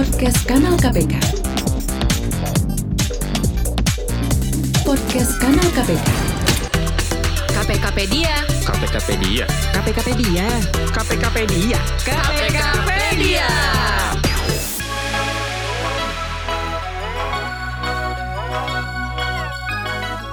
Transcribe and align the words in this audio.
Podcast 0.00 0.48
Kanal 0.48 0.80
KPK. 0.80 1.12
Podcast 4.80 5.32
Kanal 5.36 5.68
KPK. 5.76 6.08
KPKpedia. 7.52 8.32
KPKpedia. 8.64 9.44
KPKpedia. 9.76 10.46
KPKpedia. 10.96 11.78
KPKpedia. 12.00 13.48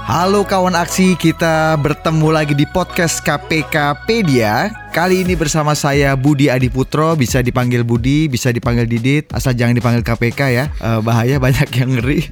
Halo 0.08 0.48
kawan 0.48 0.80
aksi, 0.80 1.20
kita 1.20 1.76
bertemu 1.76 2.32
lagi 2.32 2.56
di 2.56 2.64
podcast 2.72 3.20
KPKpedia. 3.20 4.87
Kali 4.98 5.22
ini 5.22 5.38
bersama 5.38 5.78
saya 5.78 6.18
Budi 6.18 6.50
Adiputro, 6.50 7.14
bisa 7.14 7.38
dipanggil 7.46 7.86
Budi, 7.86 8.26
bisa 8.26 8.50
dipanggil 8.50 8.90
Didit, 8.90 9.30
asal 9.30 9.54
jangan 9.54 9.78
dipanggil 9.78 10.02
KPK 10.02 10.42
ya. 10.50 10.74
Eh, 10.74 11.00
bahaya 11.06 11.38
banyak 11.46 11.70
yang 11.70 12.02
ngeri. 12.02 12.26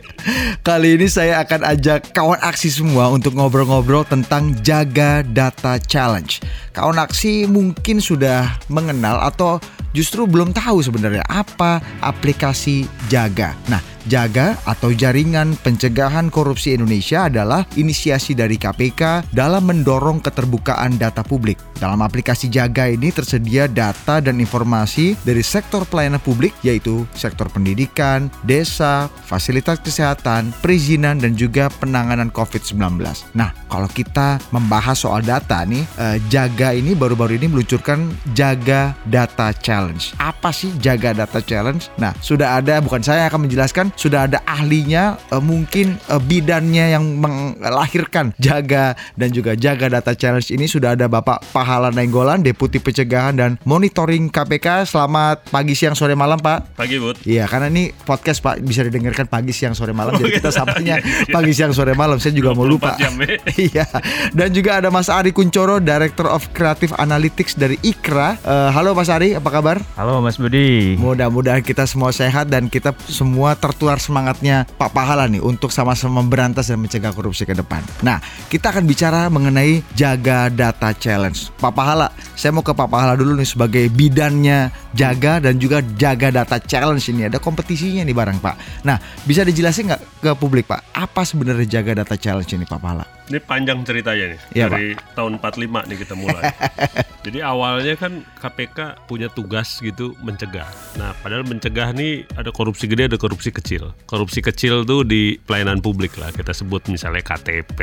Kali 0.66 0.98
ini 0.98 1.06
saya 1.06 1.46
akan 1.46 1.62
ajak 1.62 2.10
kawan 2.10 2.42
aksi 2.42 2.74
semua 2.74 3.14
untuk 3.14 3.38
ngobrol-ngobrol 3.38 4.02
tentang 4.10 4.58
Jaga 4.66 5.22
Data 5.22 5.78
Challenge. 5.78 6.42
Kawan 6.74 6.98
aksi 7.06 7.46
mungkin 7.46 8.02
sudah 8.02 8.58
mengenal 8.66 9.22
atau 9.22 9.62
justru 9.96 10.28
belum 10.28 10.52
tahu 10.52 10.84
sebenarnya 10.84 11.24
apa 11.32 11.80
aplikasi 12.04 12.84
Jaga. 13.08 13.56
Nah, 13.72 13.80
Jaga 14.06 14.54
atau 14.70 14.94
Jaringan 14.94 15.58
Pencegahan 15.58 16.30
Korupsi 16.30 16.78
Indonesia 16.78 17.26
adalah 17.26 17.66
inisiasi 17.74 18.38
dari 18.38 18.56
KPK 18.62 19.34
dalam 19.34 19.66
mendorong 19.66 20.22
keterbukaan 20.22 21.02
data 21.02 21.26
publik. 21.26 21.58
Dalam 21.82 22.06
aplikasi 22.06 22.48
Jaga 22.48 22.86
ini 22.86 23.10
tersedia 23.10 23.66
data 23.66 24.22
dan 24.22 24.38
informasi 24.38 25.18
dari 25.26 25.42
sektor 25.42 25.84
pelayanan 25.90 26.22
publik 26.22 26.54
yaitu 26.62 27.04
sektor 27.18 27.50
pendidikan, 27.50 28.30
desa, 28.46 29.10
fasilitas 29.26 29.82
kesehatan, 29.82 30.54
perizinan 30.62 31.18
dan 31.18 31.34
juga 31.34 31.74
penanganan 31.82 32.30
COVID-19. 32.30 33.02
Nah, 33.34 33.52
kalau 33.68 33.90
kita 33.90 34.38
membahas 34.54 35.02
soal 35.02 35.26
data 35.26 35.66
nih, 35.66 35.84
eh, 35.98 36.18
Jaga 36.30 36.78
ini 36.78 36.94
baru-baru 36.94 37.42
ini 37.42 37.50
meluncurkan 37.50 38.14
Jaga 38.38 38.94
Data 39.10 39.50
Challenge. 39.52 39.85
Apa 40.18 40.50
sih 40.50 40.74
Jaga 40.82 41.14
Data 41.14 41.44
Challenge? 41.44 41.82
Nah, 42.02 42.16
sudah 42.24 42.58
ada 42.58 42.82
bukan 42.82 43.04
saya 43.04 43.26
yang 43.26 43.30
akan 43.36 43.42
menjelaskan, 43.46 43.86
sudah 43.94 44.26
ada 44.26 44.42
ahlinya 44.48 45.20
eh, 45.30 45.44
mungkin 45.44 46.00
eh, 46.10 46.22
bidannya 46.22 46.86
yang 46.96 47.04
melahirkan 47.20 48.32
Jaga 48.42 48.98
dan 49.20 49.30
juga 49.30 49.54
Jaga 49.54 49.92
Data 49.92 50.16
Challenge 50.16 50.48
ini 50.56 50.66
sudah 50.66 50.96
ada 50.96 51.06
Bapak 51.06 51.46
Pahala 51.52 51.92
Nainggolan, 51.92 52.42
Deputi 52.42 52.80
Pencegahan 52.82 53.36
dan 53.36 53.52
Monitoring 53.68 54.32
KPK. 54.32 54.90
Selamat 54.90 55.46
pagi, 55.52 55.76
siang, 55.76 55.94
sore, 55.94 56.16
malam, 56.16 56.40
Pak. 56.40 56.80
Pagi, 56.80 56.98
Bud. 56.98 57.22
Iya, 57.28 57.46
karena 57.46 57.70
ini 57.70 57.92
podcast 57.92 58.40
Pak 58.42 58.64
bisa 58.64 58.82
didengarkan 58.86 59.28
pagi, 59.28 59.52
siang, 59.52 59.76
sore, 59.76 59.92
malam. 59.92 60.16
Oh, 60.16 60.20
jadi 60.22 60.40
kita 60.40 60.52
iya. 60.52 60.58
samanya 60.58 60.96
Iya, 61.04 61.28
iya. 61.28 61.34
pagi, 61.34 61.52
siang, 61.52 61.74
sore, 61.76 61.94
malam. 61.98 62.18
Saya 62.22 62.34
juga 62.36 62.56
mau 62.56 62.64
24 62.64 62.72
lupa. 62.72 62.92
ya. 63.04 63.10
Iya. 63.56 63.86
Dan 64.32 64.50
juga 64.56 64.80
ada 64.80 64.90
Mas 64.94 65.12
Ari 65.12 65.36
Kuncoro, 65.36 65.84
Director 65.84 66.28
of 66.30 66.48
Creative 66.56 66.94
Analytics 66.96 67.58
dari 67.60 67.76
Ikra. 67.84 68.38
Eh, 68.40 68.70
halo 68.72 68.96
Mas 68.96 69.12
Ari, 69.12 69.36
apa 69.36 69.50
kabar? 69.52 69.75
Halo 69.96 70.20
Mas 70.20 70.36
Budi. 70.38 70.96
Mudah-mudahan 71.00 71.64
kita 71.64 71.88
semua 71.88 72.12
sehat 72.12 72.52
dan 72.52 72.68
kita 72.68 72.94
semua 73.08 73.56
tertular 73.58 73.98
semangatnya 73.98 74.68
Pak 74.76 74.92
Pahala 74.92 75.26
nih 75.26 75.42
untuk 75.42 75.74
sama-sama 75.74 76.20
memberantas 76.22 76.70
dan 76.70 76.80
mencegah 76.84 77.16
korupsi 77.16 77.48
ke 77.48 77.56
depan. 77.56 77.82
Nah, 78.04 78.20
kita 78.52 78.76
akan 78.76 78.84
bicara 78.84 79.32
mengenai 79.32 79.82
Jaga 79.96 80.52
Data 80.52 80.92
Challenge. 80.92 81.38
Pak 81.58 81.74
Pahala, 81.74 82.12
saya 82.36 82.52
mau 82.52 82.62
ke 82.62 82.76
Pak 82.76 82.90
Pahala 82.92 83.16
dulu 83.16 83.36
nih 83.40 83.48
sebagai 83.48 83.86
bidannya 83.90 84.70
Jaga 84.92 85.40
dan 85.40 85.58
juga 85.58 85.80
Jaga 85.96 86.30
Data 86.30 86.60
Challenge 86.60 87.04
ini 87.12 87.32
ada 87.32 87.40
kompetisinya 87.40 88.04
nih 88.04 88.16
bareng 88.16 88.40
Pak. 88.44 88.84
Nah, 88.84 89.00
bisa 89.24 89.48
dijelasin 89.48 89.90
nggak 89.90 90.02
ke 90.22 90.32
publik 90.36 90.68
Pak, 90.68 90.92
apa 90.92 91.24
sebenarnya 91.24 91.80
Jaga 91.80 92.04
Data 92.04 92.20
Challenge 92.20 92.52
ini 92.52 92.68
Pak 92.68 92.80
Pahala? 92.84 93.15
Ini 93.26 93.42
panjang 93.42 93.82
ceritanya 93.82 94.38
nih. 94.38 94.40
Iya, 94.54 94.66
Dari 94.70 94.90
tahun 95.18 95.42
45 95.42 95.90
nih 95.90 95.98
kita 95.98 96.14
mulai. 96.14 96.44
Jadi 97.26 97.42
awalnya 97.42 97.98
kan 97.98 98.22
KPK 98.38 99.10
punya 99.10 99.34
tugas 99.34 99.82
gitu 99.82 100.14
mencegah. 100.22 100.70
Nah, 101.02 101.10
padahal 101.26 101.42
mencegah 101.42 101.90
nih 101.90 102.30
ada 102.38 102.54
korupsi 102.54 102.86
gede, 102.86 103.10
ada 103.10 103.18
korupsi 103.18 103.50
kecil. 103.50 103.98
Korupsi 104.06 104.46
kecil 104.46 104.86
tuh 104.86 105.02
di 105.02 105.42
pelayanan 105.42 105.82
publik 105.82 106.14
lah. 106.22 106.30
Kita 106.30 106.54
sebut 106.54 106.86
misalnya 106.86 107.26
KTP, 107.26 107.80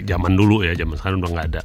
zaman 0.00 0.32
dulu 0.32 0.64
ya, 0.64 0.72
zaman 0.72 0.96
sekarang 0.96 1.20
udah 1.20 1.30
nggak 1.36 1.48
ada. 1.52 1.62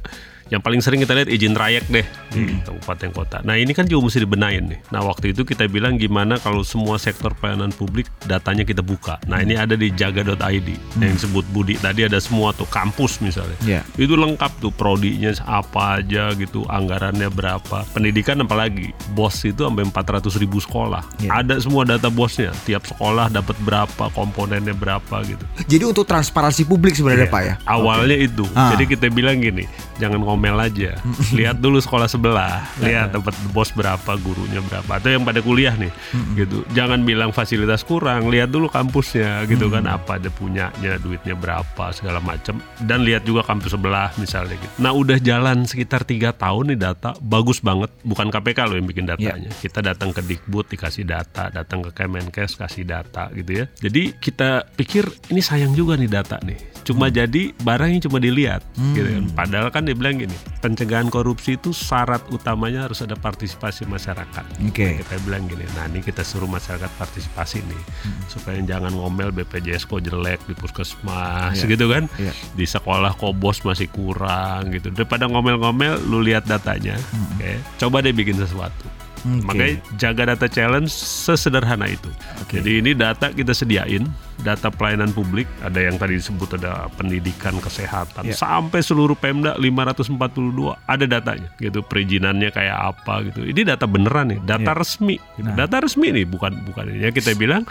Yang 0.52 0.60
paling 0.68 0.80
sering 0.84 1.00
kita 1.00 1.16
lihat 1.16 1.32
izin 1.32 1.56
trayek 1.56 1.88
deh 1.88 2.04
di 2.28 2.60
kabupaten 2.60 3.08
kota. 3.16 3.40
Nah 3.40 3.56
ini 3.56 3.72
kan 3.72 3.88
juga 3.88 4.12
mesti 4.12 4.20
dibenahin 4.20 4.68
nih. 4.68 4.80
Nah 4.92 5.00
waktu 5.00 5.32
itu 5.32 5.48
kita 5.48 5.64
bilang 5.64 5.96
gimana 5.96 6.36
kalau 6.36 6.60
semua 6.60 7.00
sektor 7.00 7.32
pelayanan 7.32 7.72
publik 7.72 8.12
datanya 8.28 8.68
kita 8.68 8.84
buka. 8.84 9.16
Nah 9.24 9.40
ini 9.40 9.56
ada 9.56 9.80
di 9.80 9.88
jaga.id 9.88 10.68
yang 11.00 11.12
disebut 11.16 11.48
Budi 11.56 11.80
tadi 11.80 12.04
ada 12.04 12.20
semua 12.20 12.52
tuh 12.52 12.68
kampus 12.68 13.24
misalnya. 13.24 13.56
Iya. 13.64 13.80
Itu 13.96 14.12
lengkap 14.12 14.60
tuh 14.60 14.68
prodinya 14.76 15.32
apa 15.48 16.04
aja 16.04 16.36
gitu, 16.36 16.68
anggarannya 16.68 17.32
berapa, 17.32 17.88
pendidikan 17.96 18.44
apalagi. 18.44 18.92
Bos 19.16 19.40
itu 19.48 19.64
sampai 19.64 19.88
400 19.88 20.28
ribu 20.36 20.60
sekolah. 20.60 21.00
Iya. 21.24 21.40
Ada 21.40 21.64
semua 21.64 21.88
data 21.88 22.12
bosnya. 22.12 22.52
Tiap 22.68 22.84
sekolah 22.84 23.32
dapat 23.32 23.56
berapa, 23.64 24.12
komponennya 24.12 24.76
berapa 24.76 25.16
gitu. 25.24 25.44
Jadi 25.64 25.84
untuk 25.88 26.04
transparansi 26.04 26.68
publik 26.68 26.92
sebenarnya 26.92 27.22
Iya. 27.22 27.32
Pak 27.32 27.42
ya? 27.46 27.54
Awalnya 27.70 28.16
itu. 28.18 28.44
Ah. 28.52 28.74
Jadi 28.74 28.84
kita 28.98 29.06
bilang 29.08 29.38
gini, 29.38 29.64
jangan 30.02 30.20
ngomel 30.42 30.58
aja. 30.58 30.98
Lihat 31.30 31.62
dulu 31.62 31.78
sekolah 31.78 32.10
sebelah, 32.10 32.66
lihat 32.82 33.14
dapat 33.14 33.30
bos 33.54 33.70
berapa, 33.70 34.18
gurunya 34.18 34.58
berapa. 34.58 34.90
Atau 34.98 35.14
yang 35.14 35.22
pada 35.22 35.38
kuliah 35.38 35.78
nih, 35.78 35.94
gitu. 36.34 36.66
Jangan 36.74 37.06
bilang 37.06 37.30
fasilitas 37.30 37.86
kurang, 37.86 38.26
lihat 38.26 38.50
dulu 38.50 38.66
kampusnya 38.66 39.46
gitu 39.46 39.70
kan 39.70 39.86
apa 39.86 40.18
ada 40.18 40.26
punyanya, 40.34 40.98
duitnya 40.98 41.38
berapa 41.38 41.94
segala 41.94 42.18
macam 42.18 42.58
dan 42.82 43.06
lihat 43.06 43.22
juga 43.22 43.46
kampus 43.46 43.78
sebelah 43.78 44.10
misalnya 44.18 44.58
gitu. 44.58 44.74
Nah, 44.82 44.90
udah 44.90 45.22
jalan 45.22 45.62
sekitar 45.62 46.02
tiga 46.02 46.34
tahun 46.34 46.74
nih 46.74 46.90
data 46.90 47.14
bagus 47.22 47.62
banget. 47.62 47.94
Bukan 48.02 48.34
KPK 48.34 48.58
loh 48.66 48.74
yang 48.82 48.88
bikin 48.90 49.06
datanya. 49.06 49.54
Kita 49.62 49.78
datang 49.78 50.10
ke 50.10 50.26
Dikbud 50.26 50.66
dikasih 50.74 51.06
data, 51.06 51.54
datang 51.54 51.86
ke 51.86 51.94
Kemenkes 51.94 52.58
kasih 52.58 52.82
data 52.82 53.30
gitu 53.30 53.62
ya. 53.62 53.64
Jadi 53.78 54.18
kita 54.18 54.66
pikir 54.74 55.06
ini 55.30 55.38
sayang 55.38 55.70
juga 55.78 55.94
nih 55.94 56.10
data 56.10 56.42
nih. 56.42 56.71
Cuma 56.82 57.06
jadi 57.08 57.54
barangnya 57.58 58.06
cuma 58.06 58.18
dilihat 58.18 58.62
gitu 58.92 59.06
kan. 59.06 59.24
Padahal 59.32 59.68
kan 59.70 59.82
dia 59.82 59.94
bilang 59.94 60.18
gini, 60.18 60.34
pencegahan 60.58 61.06
korupsi 61.06 61.54
itu 61.54 61.70
syarat 61.70 62.22
utamanya 62.28 62.84
harus 62.84 63.00
ada 63.00 63.14
partisipasi 63.14 63.86
masyarakat. 63.86 64.44
Oke. 64.62 64.82
Nah, 64.82 64.94
kita 65.00 65.14
bilang 65.22 65.46
gini, 65.46 65.62
nah 65.72 65.86
ini 65.86 66.00
kita 66.00 66.22
suruh 66.22 66.46
masyarakat 66.46 66.90
partisipasi 66.96 67.62
nih 67.62 67.82
supaya 68.26 68.58
jangan 68.60 68.90
ngomel 68.92 69.30
BPJS 69.30 69.84
kok 69.84 70.02
jelek 70.02 70.42
di 70.44 70.54
puskesmas 70.54 71.54
Iya. 71.54 71.66
gitu 71.68 71.86
kan. 71.86 72.10
Iya. 72.18 72.32
Di 72.52 72.66
sekolah 72.66 73.14
kok 73.14 73.34
bos 73.34 73.62
masih 73.62 73.86
kurang 73.86 74.70
gitu. 74.70 74.90
Daripada 74.90 75.26
ngomel-ngomel 75.26 76.02
lu 76.02 76.20
lihat 76.20 76.46
datanya. 76.46 76.98
Oke. 77.36 77.58
Coba 77.78 78.02
deh 78.02 78.10
bikin 78.10 78.36
sesuatu. 78.36 79.01
Oke. 79.22 79.46
Makanya 79.46 79.74
jaga 79.94 80.22
data 80.34 80.46
challenge 80.50 80.90
sesederhana 80.90 81.86
itu. 81.86 82.10
Oke. 82.42 82.58
Jadi 82.58 82.82
ini 82.82 82.90
data 82.92 83.30
kita 83.30 83.54
sediain, 83.54 84.02
data 84.42 84.66
pelayanan 84.68 85.14
publik, 85.14 85.46
ada 85.62 85.78
yang 85.78 85.94
tadi 85.94 86.18
disebut 86.18 86.58
ada 86.58 86.90
pendidikan, 86.98 87.54
kesehatan, 87.62 88.26
Iya. 88.26 88.34
sampai 88.34 88.82
seluruh 88.82 89.14
Pemda 89.14 89.54
542 89.54 90.74
ada 90.84 91.06
datanya 91.06 91.48
gitu, 91.56 91.86
perizinannya 91.86 92.50
kayak 92.50 92.78
apa 92.94 93.30
gitu. 93.30 93.46
Ini 93.46 93.62
data 93.62 93.86
beneran 93.86 94.34
nih, 94.34 94.40
data 94.42 94.74
Iya. 94.74 94.80
resmi. 94.82 95.16
Nah. 95.38 95.54
Data 95.54 95.76
resmi 95.78 96.10
nih, 96.10 96.26
bukan 96.26 96.52
bukan 96.66 96.90
ini 96.90 97.06
ya 97.06 97.10
kita 97.14 97.38
bilang 97.38 97.62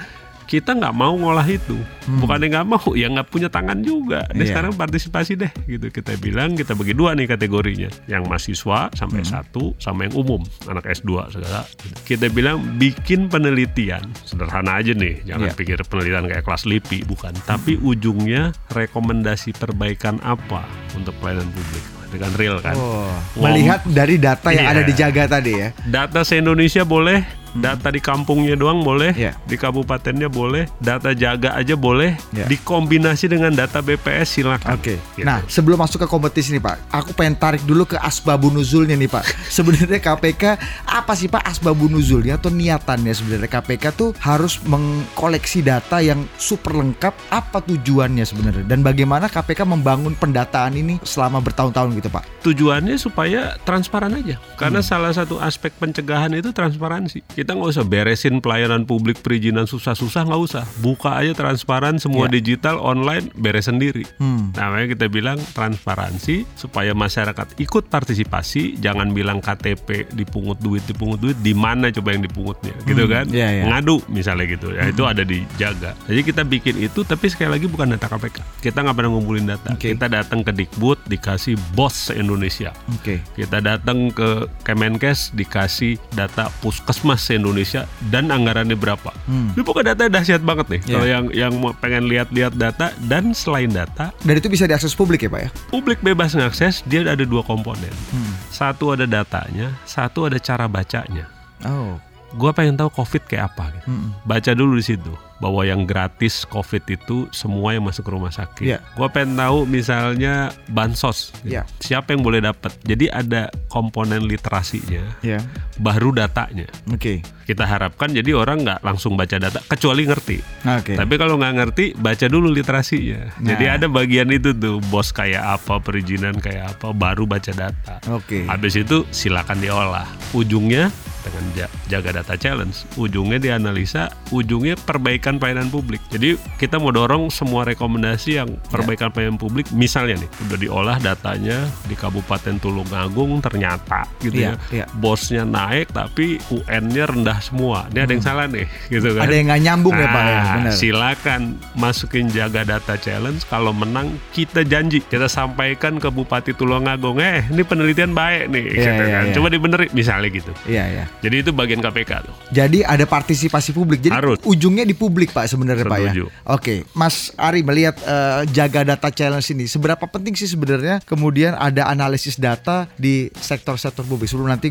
kita 0.52 0.76
nggak 0.76 0.92
mau 0.92 1.16
ngolah 1.16 1.48
itu, 1.48 1.80
bukannya 2.20 2.52
nggak 2.52 2.68
mau, 2.68 2.92
ya 2.92 3.08
nggak 3.08 3.32
punya 3.32 3.48
tangan 3.48 3.80
juga. 3.80 4.28
Hmm. 4.28 4.36
Iya. 4.36 4.52
sekarang 4.52 4.76
partisipasi 4.76 5.40
deh, 5.40 5.48
gitu 5.64 5.88
kita 5.88 6.20
bilang 6.20 6.60
kita 6.60 6.76
bagi 6.76 6.92
dua 6.92 7.16
nih 7.16 7.24
kategorinya, 7.26 7.88
yang 8.06 8.28
mahasiswa 8.28 8.92
sampai 8.92 9.24
Hmm. 9.24 9.32
satu, 9.32 9.72
sama 9.78 10.04
yang 10.04 10.20
umum 10.20 10.44
anak 10.68 10.92
S2 10.92 11.32
segala. 11.32 11.64
Kita 12.04 12.28
bilang 12.28 12.60
bikin 12.76 13.32
penelitian, 13.32 14.04
sederhana 14.22 14.76
aja 14.76 14.92
nih, 14.92 15.24
jangan 15.24 15.48
Iya. 15.48 15.56
pikir 15.56 15.78
penelitian 15.88 16.28
kayak 16.28 16.44
kelas 16.44 16.68
LIPI, 16.68 17.08
bukan. 17.08 17.32
Tapi 17.48 17.80
ujungnya 17.80 18.52
rekomendasi 18.68 19.56
perbaikan 19.56 20.20
apa 20.20 20.68
untuk 20.92 21.16
pelayanan 21.18 21.48
publik 21.48 21.80
dengan 22.10 22.32
real 22.36 22.60
kan. 22.60 22.76
Oh, 22.76 23.08
Ngom- 23.40 23.48
melihat 23.48 23.80
dari 23.88 24.20
data 24.20 24.52
yang 24.52 24.68
Iya. 24.68 24.74
ada 24.76 24.82
di 24.84 24.92
Jaga 24.92 25.24
tadi 25.32 25.52
ya. 25.56 25.72
Data 25.86 26.28
se-Indonesia 26.28 26.84
boleh, 26.84 27.24
data 27.54 27.92
di 27.92 28.00
kampungnya 28.00 28.56
doang 28.56 28.82
boleh, 28.82 29.12
Iya. 29.14 29.34
di 29.44 29.56
kabupatennya 29.56 30.32
boleh, 30.32 30.68
data 30.80 31.12
jaga 31.12 31.56
aja 31.56 31.76
boleh, 31.76 32.16
Iya. 32.32 32.48
dikombinasi 32.48 33.28
dengan 33.28 33.52
data 33.52 33.84
BPS 33.84 34.40
silakan. 34.40 34.78
Oke. 34.78 34.96
Gitu. 35.16 35.28
Nah, 35.28 35.44
sebelum 35.48 35.80
masuk 35.80 36.04
ke 36.04 36.08
kompetisi 36.08 36.56
nih 36.56 36.64
Pak, 36.64 36.78
aku 36.92 37.12
pengen 37.12 37.36
tarik 37.36 37.64
dulu 37.68 37.84
ke 37.86 37.98
asbabunuzulnya 38.00 38.96
nih 38.96 39.12
Pak. 39.12 39.26
Sebenarnya 39.62 40.00
KPK 40.00 40.44
apa 40.88 41.14
sih 41.14 41.28
Pak 41.28 41.44
asbabunuzulnya 41.44 42.40
atau 42.40 42.48
niatannya 42.52 43.12
sebenarnya 43.12 43.50
KPK 43.52 43.84
tuh 43.94 44.10
harus 44.24 44.60
mengkoleksi 44.64 45.62
data 45.62 46.00
yang 46.00 46.24
super 46.40 46.74
lengkap. 46.76 47.14
Apa 47.30 47.60
tujuannya 47.64 48.24
sebenarnya 48.24 48.64
dan 48.66 48.82
bagaimana 48.82 49.28
KPK 49.28 49.68
membangun 49.68 50.16
pendataan 50.16 50.76
ini 50.76 50.98
selama 51.04 51.44
bertahun-tahun 51.44 51.96
gitu 52.00 52.10
Pak? 52.10 52.24
Tujuannya 52.42 52.96
supaya 52.98 53.56
transparan 53.68 54.16
aja. 54.16 54.40
Karena 54.56 54.80
salah 54.82 55.12
satu 55.12 55.38
aspek 55.38 55.74
pencegahan 55.78 56.32
itu 56.34 56.50
transparansi. 56.54 57.24
Kita 57.42 57.58
nggak 57.58 57.74
usah 57.74 57.82
beresin 57.82 58.38
pelayanan 58.38 58.86
publik 58.86 59.18
perizinan 59.26 59.66
susah-susah 59.66 60.30
nggak 60.30 60.42
usah. 60.46 60.62
Buka 60.78 61.18
aja 61.18 61.34
transparan 61.34 61.98
semua 61.98 62.30
Ya. 62.30 62.38
digital 62.38 62.78
online 62.78 63.34
beres 63.34 63.66
sendiri. 63.66 64.06
Hmm. 64.22 64.54
Namanya 64.54 64.94
kita 64.94 65.10
bilang 65.10 65.42
transparansi 65.58 66.46
supaya 66.54 66.94
masyarakat 66.94 67.58
ikut 67.58 67.90
partisipasi. 67.90 68.78
Jangan 68.78 69.10
bilang 69.18 69.42
KTP 69.42 70.14
dipungut 70.14 70.62
duit 70.62 70.86
dipungut 70.86 71.18
duit 71.18 71.34
di 71.42 71.58
mana 71.58 71.90
coba 71.90 72.14
yang 72.14 72.22
dipungutnya, 72.22 72.78
gitu 72.86 73.10
kan? 73.10 73.26
iya, 73.34 73.50
iya. 73.58 73.64
Ngadu 73.74 74.06
misalnya 74.06 74.46
gitu. 74.46 74.78
Ya 74.78 74.94
itu 74.94 75.02
ada 75.02 75.26
dijaga. 75.26 75.98
Jadi 76.06 76.22
kita 76.22 76.46
bikin 76.46 76.78
itu 76.78 77.02
tapi 77.02 77.26
sekali 77.26 77.58
lagi 77.58 77.66
bukan 77.66 77.98
data 77.98 78.06
KPK. 78.06 78.38
Kita 78.62 78.86
nggak 78.86 78.94
pernah 79.02 79.18
ngumpulin 79.18 79.50
data. 79.50 79.74
Oke. 79.74 79.98
Kita 79.98 80.06
datang 80.06 80.46
ke 80.46 80.54
Dikbud 80.54 81.10
dikasih 81.10 81.58
bos 81.74 82.14
se-Indonesia. 82.14 82.70
Oke. 82.94 83.18
Kita 83.34 83.58
datang 83.58 84.14
ke 84.14 84.46
Kemenkes 84.62 85.34
dikasih 85.34 85.98
data 86.14 86.54
puskesmas 86.62 87.31
se-Indonesia 87.32 87.88
dan 88.12 88.28
anggarannya 88.28 88.76
berapa. 88.76 89.16
Hmm. 89.26 89.56
Ini 89.56 89.64
pokoknya 89.64 89.96
data 89.96 90.12
dahsyat 90.12 90.44
banget 90.44 90.68
nih. 90.68 90.82
Iya. 90.84 90.92
Kalau 90.92 91.08
yang 91.08 91.26
yang 91.32 91.52
mau 91.56 91.72
pengen 91.72 92.12
lihat-lihat 92.12 92.54
data 92.60 92.92
dan 93.08 93.32
selain 93.32 93.72
data, 93.72 94.12
Dan 94.28 94.36
itu 94.36 94.52
bisa 94.52 94.68
diakses 94.68 94.92
publik 94.92 95.24
ya 95.24 95.32
Pak 95.32 95.42
ya? 95.42 95.50
publik 95.72 96.04
bebas 96.04 96.36
mengakses. 96.36 96.84
Dia 96.84 97.08
ada 97.08 97.24
dua 97.24 97.42
komponen. 97.48 97.92
Hmm. 98.12 98.34
Satu 98.52 98.92
ada 98.92 99.08
datanya, 99.08 99.72
satu 99.88 100.28
ada 100.28 100.36
cara 100.38 100.68
bacanya. 100.68 101.32
Oh. 101.64 101.96
Gua 102.36 102.56
pengen 102.56 102.80
tahu 102.80 102.92
COVID 102.92 103.28
kayak 103.28 103.56
apa. 103.56 103.72
Gitu. 103.76 103.88
Hmm. 103.88 104.12
Baca 104.28 104.52
dulu 104.52 104.76
di 104.80 104.86
situ 104.88 105.31
bahwa 105.42 105.66
yang 105.66 105.90
gratis 105.90 106.46
COVID 106.46 106.84
itu 106.88 107.26
semua 107.34 107.74
yang 107.74 107.82
masuk 107.84 108.06
ke 108.06 108.12
rumah 108.14 108.30
sakit. 108.30 108.62
Iya. 108.64 108.78
Gua 108.94 109.10
pengen 109.10 109.36
tahu 109.36 109.66
misalnya 109.66 110.54
bansos. 110.70 111.34
Iya. 111.42 111.66
Siapa 111.82 112.14
yang 112.14 112.22
boleh 112.22 112.46
dapat? 112.46 112.78
Jadi 112.86 113.10
ada 113.10 113.50
komponen 113.68 114.24
literasinya, 114.24 115.02
Ya. 115.26 115.42
baru 115.82 116.14
datanya. 116.14 116.70
Oke. 116.88 117.26
Kita 117.44 117.66
harapkan 117.66 118.12
jadi 118.12 118.34
orang 118.34 118.64
nggak 118.64 118.80
langsung 118.82 119.16
baca 119.16 119.38
data 119.38 119.60
kecuali 119.66 120.06
ngerti. 120.06 120.38
Oke. 120.68 120.94
Tapi 120.96 121.14
kalau 121.16 121.36
nggak 121.38 121.54
ngerti, 121.58 121.86
baca 121.96 122.26
dulu 122.26 122.52
literasinya. 122.52 123.38
Nah. 123.42 123.50
Jadi 123.54 123.66
ada 123.68 123.86
bagian 123.88 124.30
itu 124.30 124.54
tuh, 124.54 124.78
bos 124.88 125.10
kayak 125.12 125.60
apa, 125.60 125.82
perizinan 125.82 126.38
kayak 126.38 126.78
apa, 126.78 126.94
baru 126.94 127.26
baca 127.26 127.52
data. 127.52 127.98
Oke. 128.10 128.46
Habis 128.46 128.80
itu 128.80 129.04
silakan 129.10 129.60
diolah. 129.60 130.08
Ujungnya 130.32 130.88
dengan 131.22 131.46
ja- 131.54 131.70
jaga 131.86 132.18
data 132.18 132.34
challenge, 132.34 132.82
ujungnya 132.98 133.38
dianalisa, 133.38 134.10
ujungnya 134.34 134.74
perbaikan 134.74 135.38
pelayanan 135.38 135.70
publik. 135.70 136.02
Jadi 136.10 136.34
kita 136.58 136.82
mau 136.82 136.90
dorong 136.90 137.30
semua 137.30 137.62
rekomendasi 137.62 138.42
yang 138.42 138.50
perbaikan 138.70 139.14
pelayanan 139.14 139.38
publik. 139.38 139.70
Misalnya 139.70 140.26
nih, 140.26 140.30
udah 140.50 140.58
diolah 140.58 140.98
datanya 140.98 141.62
di 141.86 141.94
Kabupaten 141.94 142.58
Tulungagung 142.58 143.38
ternyata 143.38 144.10
gitu 144.18 144.42
Iya, 144.42 144.58
ya, 144.74 144.82
iya. 144.82 144.86
bosnya 144.98 145.46
naik 145.46 145.94
tapi 145.94 146.42
UN-nya 146.50 147.06
rendah 147.06 147.38
semua. 147.42 147.90
Ini 147.90 148.06
ada 148.06 148.12
yang 148.14 148.24
salah 148.24 148.46
nih, 148.46 148.66
gitu 148.88 149.18
kan? 149.18 149.22
Hmm. 149.22 149.26
Ada 149.28 149.34
yang 149.36 149.46
nggak 149.50 149.62
nyambung 149.62 149.96
ya 149.98 150.08
Pak 150.08 150.22
ya? 150.24 150.32
Nah, 150.32 150.56
Benar. 150.56 150.74
silakan 150.74 151.42
masukin 151.76 152.26
jaga 152.30 152.62
data 152.64 152.96
challenge. 152.96 153.44
Kalau 153.46 153.74
menang 153.74 154.16
kita 154.32 154.62
janji 154.62 155.02
kita 155.02 155.26
sampaikan 155.26 155.98
ke 155.98 156.08
Bupati 156.08 156.54
Tulungagung, 156.54 157.18
eh 157.18 157.44
ini 157.50 157.62
penelitian 157.62 158.14
baik 158.14 158.48
nih, 158.48 158.66
Iya, 158.66 158.78
gitu 158.78 159.04
iya, 159.04 159.12
kan. 159.12 159.24
iya. 159.28 159.34
Coba 159.34 159.48
dibenerin 159.50 159.90
misalnya 159.92 160.30
gitu. 160.30 160.52
Iya 160.66 160.84
ya. 160.88 161.06
Jadi 161.20 161.36
itu 161.42 161.52
bagian 161.52 161.82
KPK 161.82 162.12
tuh. 162.24 162.34
Jadi 162.54 162.86
ada 162.86 163.04
partisipasi 163.04 163.74
publik. 163.74 164.06
Jadi 164.06 164.14
Harus. 164.14 164.38
ujungnya 164.46 164.86
di 164.86 164.94
publik 164.94 165.34
Pak 165.34 165.50
sebenarnya 165.50 165.86
Pak 165.86 166.00
ya. 166.00 166.14
Oke, 166.46 166.86
Mas 166.94 167.34
Ari 167.36 167.66
melihat 167.66 167.98
eh, 168.04 168.46
jaga 168.52 168.86
data 168.86 169.10
challenge 169.10 169.50
ini 169.50 169.66
seberapa 169.66 170.06
penting 170.06 170.38
sih 170.38 170.46
sebenarnya 170.46 171.02
kemudian 171.04 171.56
ada 171.56 171.88
analisis 171.88 172.38
data 172.38 172.86
di 172.96 173.32
sektor-sektor 173.34 174.06
publik. 174.06 174.30
Sebelum 174.30 174.48
nanti 174.48 174.70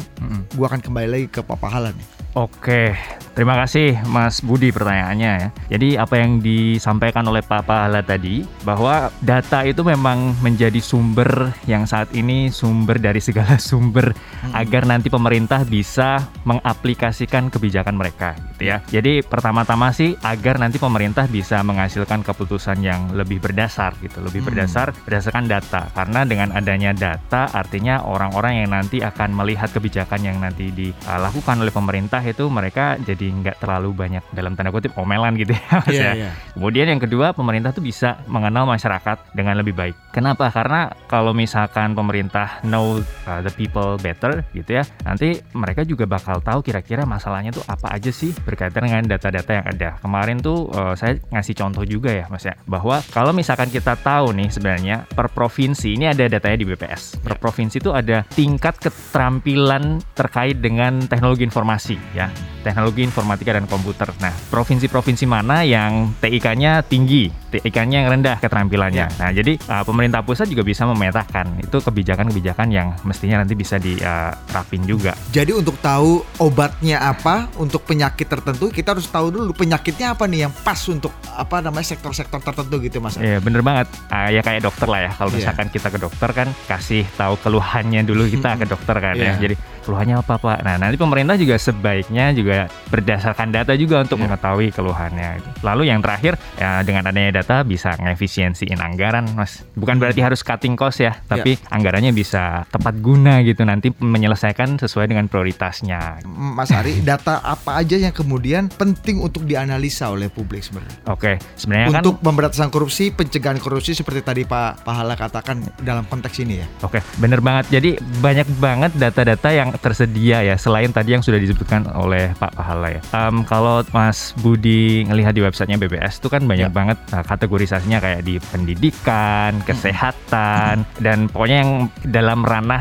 gua 0.54 0.68
akan 0.68 0.80
kembali 0.80 1.08
lagi 1.08 1.26
ke 1.26 1.40
Pak 1.40 1.58
Pahala 1.58 1.90
nih. 1.90 2.06
Oke, 2.38 2.94
terima 3.34 3.58
kasih 3.58 3.98
Mas 4.06 4.38
Budi 4.38 4.70
pertanyaannya 4.70 5.30
ya. 5.34 5.48
Jadi 5.66 5.98
apa 5.98 6.14
yang 6.14 6.38
disampaikan 6.38 7.26
oleh 7.26 7.42
Pak 7.42 7.66
Pahala 7.66 8.06
tadi 8.06 8.46
bahwa 8.62 9.10
data 9.18 9.66
itu 9.66 9.82
memang 9.82 10.38
menjadi 10.38 10.78
sumber 10.78 11.50
yang 11.66 11.90
saat 11.90 12.14
ini 12.14 12.54
sumber 12.54 13.02
dari 13.02 13.18
segala 13.18 13.58
sumber 13.74 14.14
agar 14.54 14.86
nanti 14.86 15.10
pemerintah 15.10 15.66
bisa 15.66 16.22
mengaplikasikan 16.46 17.50
kebijakan 17.50 17.98
mereka 17.98 18.38
gitu 18.54 18.62
ya. 18.70 18.78
Jadi 18.86 19.26
pertama-tama 19.26 19.90
sih 19.90 20.14
agar 20.22 20.62
nanti 20.62 20.78
pemerintah 20.78 21.26
bisa 21.26 21.66
menghasilkan 21.66 22.22
keputusan 22.22 22.78
yang 22.78 23.10
lebih 23.10 23.42
berdasar 23.42 23.98
gitu, 23.98 24.22
lebih 24.22 24.46
berdasar 24.46 24.94
berdasarkan 25.02 25.50
data. 25.50 25.90
Karena 25.98 26.22
dengan 26.22 26.54
adanya 26.54 26.94
data 26.94 27.50
artinya 27.50 28.06
orang-orang 28.06 28.62
yang 28.62 28.70
nanti 28.70 29.02
akan 29.02 29.34
melihat 29.34 29.74
kebijakan 29.74 30.22
yang 30.22 30.38
nanti 30.38 30.70
dilakukan 30.70 31.58
oleh 31.58 31.74
pemerintah 31.74 32.19
itu 32.24 32.46
mereka 32.48 32.96
jadi 33.00 33.26
nggak 33.30 33.56
terlalu 33.62 33.92
banyak 33.94 34.24
dalam 34.32 34.54
tanda 34.54 34.70
kutip 34.70 34.94
omelan 34.96 35.36
gitu 35.36 35.54
ya 35.56 35.64
Mas 35.82 35.88
Iya, 35.90 36.02
ya. 36.02 36.12
iya. 36.14 36.30
Kemudian 36.54 36.86
yang 36.90 37.00
kedua 37.00 37.32
pemerintah 37.32 37.72
tuh 37.72 37.84
bisa 37.84 38.20
mengenal 38.26 38.64
masyarakat 38.66 39.32
dengan 39.32 39.58
lebih 39.58 39.74
baik. 39.74 39.96
Kenapa? 40.10 40.50
Karena 40.50 40.90
kalau 41.06 41.30
misalkan 41.32 41.94
pemerintah 41.94 42.60
know 42.66 43.00
uh, 43.26 43.40
the 43.40 43.52
people 43.54 43.96
better 44.00 44.42
gitu 44.52 44.80
ya, 44.80 44.84
nanti 45.06 45.38
mereka 45.54 45.86
juga 45.86 46.04
bakal 46.06 46.42
tahu 46.42 46.60
kira-kira 46.60 47.06
masalahnya 47.06 47.54
tuh 47.54 47.64
apa 47.70 47.94
aja 47.94 48.10
sih 48.10 48.34
berkaitan 48.44 48.86
dengan 48.86 49.02
data-data 49.06 49.50
yang 49.62 49.66
ada. 49.66 49.88
Kemarin 50.02 50.38
tuh 50.42 50.68
uh, 50.74 50.94
saya 50.98 51.18
ngasih 51.30 51.54
contoh 51.58 51.84
juga 51.86 52.10
ya 52.10 52.26
Mas 52.28 52.44
ya, 52.44 52.54
bahwa 52.66 53.00
kalau 53.14 53.30
misalkan 53.30 53.70
kita 53.70 53.94
tahu 54.00 54.34
nih 54.34 54.48
sebenarnya 54.50 54.96
per 55.10 55.30
provinsi 55.30 55.94
ini 55.94 56.10
ada 56.10 56.26
datanya 56.26 56.58
di 56.58 56.66
BPS. 56.66 57.22
Per 57.22 57.38
provinsi 57.38 57.78
itu 57.78 57.90
ada 57.94 58.26
tingkat 58.34 58.76
keterampilan 58.82 60.02
terkait 60.16 60.58
dengan 60.58 61.02
teknologi 61.06 61.46
informasi 61.46 61.96
ya, 62.14 62.30
teknologi 62.60 63.02
informatika 63.02 63.56
dan 63.56 63.64
komputer. 63.66 64.08
Nah, 64.20 64.32
provinsi-provinsi 64.48 65.24
mana 65.24 65.64
yang 65.64 66.12
TIK-nya 66.20 66.84
tinggi, 66.84 67.28
TIK-nya 67.50 68.04
yang 68.04 68.10
rendah 68.14 68.36
keterampilannya. 68.38 69.06
Nah, 69.16 69.30
jadi 69.32 69.56
uh, 69.66 69.82
pemerintah 69.82 70.20
pusat 70.20 70.46
juga 70.46 70.62
bisa 70.62 70.84
memetakan 70.84 71.58
itu 71.58 71.76
kebijakan-kebijakan 71.80 72.68
yang 72.70 72.92
mestinya 73.02 73.42
nanti 73.42 73.56
bisa 73.56 73.80
diterapin 73.80 74.84
juga. 74.84 75.16
Jadi 75.32 75.52
untuk 75.56 75.80
tahu 75.80 76.22
obatnya 76.38 77.00
apa 77.00 77.48
untuk 77.56 77.82
penyakit 77.84 78.26
tertentu 78.26 78.68
kita 78.70 78.92
harus 78.94 79.08
tahu 79.08 79.32
dulu 79.32 79.50
penyakitnya 79.52 80.14
apa 80.14 80.24
nih 80.26 80.46
yang 80.48 80.52
pas 80.52 80.78
untuk 80.86 81.10
apa 81.34 81.64
namanya 81.64 81.86
sektor-sektor 81.88 82.38
tertentu 82.38 82.76
gitu 82.84 83.00
Mas. 83.00 83.16
Iya 83.16 83.40
bener 83.40 83.64
banget. 83.64 83.88
Ah, 84.12 84.28
ya 84.28 84.44
kayak 84.44 84.64
dokter 84.64 84.86
lah 84.86 85.00
ya. 85.08 85.10
Kalau 85.16 85.30
Iya. 85.32 85.36
misalkan 85.42 85.66
kita 85.72 85.88
ke 85.88 85.98
dokter 85.98 86.30
kan 86.30 86.48
kasih 86.66 87.04
tahu 87.16 87.34
keluhannya 87.40 88.04
dulu 88.04 88.28
kita 88.28 88.60
ke 88.60 88.66
dokter 88.68 88.96
kan 88.98 89.14
Iya. 89.16 89.34
ya. 89.36 89.48
Jadi 89.48 89.54
keluhannya 89.80 90.16
apa 90.20 90.34
pak? 90.36 90.58
Nah 90.62 90.74
nanti 90.76 90.96
pemerintah 91.00 91.34
juga 91.34 91.56
sebaiknya 91.56 92.36
juga 92.36 92.49
berdasarkan 92.90 93.52
data 93.54 93.72
juga 93.74 94.02
untuk 94.02 94.18
Iya. 94.20 94.24
mengetahui 94.30 94.68
keluhannya. 94.74 95.30
Lalu 95.62 95.82
yang 95.88 96.00
terakhir 96.04 96.36
ya 96.58 96.84
dengan 96.84 97.08
adanya 97.08 97.40
data 97.40 97.62
bisa 97.64 97.96
ngefisiensiin 97.96 98.78
anggaran 98.78 99.24
mas. 99.32 99.62
Bukan 99.74 99.96
berarti 99.96 100.20
harus 100.20 100.44
cutting 100.44 100.74
cost 100.74 101.00
ya, 101.00 101.16
tapi 101.24 101.56
anggarannya 101.70 102.12
bisa 102.12 102.64
tepat 102.68 103.00
guna 103.00 103.40
gitu 103.40 103.64
nanti 103.64 103.92
menyelesaikan 103.94 104.76
sesuai 104.76 105.08
dengan 105.08 105.26
prioritasnya. 105.30 106.24
Mas 106.28 106.70
Ari, 106.70 107.00
data 107.10 107.40
apa 107.40 107.80
aja 107.80 107.96
yang 107.96 108.12
kemudian 108.12 108.68
penting 108.68 109.20
untuk 109.20 109.44
dianalisa 109.44 110.10
oleh 110.12 110.28
publik 110.28 110.60
sebenarnya? 110.64 110.98
Oke, 111.08 111.40
sebenarnya 111.56 111.86
kan 111.90 112.02
Untuk 112.04 112.16
pemberantasan 112.20 112.70
korupsi, 112.72 113.12
pencegahan 113.12 113.60
korupsi 113.60 113.92
seperti 113.92 114.20
tadi 114.24 114.42
Pak 114.44 114.84
Pahala 114.84 115.14
katakan 115.16 115.60
dalam 115.80 116.04
konteks 116.08 116.36
ini 116.42 116.60
ya. 116.60 116.66
Oke, 116.84 117.00
bener 117.20 117.40
banget. 117.40 117.68
Jadi 117.72 117.96
banyak 118.20 118.48
banget 118.60 118.92
data-data 118.96 119.48
yang 119.52 119.72
tersedia 119.76 120.42
ya, 120.44 120.56
selain 120.56 120.90
tadi 120.90 121.16
yang 121.16 121.24
sudah 121.24 121.40
disebutkan 121.40 121.88
oleh 121.92 122.32
Pak 122.40 122.56
Pahala 122.56 122.88
ya. 122.88 123.00
Em, 123.12 123.44
kalau 123.44 123.84
Mas 123.92 124.32
Budi 124.40 125.04
ngelihat 125.04 125.36
di 125.36 125.44
websitenya 125.44 125.76
BBS 125.76 126.16
itu 126.18 126.32
kan 126.32 126.48
banyak 126.48 126.66
Ya. 126.66 126.72
banget 126.72 126.96
uh, 127.12 127.20
kategorisasinya 127.20 128.00
kayak 128.00 128.24
di 128.24 128.40
pendidikan, 128.40 129.60
kesehatan, 129.62 130.88
dan 130.98 131.28
pokoknya 131.28 131.56
yang 131.60 131.72
dalam 132.02 132.40
ranah 132.42 132.80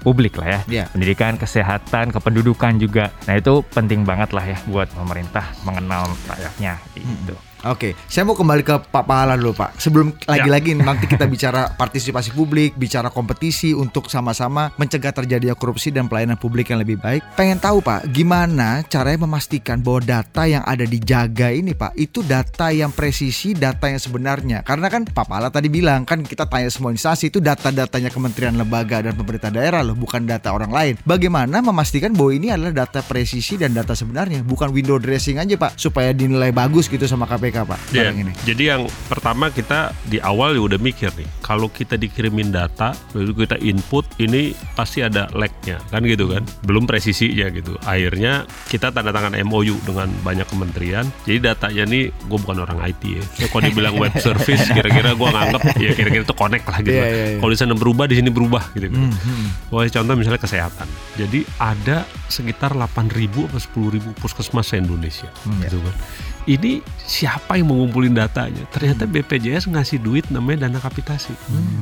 publik 0.00 0.38
lah 0.38 0.48
ya. 0.48 0.60
Ya. 0.70 0.84
Pendidikan, 0.88 1.36
kesehatan, 1.36 2.08
kependudukan 2.08 2.78
juga. 2.78 3.10
Nah 3.26 3.36
itu 3.36 3.60
penting 3.68 4.06
banget 4.06 4.30
lah 4.32 4.46
ya 4.46 4.58
buat 4.64 4.88
pemerintah 4.94 5.44
mengenal 5.66 6.08
rakyatnya 6.24 6.78
gitu. 6.94 7.34
Oke, 7.68 7.92
saya 8.08 8.24
mau 8.24 8.32
kembali 8.32 8.64
ke 8.64 8.72
Pak 8.88 9.04
Pahala 9.04 9.36
dulu 9.36 9.52
Pak. 9.52 9.76
Sebelum 9.76 10.16
lagi-lagi 10.24 10.72
nanti 10.80 11.04
kita 11.04 11.28
bicara 11.28 11.68
partisipasi 11.76 12.32
publik, 12.32 12.72
bicara 12.80 13.12
kompetisi 13.12 13.76
untuk 13.76 14.08
sama-sama 14.08 14.72
mencegah 14.80 15.12
terjadinya 15.12 15.52
korupsi 15.52 15.92
dan 15.92 16.08
pelayanan 16.08 16.40
publik 16.40 16.72
yang 16.72 16.80
lebih 16.80 16.96
baik. 16.96 17.20
Pengen 17.36 17.60
tahu 17.60 17.84
Pak, 17.84 18.08
gimana 18.16 18.80
caranya 18.88 19.28
memastikan 19.28 19.84
bahwa 19.84 20.00
data 20.00 20.48
yang 20.48 20.64
ada 20.64 20.88
dijaga 20.88 21.52
ini 21.52 21.76
Pak, 21.76 22.00
itu 22.00 22.24
data 22.24 22.72
yang 22.72 22.96
presisi, 22.96 23.52
data 23.52 23.92
yang 23.92 24.00
sebenarnya. 24.00 24.64
Karena 24.64 24.88
kan 24.88 25.04
Pak 25.04 25.28
Pahala 25.28 25.52
tadi 25.52 25.68
bilang 25.68 26.08
kan 26.08 26.24
kita 26.24 26.48
tanya 26.48 26.72
semua 26.72 26.96
instansi 26.96 27.28
itu 27.28 27.44
data-datanya 27.44 28.08
kementerian 28.08 28.56
lembaga 28.56 29.04
dan 29.04 29.12
pemerintah 29.12 29.52
daerah 29.52 29.84
loh, 29.84 29.92
bukan 29.92 30.24
data 30.24 30.48
orang 30.56 30.72
lain. 30.72 30.94
Bagaimana 31.04 31.60
memastikan 31.60 32.16
bahwa 32.16 32.32
ini 32.32 32.56
adalah 32.56 32.72
data 32.72 33.04
presisi 33.04 33.60
dan 33.60 33.76
data 33.76 33.92
sebenarnya, 33.92 34.40
bukan 34.48 34.72
window 34.72 34.96
dressing 34.96 35.36
aja 35.36 35.60
Pak, 35.60 35.76
supaya 35.76 36.16
dinilai 36.16 36.56
bagus 36.56 36.88
gitu 36.88 37.04
sama 37.04 37.28
KPK 37.28 37.49
KPK 37.50 37.66
Pak? 37.66 37.78
Barang 37.90 38.16
ini? 38.22 38.32
Jadi 38.46 38.62
yang 38.62 38.82
pertama 39.10 39.50
kita 39.50 39.90
di 40.06 40.22
awal 40.22 40.54
ya 40.54 40.62
udah 40.62 40.78
mikir 40.78 41.10
nih, 41.18 41.26
kalau 41.42 41.66
kita 41.66 41.98
dikirimin 41.98 42.54
data, 42.54 42.94
lalu 43.12 43.44
kita 43.44 43.58
input, 43.58 44.06
ini 44.22 44.54
pasti 44.78 45.02
ada 45.02 45.26
lag-nya, 45.34 45.82
kan 45.90 46.00
gitu 46.06 46.30
kan? 46.30 46.46
Belum 46.62 46.86
presisinya 46.86 47.50
gitu. 47.50 47.74
Akhirnya 47.82 48.46
kita 48.70 48.94
tanda 48.94 49.10
tangan 49.10 49.34
MOU 49.42 49.74
dengan 49.82 50.06
banyak 50.22 50.46
kementerian. 50.46 51.10
Jadi 51.26 51.38
datanya 51.42 51.84
nih, 51.90 52.14
gue 52.14 52.38
bukan 52.38 52.62
orang 52.62 52.78
IT 52.86 53.02
ya. 53.02 53.24
Ya, 53.42 53.46
kalau 53.50 53.62
dibilang 53.66 53.98
web 53.98 54.14
service, 54.22 54.62
kira-kira 54.76 55.18
gue 55.18 55.28
nganggep 55.28 55.62
ya 55.82 55.90
kira-kira 55.98 56.22
itu 56.22 56.36
connect 56.38 56.64
lah 56.70 56.78
gitu. 56.80 56.94
Iya, 56.94 57.02
lah. 57.02 57.10
iya, 57.10 57.24
iya. 57.34 57.38
Kalau 57.42 57.50
di 57.50 57.58
sana 57.58 57.74
berubah, 57.74 58.04
di 58.06 58.16
sini 58.16 58.30
berubah 58.30 58.64
gitu. 58.78 58.86
gitu. 58.86 58.96
Hmm, 58.96 59.10
hmm. 59.12 59.46
Wah, 59.74 59.84
contoh 59.90 60.14
misalnya 60.14 60.40
kesehatan. 60.40 60.88
Jadi 61.18 61.42
ada 61.58 62.06
sekitar 62.30 62.72
8.000 62.78 63.50
atau 63.50 63.58
10.000 63.58 64.14
puskesmas 64.22 64.70
se-Indonesia 64.70 65.26
Hmm, 65.42 65.58
gitu 65.64 65.80
kan. 65.82 65.94
Ini 66.42 66.80
siapa 67.00 67.60
yang 67.60 67.68
mengumpulin 67.68 68.12
datanya? 68.12 68.64
Ternyata 68.70 69.04
Hmm. 69.04 69.12
BPJS 69.12 69.66
ngasih 69.66 69.98
duit 69.98 70.24
namanya 70.28 70.66
dana 70.66 70.78
kapitasi 70.78 71.36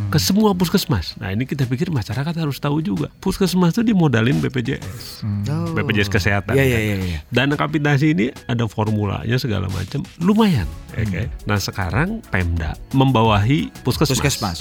ke 0.08 0.18
semua 0.18 0.50
puskesmas. 0.50 1.14
Nah, 1.14 1.30
ini 1.30 1.44
kita 1.44 1.62
pikir 1.62 1.88
masyarakat 1.88 2.34
harus 2.34 2.58
tahu 2.58 2.80
juga. 2.80 3.06
Puskesmas 3.18 3.70
itu 3.72 3.86
dimodalin 3.86 4.38
BPJS. 4.38 5.22
Oh. 5.46 5.72
BPJS 5.72 6.08
kesehatan. 6.08 6.52
Iya, 6.52 6.64
kan. 6.64 6.68
iya, 6.68 6.78
iya. 6.80 6.96
iya. 6.98 7.18
Dana 7.28 7.54
kapitasi 7.54 8.12
ini 8.12 8.26
ada 8.44 8.66
formulanya 8.66 9.36
segala 9.36 9.68
macam, 9.68 10.02
lumayan. 10.18 10.66
ya 10.90 11.04
Hmm. 11.04 11.12
kan? 11.12 11.28
Nah 11.44 11.58
sekarang 11.58 12.08
Pemda 12.26 12.74
membawahi 12.90 13.70
puskesmas. 13.82 14.18
Puskesmas. 14.18 14.58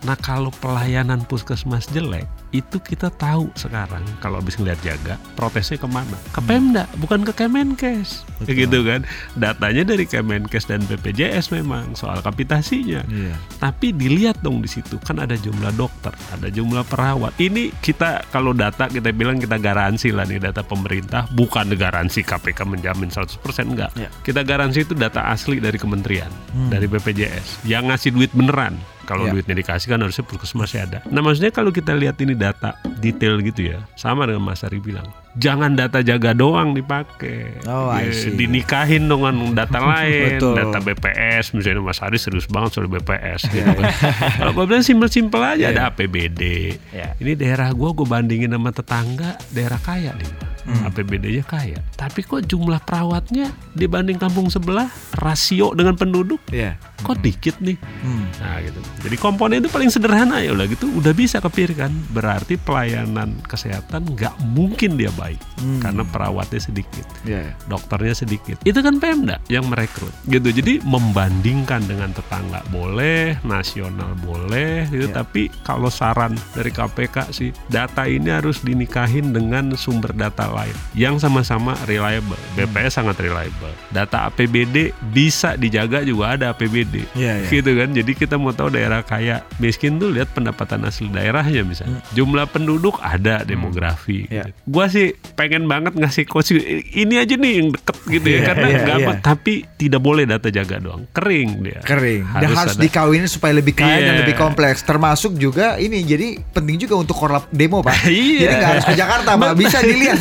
Nah 0.00 0.16
kalau 0.16 0.48
pelayanan 0.54 1.20
puskesmas 1.22 1.84
jelek, 1.86 2.24
itu 2.50 2.76
kita 2.76 3.12
tahu 3.12 3.52
sekarang 3.54 4.00
kalau 4.18 4.40
habis 4.40 4.56
ngeliat 4.56 4.80
jaga 4.80 5.20
protesnya 5.36 5.76
ke 5.76 5.84
mana? 5.84 6.16
Ke 6.30 6.40
Pemda, 6.40 6.88
bukan 6.96 7.20
ke 7.22 7.32
Kemenkes, 7.32 8.24
Hmm. 8.24 8.42
Betul. 8.42 8.54
gitu 8.58 8.78
kan? 8.82 9.00
Datanya 9.34 9.84
dari 9.84 10.04
Kemenkes 10.04 10.64
dan 10.64 10.80
BPJS 10.82 11.52
memang 11.52 11.92
soal 11.92 12.18
kapitasinya. 12.20 13.04
Iya. 13.04 13.36
Tapi 13.58 13.92
dilihat 13.92 14.40
dong 14.40 14.58
di 14.58 14.68
situ 14.68 14.96
kan 14.98 15.20
ada 15.20 15.36
jumlah 15.36 15.70
dokter, 15.72 16.10
ada 16.30 16.48
jumlah 16.48 16.82
perawat. 16.84 17.36
Ini 17.36 17.68
kita 17.76 18.24
kalau 18.28 18.50
data 18.50 18.88
kita 18.88 19.12
bilang 19.12 19.36
kita 19.36 19.56
garansi 19.56 20.08
lah 20.08 20.24
nih 20.24 20.40
data 20.42 20.64
pemerintah, 20.64 21.28
bukan 21.30 21.76
garansi 21.76 22.24
KPK 22.24 22.64
menjamin 22.64 23.12
100% 23.12 23.36
enggak. 23.68 23.92
Ya. 23.94 24.08
Kita 24.20 24.40
garansi 24.40 24.82
itu 24.82 24.96
data 24.96 25.28
asli 25.28 25.60
dari 25.60 25.76
kementerian, 25.76 26.32
Hmm. 26.50 26.72
dari 26.72 26.88
BPJS 26.88 27.62
yang 27.62 27.86
ngasih 27.86 28.10
duit 28.10 28.32
beneran. 28.32 28.80
Kalau 29.10 29.26
Ya. 29.26 29.34
duitnya 29.34 29.58
dikasih 29.58 29.90
kan 29.90 29.98
harusnya 29.98 30.22
puskesmasnya 30.22 30.80
ada. 30.86 30.98
Nah 31.10 31.18
maksudnya 31.18 31.50
kalau 31.50 31.74
kita 31.74 31.90
lihat 31.98 32.14
ini 32.22 32.38
data 32.38 32.78
detail 33.02 33.42
gitu 33.42 33.74
ya, 33.74 33.82
sama 33.98 34.22
dengan 34.22 34.46
Mas 34.46 34.62
Ari 34.62 34.78
bilang, 34.78 35.10
jangan 35.32 35.72
data 35.72 36.00
jaga 36.00 36.32
doang 36.32 36.72
dipakai. 36.72 37.62
Oh, 37.64 37.86
I 37.86 38.08
Ya, 38.08 38.12
see. 38.12 38.34
dinikahin 38.34 39.06
dengan 39.06 39.52
data 39.52 39.78
lain, 39.92 40.36
Betul. 40.36 40.54
data 40.56 40.78
BPS 40.80 41.52
misalnya 41.52 41.80
Mas 41.80 41.98
Ari 41.98 42.16
serius 42.16 42.44
banget 42.44 42.74
soal 42.74 42.86
BPS 42.86 43.46
Iya, 43.46 43.50
gitu 43.68 43.70
kan. 43.76 43.92
Kalau 44.36 44.52
gue 44.52 44.64
bilang 44.66 44.82
simpel-simpel 44.82 45.40
aja 45.40 45.54
Iya, 45.56 45.68
ada 45.68 45.82
iya. 45.82 45.88
APBD. 45.88 46.42
Ya. 46.90 47.08
Ini 47.14 47.32
daerah 47.34 47.70
gua 47.70 47.92
gue 47.92 48.04
bandingin 48.04 48.50
sama 48.50 48.70
tetangga 48.70 49.34
daerah 49.48 49.78
kaya 49.78 50.10
nih. 50.12 50.30
Hmm. 50.60 50.86
APBD-nya 50.86 51.40
kaya. 51.42 51.80
Tapi 51.90 52.20
kok 52.20 52.44
jumlah 52.44 52.78
perawatnya 52.80 53.48
dibanding 53.72 54.16
kampung 54.16 54.46
sebelah 54.46 54.92
rasio 55.16 55.72
dengan 55.72 55.96
penduduk 55.96 56.36
Iya. 56.48 56.76
kok 56.98 57.16
dikit 57.18 57.56
nih. 57.58 57.80
Hmm. 58.04 58.28
Nah 58.36 58.60
gitu. 58.60 58.76
Jadi 59.00 59.16
komponen 59.16 59.58
itu 59.58 59.68
paling 59.68 59.88
sederhana 59.88 60.38
ya 60.38 60.52
udah 60.52 60.66
gitu 60.66 60.84
udah 60.92 61.12
bisa 61.12 61.40
kepikir 61.40 61.74
kan. 61.76 61.88
Berarti 62.10 62.54
pelayanan 62.56 63.40
kesehatan 63.42 64.04
nggak 64.10 64.36
mungkin 64.46 64.94
dia 64.94 65.08
baik 65.30 65.40
Hmm. 65.60 65.78
karena 65.78 66.02
perawatnya 66.02 66.58
sedikit 66.58 67.04
Iya. 67.22 67.40
iya. 67.46 67.52
dokternya 67.68 68.16
sedikit. 68.16 68.56
Itu 68.64 68.80
kan 68.80 68.96
Pemda 68.96 69.38
yang 69.46 69.68
merekrut 69.68 70.10
gitu. 70.26 70.48
Jadi 70.50 70.80
membandingkan 70.82 71.84
dengan 71.84 72.10
tetangga 72.10 72.64
boleh, 72.68 73.36
nasional 73.44 74.16
boleh 74.18 74.88
gitu. 74.88 75.12
Ya. 75.12 75.20
Tapi 75.20 75.52
kalau 75.62 75.92
saran 75.92 76.32
dari 76.52 76.72
KPK 76.72 77.16
sih 77.30 77.50
data 77.68 78.08
ini 78.08 78.32
harus 78.32 78.60
dinikahin 78.60 79.30
dengan 79.30 79.76
sumber 79.76 80.10
data 80.10 80.48
lain 80.48 80.72
yang 80.92 81.20
sama-sama 81.20 81.76
reliable. 81.84 82.40
BPS 82.54 82.96
sangat 82.96 83.20
reliable. 83.20 83.70
Data 83.90 84.26
APBD 84.26 84.96
bisa 85.06 85.54
dijaga 85.54 86.00
juga 86.00 86.34
ada 86.34 86.50
APBD. 86.50 87.04
Iya, 87.12 87.44
iya. 87.44 87.48
Gitu 87.48 87.70
kan. 87.76 87.92
Jadi 87.92 88.12
kita 88.14 88.34
mau 88.34 88.50
tahu 88.50 88.72
daerah 88.72 89.04
kaya 89.04 89.44
miskin 89.58 90.00
tuh 90.00 90.08
lihat 90.08 90.32
pendapatan 90.32 90.82
asli 90.82 91.06
daerahnya 91.06 91.62
misalnya. 91.62 92.00
Jumlah 92.10 92.48
penduduk 92.48 92.96
ada 92.98 93.44
demografi. 93.44 94.24
Iya. 94.26 94.48
gitu. 94.48 94.56
Gua 94.64 94.86
sih 94.86 95.09
pengen 95.32 95.64
banget 95.64 95.94
ngasih 95.94 96.24
coach 96.24 96.52
ini 96.52 97.14
aja 97.16 97.34
nih 97.34 97.52
yang 97.56 97.68
deket 97.70 97.96
gitu 98.08 98.26
ya 98.26 98.32
Iya, 98.32 98.46
karena 98.46 98.66
iya, 98.66 98.78
nggak 98.78 98.96
iya. 98.96 99.06
apa- 99.06 99.20
tapi 99.20 99.54
tidak 99.74 100.00
boleh 100.00 100.24
data 100.24 100.48
jaga 100.48 100.76
doang 100.76 101.02
kering 101.10 101.50
dia 101.60 101.80
Kering. 101.80 102.22
Dan 102.34 102.50
harus 102.50 102.74
ada- 102.74 102.80
dikawinin 102.80 103.26
supaya 103.26 103.52
lebih 103.52 103.72
kaya 103.72 103.98
dan 104.00 104.12
Iya. 104.12 104.20
lebih 104.22 104.36
kompleks. 104.36 104.82
Termasuk 104.82 105.34
juga 105.34 105.76
ini 105.76 106.02
jadi 106.02 106.36
penting 106.46 106.76
juga 106.78 106.94
untuk 106.96 107.16
korlap 107.16 107.48
demo 107.50 107.80
pak. 107.80 107.96
Iya. 108.06 108.38
Jadi 108.40 108.54
nggak 108.54 108.70
harus 108.70 108.84
ke 108.84 108.94
Jakarta 108.94 109.30
pak. 109.34 109.50
Bisa 109.54 109.78
dilihat 109.86 110.18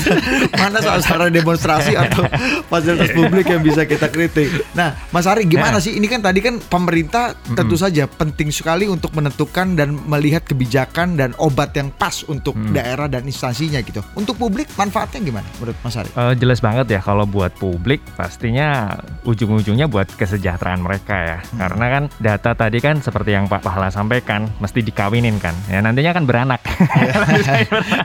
mana 0.54 0.78
sasaran 0.80 1.30
demonstrasi 1.30 1.94
atau 1.94 2.24
fasilitas 2.66 3.12
publik 3.12 3.46
yang 3.46 3.62
bisa 3.62 3.84
kita 3.84 4.08
kritik. 4.08 4.50
Nah 4.72 4.96
Mas 5.10 5.26
Ari 5.26 5.46
gimana 5.46 5.78
sih? 5.78 5.94
Ini 5.94 6.08
kan 6.08 6.22
tadi 6.22 6.40
kan 6.40 6.60
pemerintah 6.62 7.34
tentu 7.50 7.76
saja 7.76 8.06
penting 8.06 8.50
sekali 8.50 8.86
untuk 8.86 9.12
menentukan 9.12 9.74
dan 9.74 9.94
melihat 10.06 10.44
kebijakan 10.44 11.14
dan 11.14 11.32
obat 11.38 11.74
yang 11.74 11.90
pas 11.92 12.24
untuk 12.24 12.54
daerah 12.72 13.06
dan 13.06 13.24
instansinya 13.24 13.80
gitu. 13.80 14.00
Untuk 14.14 14.36
publik 14.36 14.70
manfaatnya 14.80 15.20
gimana 15.20 15.48
menurut 15.60 15.76
Mas 15.84 16.00
Ari? 16.00 16.10
Eh, 16.16 16.34
jelas 16.40 16.64
banget 16.64 16.88
ya 16.88 17.04
kalau 17.04 17.28
buat 17.28 17.52
publik 17.60 18.00
pastinya 18.16 18.96
ujung-ujungnya 19.28 19.92
buat 19.92 20.08
kesejahteraan 20.16 20.80
mereka 20.80 21.16
ya. 21.20 21.38
Karena 21.60 21.86
kan 21.92 22.04
data 22.24 22.56
tadi 22.56 22.80
kan 22.80 23.04
seperti 23.04 23.36
yang 23.36 23.52
Pak 23.52 23.60
Pahala 23.60 23.92
sampaikan 23.92 24.48
mesti 24.64 24.80
dikawinin 24.80 25.36
kan. 25.44 25.52
Ya 25.68 25.84
nantinya 25.84 26.16
kan 26.16 26.24
beranak. 26.24 26.64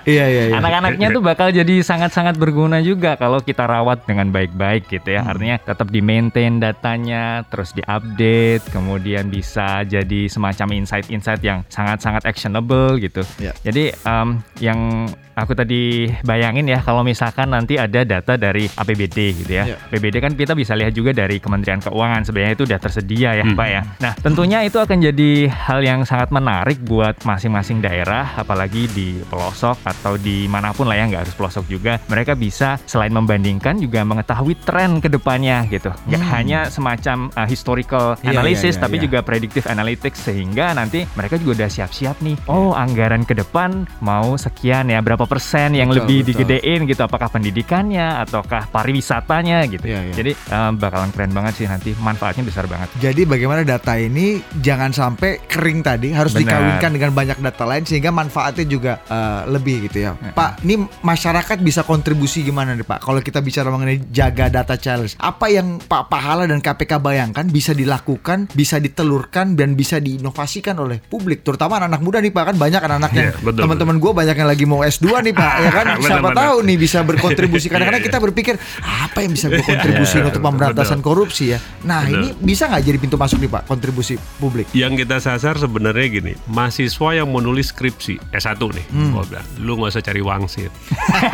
Iya 0.04 0.26
iya 0.28 0.42
iya. 0.52 0.56
Anak-anaknya 0.60 1.08
tuh 1.16 1.22
bakal 1.24 1.48
jadi 1.54 1.80
sangat-sangat 1.80 2.36
berguna 2.36 2.82
juga 2.84 3.16
kalau 3.16 3.40
kita 3.40 3.64
rawat 3.64 4.04
dengan 4.04 4.28
baik-baik 4.34 4.90
gitu 4.90 5.16
ya. 5.16 5.24
Hmm. 5.24 5.32
Artinya 5.36 5.56
tetap 5.60 5.88
di 5.88 6.00
maintain 6.04 6.60
datanya, 6.60 7.46
terus 7.48 7.72
diupdate, 7.72 8.64
kemudian 8.72 9.30
bisa 9.30 9.86
jadi 9.86 10.28
semacam 10.28 10.76
insight-insight 10.76 11.42
yang 11.44 11.62
sangat-sangat 11.70 12.24
actionable 12.24 12.98
gitu. 13.00 13.22
Ya. 13.40 13.52
Jadi 13.64 13.94
em, 13.94 14.28
yang 14.60 15.08
aku 15.34 15.52
tadi 15.54 16.10
bayangin 16.22 16.63
ya 16.66 16.80
kalau 16.80 17.00
misalkan 17.00 17.50
nanti 17.50 17.76
ada 17.76 18.02
data 18.02 18.34
dari 18.34 18.66
APBD 18.66 19.18
gitu 19.36 19.52
ya. 19.52 19.64
Ya. 19.64 19.76
APBD 19.88 20.18
kan 20.18 20.32
kita 20.32 20.52
bisa 20.52 20.74
lihat 20.74 20.90
juga 20.90 21.10
dari 21.10 21.38
Kementerian 21.38 21.78
Keuangan 21.78 22.22
sebenarnya 22.22 22.52
itu 22.52 22.64
udah 22.64 22.78
tersedia 22.78 23.30
ya 23.32 23.44
Hmm. 23.44 23.54
Pak 23.54 23.68
ya. 23.68 23.80
Nah 24.00 24.12
tentunya 24.16 24.58
itu 24.62 24.76
akan 24.76 24.98
jadi 24.98 25.30
hal 25.48 25.80
yang 25.80 26.00
sangat 26.02 26.28
menarik 26.28 26.80
buat 26.80 27.20
masing-masing 27.22 27.78
daerah 27.78 28.34
apalagi 28.34 28.88
di 28.88 29.20
pelosok 29.26 29.84
atau 29.84 30.16
di 30.16 30.46
mana 30.46 30.72
pun 30.72 30.88
lah 30.88 30.96
ya 30.96 31.04
nggak 31.06 31.22
harus 31.28 31.36
pelosok 31.36 31.64
juga. 31.68 32.00
Mereka 32.08 32.34
bisa 32.34 32.80
selain 32.84 33.12
membandingkan 33.12 33.76
juga 33.76 34.00
mengetahui 34.02 34.56
tren 34.64 34.98
ke 34.98 35.08
depannya 35.08 35.64
gitu. 35.68 35.92
Nggak 36.08 36.22
Hmm. 36.24 36.32
hanya 36.32 36.60
semacam 36.66 37.16
uh, 37.32 37.44
historical 37.44 38.16
Iya, 38.20 38.32
analysis 38.32 38.74
iya, 38.74 38.80
iya, 38.80 38.82
tapi 38.82 38.96
iya. 38.96 39.02
juga 39.04 39.18
predictive 39.20 39.66
analytics 39.68 40.18
sehingga 40.24 40.72
nanti 40.72 41.04
mereka 41.14 41.36
juga 41.36 41.62
udah 41.62 41.70
siap-siap 41.70 42.16
nih. 42.20 42.36
Oh 42.48 42.72
anggaran 42.72 43.22
ke 43.22 43.34
depan 43.34 43.84
mau 44.00 44.34
sekian 44.34 44.88
ya 44.88 44.98
berapa 44.98 45.24
persen 45.24 45.76
yang 45.76 45.92
Betul, 45.92 46.00
lebih 46.06 46.18
betul. 46.24 46.32
Digedein 46.54 46.86
gitu 46.86 47.02
apakah 47.02 47.28
pendidikannya 47.30 48.22
ataukah 48.22 48.70
pariwisatanya 48.70 49.66
gitu. 49.66 49.86
Iya, 49.90 50.00
iya. 50.10 50.14
Jadi 50.14 50.32
um, 50.54 50.72
bakalan 50.78 51.10
keren 51.10 51.32
banget 51.34 51.52
sih 51.58 51.66
nanti 51.66 51.90
manfaatnya 51.98 52.44
besar 52.46 52.70
banget. 52.70 52.88
Jadi 53.02 53.26
bagaimana 53.26 53.66
data 53.66 53.98
ini 53.98 54.38
jangan 54.62 54.94
sampai 54.94 55.42
kering 55.50 55.82
tadi 55.82 56.14
harus 56.14 56.34
Benar. 56.34 56.46
dikawinkan 56.46 56.90
dengan 56.94 57.10
banyak 57.14 57.38
data 57.42 57.64
lain 57.66 57.82
sehingga 57.82 58.10
manfaatnya 58.14 58.66
juga 58.68 58.92
eh, 59.10 59.42
lebih 59.50 59.90
gitu 59.90 59.98
ya. 60.06 60.10
Pak, 60.14 60.62
ini 60.62 60.86
masyarakat 61.02 61.58
bisa 61.60 61.82
kontribusi 61.82 62.46
gimana 62.46 62.74
nih 62.78 62.86
Pak? 62.86 63.02
Kalau 63.02 63.18
kita 63.18 63.42
bicara 63.42 63.68
mengenai 63.70 63.98
jaga 64.10 64.46
data 64.52 64.78
challenge, 64.78 65.18
apa 65.18 65.50
yang 65.50 65.82
Pak 65.82 66.12
Pahala 66.12 66.46
dan 66.46 66.62
KPK 66.62 67.00
bayangkan 67.02 67.46
bisa 67.50 67.74
dilakukan, 67.74 68.50
bisa 68.52 68.78
ditelurkan 68.78 69.58
dan 69.58 69.74
bisa 69.74 69.98
diinovasikan 69.98 70.78
oleh 70.78 71.00
publik, 71.02 71.42
terutama 71.42 71.80
anak-anak 71.82 72.02
muda 72.02 72.18
nih 72.20 72.32
Pak 72.32 72.44
kan 72.52 72.56
banyak 72.56 72.82
anak-anak 72.84 73.12
yang 73.14 73.22
Iya, 73.24 73.40
betul, 73.40 73.62
teman-teman 73.64 73.96
gue 73.96 74.12
banyak 74.12 74.36
yang 74.36 74.48
lagi 74.52 74.64
mau 74.68 74.80
S2 74.84 75.06
nih 75.24 75.32
Pak, 75.32 75.54
ya 75.64 75.70
kan? 75.72 75.86
Siapa 76.04 76.28
benar. 76.28 76.43
Tahu 76.46 76.58
nih 76.62 76.76
bisa 76.76 76.98
berkontribusi. 77.00 77.66
Kadang-kadang 77.72 77.92
Iya, 77.96 78.06
kita 78.06 78.18
berpikir 78.20 78.54
apa 78.80 79.18
yang 79.18 79.32
bisa 79.32 79.46
gue 79.46 79.60
kontribusi 79.60 80.16
Iya, 80.18 80.24
untuk 80.26 80.40
pemberantasan 80.40 81.00
korupsi 81.00 81.44
ya. 81.50 81.58
Nah 81.82 82.02
Betul. 82.02 82.14
ini 82.14 82.28
bisa 82.36 82.66
nggak 82.66 82.82
jadi 82.82 82.98
pintu 82.98 83.16
masuk 83.16 83.38
nih 83.38 83.50
Pak 83.50 83.62
kontribusi 83.64 84.14
publik? 84.36 84.66
yang 84.72 84.92
kita 84.92 85.18
sasar 85.18 85.56
sebenarnya 85.56 86.06
gini 86.10 86.32
mahasiswa 86.46 87.08
yang 87.14 87.26
mau 87.26 87.38
nulis 87.38 87.68
skripsi 87.68 88.20
S1 88.30 88.60
nih 88.60 88.86
Hmm. 88.86 89.10
gua 89.10 89.24
bilang 89.24 89.46
lu 89.56 89.72
nggak 89.74 89.90
usah 89.90 90.02
cari 90.02 90.20
wangsit 90.20 90.70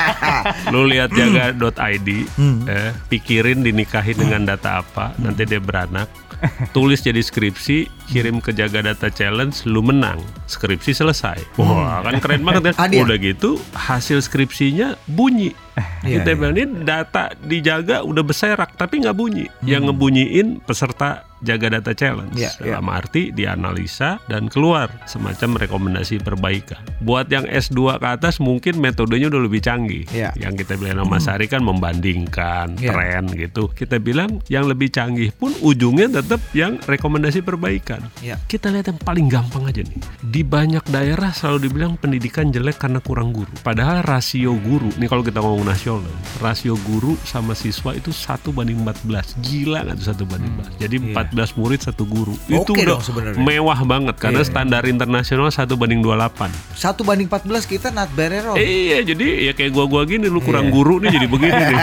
lu 0.72 0.86
lihat 0.86 1.10
jaga.id 1.10 2.08
Hmm. 2.32 2.62
eh, 2.64 2.92
pikirin 3.06 3.60
dinikahin 3.60 4.16
dengan 4.16 4.44
data 4.46 4.80
apa 4.80 5.12
nanti 5.16 5.44
dia 5.44 5.58
beranak 5.58 6.08
tulis 6.76 7.00
jadi 7.04 7.20
skripsi 7.20 7.90
kirim 8.10 8.40
ke 8.40 8.52
jaga 8.56 8.80
data 8.92 9.08
challenge 9.12 9.64
lu 9.68 9.84
menang. 9.84 10.20
Skripsi 10.48 10.96
selesai. 10.96 11.60
Wah 11.60 12.02
kan 12.04 12.18
keren 12.18 12.42
banget 12.42 12.74
kan? 12.74 12.90
Udah 12.90 13.16
gitu 13.20 13.60
hasil 13.76 14.24
skripsinya 14.24 14.96
bunyi 15.06 15.54
Iya, 16.02 16.20
kita 16.20 16.30
iya. 16.32 16.36
bilang 16.38 16.56
ini 16.56 16.74
data 16.84 17.24
dijaga 17.36 17.96
udah 18.04 18.22
berserak 18.24 18.76
tapi 18.76 19.02
nggak 19.02 19.16
bunyi. 19.16 19.46
Yang 19.64 19.92
ngebunyiin 19.92 20.64
peserta 20.64 21.30
jaga 21.40 21.80
data 21.80 21.92
challenge. 21.96 22.36
Iya, 22.36 22.52
iya. 22.60 22.76
Dalam 22.76 22.86
arti 22.92 23.32
dianalisa 23.32 24.20
dan 24.28 24.46
keluar 24.52 24.92
semacam 25.08 25.56
rekomendasi 25.56 26.20
perbaikan. 26.20 26.80
Buat 27.00 27.32
yang 27.32 27.48
S2 27.48 27.96
ke 27.96 28.08
atas 28.08 28.38
mungkin 28.38 28.76
metodenya 28.78 29.32
udah 29.32 29.42
lebih 29.48 29.64
canggih. 29.64 30.04
Iya. 30.12 30.36
Yang 30.36 30.64
kita 30.64 30.76
bilang 30.76 31.00
sama 31.04 31.16
Mas 31.16 31.26
Ari 31.26 31.46
kan 31.48 31.64
membandingkan 31.64 32.76
Iya. 32.76 32.92
tren 32.92 33.24
gitu. 33.32 33.72
Kita 33.72 33.96
bilang 33.98 34.40
yang 34.52 34.68
lebih 34.68 34.92
canggih 34.92 35.32
pun 35.32 35.52
ujungnya 35.64 36.20
tetap 36.20 36.40
yang 36.52 36.76
rekomendasi 36.84 37.40
perbaikan. 37.40 38.04
Iya. 38.20 38.36
Kita 38.44 38.68
lihat 38.68 38.92
yang 38.92 39.00
paling 39.00 39.26
gampang 39.32 39.64
aja 39.68 39.80
nih. 39.80 40.00
Di 40.20 40.44
banyak 40.44 40.84
daerah 40.92 41.32
selalu 41.32 41.72
dibilang 41.72 41.96
pendidikan 41.96 42.52
jelek 42.52 42.76
karena 42.76 43.00
kurang 43.00 43.32
guru. 43.32 43.50
Padahal 43.64 44.04
rasio 44.04 44.54
guru, 44.60 44.92
nih 45.00 45.08
kalau 45.08 45.24
kita 45.24 45.40
ngomong 45.40 45.69
nasional, 45.70 46.10
rasio 46.36 46.74
guru 46.82 47.14
sama 47.22 47.52
siswa 47.52 47.92
itu 47.92 48.10
satu 48.10 48.50
banding 48.50 48.78
14. 48.78 49.38
Gila 49.38 49.82
nggak 49.82 49.96
tuh 49.96 50.06
satu 50.08 50.24
banding 50.24 50.50
14? 50.56 50.80
Jadi 50.80 50.96
Iya. 51.00 51.14
14 51.30 51.50
murid 51.54 51.80
satu 51.80 52.02
guru. 52.04 52.34
itu 52.44 52.58
Oke 52.66 52.74
udah 52.76 52.86
dong 52.90 53.02
sebenarnya. 53.02 53.38
mewah 53.38 53.80
banget 53.80 54.16
karena 54.16 54.40
Iya. 54.40 54.48
standar 54.48 54.82
internasional 54.84 55.48
satu 55.48 55.74
banding 55.74 56.00
28. 56.00 56.50
Satu 56.72 57.00
banding 57.00 57.26
14 57.26 57.64
kita 57.64 57.88
not 57.88 58.10
bad 58.10 58.32
at 58.32 58.44
all. 58.44 58.56
Iya, 58.56 59.04
jadi 59.04 59.26
ya 59.46 59.52
kayak 59.52 59.70
gua-gua 59.70 60.02
gini 60.02 60.26
lu 60.26 60.40
kurang 60.40 60.66
Iya. 60.66 60.72
guru 60.72 60.98
nih 60.98 61.10
jadi 61.12 61.26
begini 61.26 61.62
nih. 61.68 61.80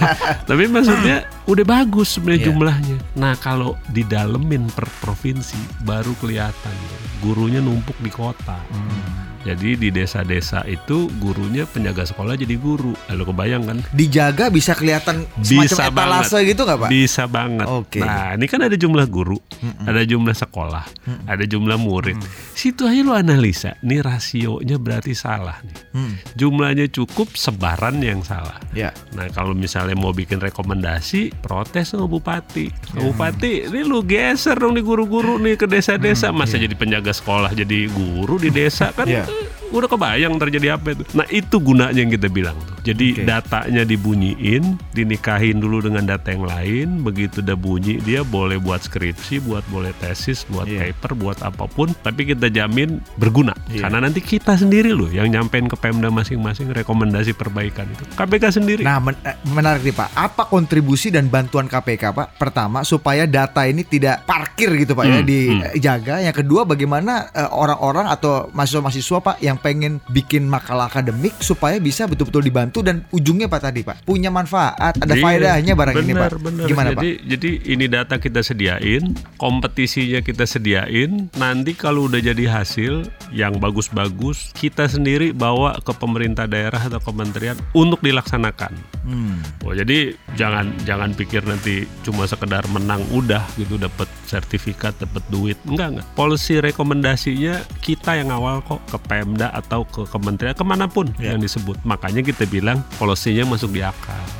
Tapi 0.48 0.64
maksudnya 0.66 1.16
udah 1.44 1.64
bagus 1.64 2.08
sebenarnya 2.10 2.40
Iya. 2.40 2.48
jumlahnya. 2.48 2.96
Nah, 3.14 3.34
kalau 3.34 3.74
didalemin 3.88 4.68
per 4.68 4.84
provinsi 5.00 5.56
baru 5.80 6.12
kelihatan 6.14 6.76
gurunya 7.20 7.58
numpuk 7.58 7.96
di 7.98 8.08
kota. 8.08 8.58
Hmm. 8.66 9.29
Jadi 9.40 9.80
di 9.80 9.88
desa-desa 9.88 10.60
itu 10.68 11.08
gurunya 11.16 11.64
penjaga 11.64 12.04
sekolah 12.04 12.36
jadi 12.36 12.60
guru. 12.60 12.92
Lalu 13.08 13.22
kebayang 13.32 13.62
kan? 13.64 13.78
Dijaga 13.96 14.52
bisa 14.52 14.76
kelihatan 14.76 15.24
Bisa 15.40 15.80
semacam 15.80 15.96
etalase 15.96 16.38
gitu 16.44 16.62
nggak 16.68 16.78
pak? 16.84 16.90
Bisa 16.92 17.22
banget. 17.24 17.66
Oke. 17.66 18.04
Nah, 18.04 18.36
ini 18.36 18.44
kan 18.44 18.60
ada 18.60 18.76
jumlah 18.76 19.06
guru, 19.08 19.40
ada 19.88 20.04
jumlah 20.04 20.36
sekolah, 20.36 20.84
ada 21.24 21.44
jumlah 21.48 21.80
murid. 21.80 22.20
Situ 22.60 22.84
aja 22.84 23.00
lu 23.00 23.16
analisa, 23.16 23.72
nih 23.80 24.04
rasionya 24.04 24.76
berarti 24.76 25.16
salah 25.16 25.64
nih. 25.64 25.96
Hmm. 25.96 26.12
Jumlahnya 26.36 26.92
cukup, 26.92 27.32
sebaran 27.32 28.04
yang 28.04 28.20
salah. 28.20 28.60
Ya. 28.76 28.92
Nah 29.16 29.32
kalau 29.32 29.56
misalnya 29.56 29.96
mau 29.96 30.12
bikin 30.12 30.36
rekomendasi, 30.44 31.32
protes 31.40 31.96
sama 31.96 32.04
bupati. 32.04 32.68
Bupati, 32.92 33.64
ini 33.64 33.80
lu 33.80 34.04
geser 34.04 34.60
dong 34.60 34.76
nih 34.76 34.84
guru-guru 34.84 35.40
nih 35.40 35.56
ke 35.56 35.64
desa-desa. 35.64 36.36
Masa 36.36 36.60
jadi 36.60 36.76
penjaga 36.76 37.16
sekolah 37.16 37.48
jadi 37.56 37.88
guru 37.88 38.36
di 38.36 38.52
desa 38.52 38.92
kan? 38.92 39.08
Eh, 39.08 39.24
Udah 39.72 39.88
kebayang 39.88 40.34
terjadi 40.36 40.76
apa 40.76 40.92
itu. 40.92 41.06
Nah 41.14 41.24
itu 41.32 41.56
gunanya 41.62 41.96
yang 41.96 42.12
kita 42.12 42.28
bilang 42.28 42.58
tuh. 42.60 42.76
Jadi 42.80 43.06
Oke. 43.14 43.24
datanya 43.24 43.82
dibunyiin, 43.84 44.78
dinikahin 44.90 45.58
dulu 45.58 45.82
dengan 45.82 46.06
data 46.06 46.30
yang 46.30 46.44
lain. 46.44 46.88
Begitu 47.00 47.40
udah 47.40 47.54
bunyi, 47.54 47.98
dia 47.98 48.22
boleh 48.22 48.56
buat 48.56 48.80
skripsi, 48.80 49.42
buat 49.42 49.64
boleh 49.68 49.92
tesis, 49.96 50.46
buat 50.46 50.64
Iya. 50.64 50.88
paper, 50.88 51.12
buat 51.14 51.38
apa 51.40 51.66
pun. 51.66 51.92
Tapi 51.92 52.30
kita 52.30 52.48
jamin 52.48 53.02
berguna. 53.16 53.52
Iya. 53.66 53.84
Karena 53.84 54.04
nanti 54.04 54.20
kita 54.20 54.54
sendiri 54.54 54.92
loh 54.92 55.08
yang 55.08 55.26
nyampein 55.26 55.66
ke 55.66 55.74
Pemda 55.74 56.08
masing-masing 56.08 56.70
rekomendasi 56.70 57.32
perbaikan 57.32 57.84
itu. 57.86 58.04
KPK 58.14 58.44
sendiri. 58.52 58.82
Nah, 58.82 59.00
men- 59.00 59.18
eh, 59.20 59.36
menarik 59.46 59.82
nih 59.82 59.92
Pak. 59.92 60.08
Apa 60.14 60.46
kontribusi 60.46 61.10
dan 61.10 61.26
bantuan 61.26 61.66
KPK 61.66 62.12
Pak? 62.12 62.26
Pertama, 62.36 62.80
supaya 62.82 63.26
data 63.26 63.66
ini 63.66 63.82
tidak 63.82 64.22
parkir 64.24 64.70
gitu 64.76 64.94
Pak 64.94 65.04
ya 65.04 65.18
Hmm, 65.20 65.26
dijaga. 65.26 66.14
Yang 66.22 66.46
kedua, 66.46 66.62
bagaimana 66.62 67.26
eh, 67.32 67.50
orang-orang 67.50 68.06
atau 68.06 68.48
mahasiswa-mahasiswa 68.50 69.18
Pak 69.18 69.36
yang 69.40 69.58
pengen 69.58 69.98
bikin 70.06 70.46
makalah 70.46 70.86
akademik 70.86 71.34
supaya 71.40 71.76
bisa 71.76 72.06
betul-betul 72.06 72.40
dibantu 72.40 72.69
dan 72.78 73.02
ujungnya 73.10 73.50
Pak 73.50 73.60
tadi 73.66 73.82
Pak 73.82 74.06
punya 74.06 74.30
manfaat, 74.30 74.94
ada 75.02 75.14
Iya, 75.18 75.22
faedahnya 75.26 75.74
barang 75.74 75.94
ini 75.98 76.14
benar, 76.14 76.30
Pak. 76.30 76.40
benar. 76.46 76.66
Gimana 76.70 76.88
jadi, 76.94 77.10
Pak? 77.10 77.26
Jadi 77.26 77.50
ini 77.66 77.84
data 77.90 78.14
kita 78.22 78.40
sediain, 78.46 79.02
kompetisinya 79.34 80.22
kita 80.22 80.46
sediain. 80.46 81.26
Nanti 81.34 81.74
kalau 81.74 82.06
udah 82.06 82.22
jadi 82.22 82.46
hasil 82.46 83.10
yang 83.34 83.58
bagus-bagus, 83.58 84.54
kita 84.54 84.86
sendiri 84.86 85.34
bawa 85.34 85.82
ke 85.82 85.90
pemerintah 85.98 86.46
daerah 86.46 86.80
atau 86.86 87.02
kementerian 87.02 87.58
untuk 87.74 87.98
dilaksanakan. 88.00 88.72
Hmm. 89.02 89.42
Oh, 89.66 89.74
jadi 89.74 90.14
jangan 90.40 90.72
jangan 90.88 91.12
pikir 91.12 91.44
nanti 91.44 91.84
cuma 92.00 92.24
sekedar 92.24 92.64
menang 92.72 93.04
udah 93.12 93.44
gitu 93.60 93.76
dapat 93.76 94.08
sertifikat, 94.24 94.96
dapat 94.96 95.20
duit. 95.28 95.60
Enggak 95.68 96.00
enggak. 96.00 96.06
Policy 96.16 96.64
rekomendasinya 96.64 97.60
kita 97.84 98.16
yang 98.16 98.32
awal 98.32 98.64
kok 98.64 98.80
ke 98.88 98.96
Pemda 99.04 99.52
atau 99.52 99.84
ke 99.84 100.08
kementerian 100.08 100.56
ke 100.56 100.64
mana 100.64 100.88
pun 100.88 101.12
Ya. 101.20 101.36
yang 101.36 101.44
disebut. 101.44 101.76
Makanya 101.84 102.24
kita 102.24 102.48
bilang 102.48 102.80
polisinya 102.96 103.44
masuk 103.44 103.76
di 103.76 103.84
akal. 103.84 104.39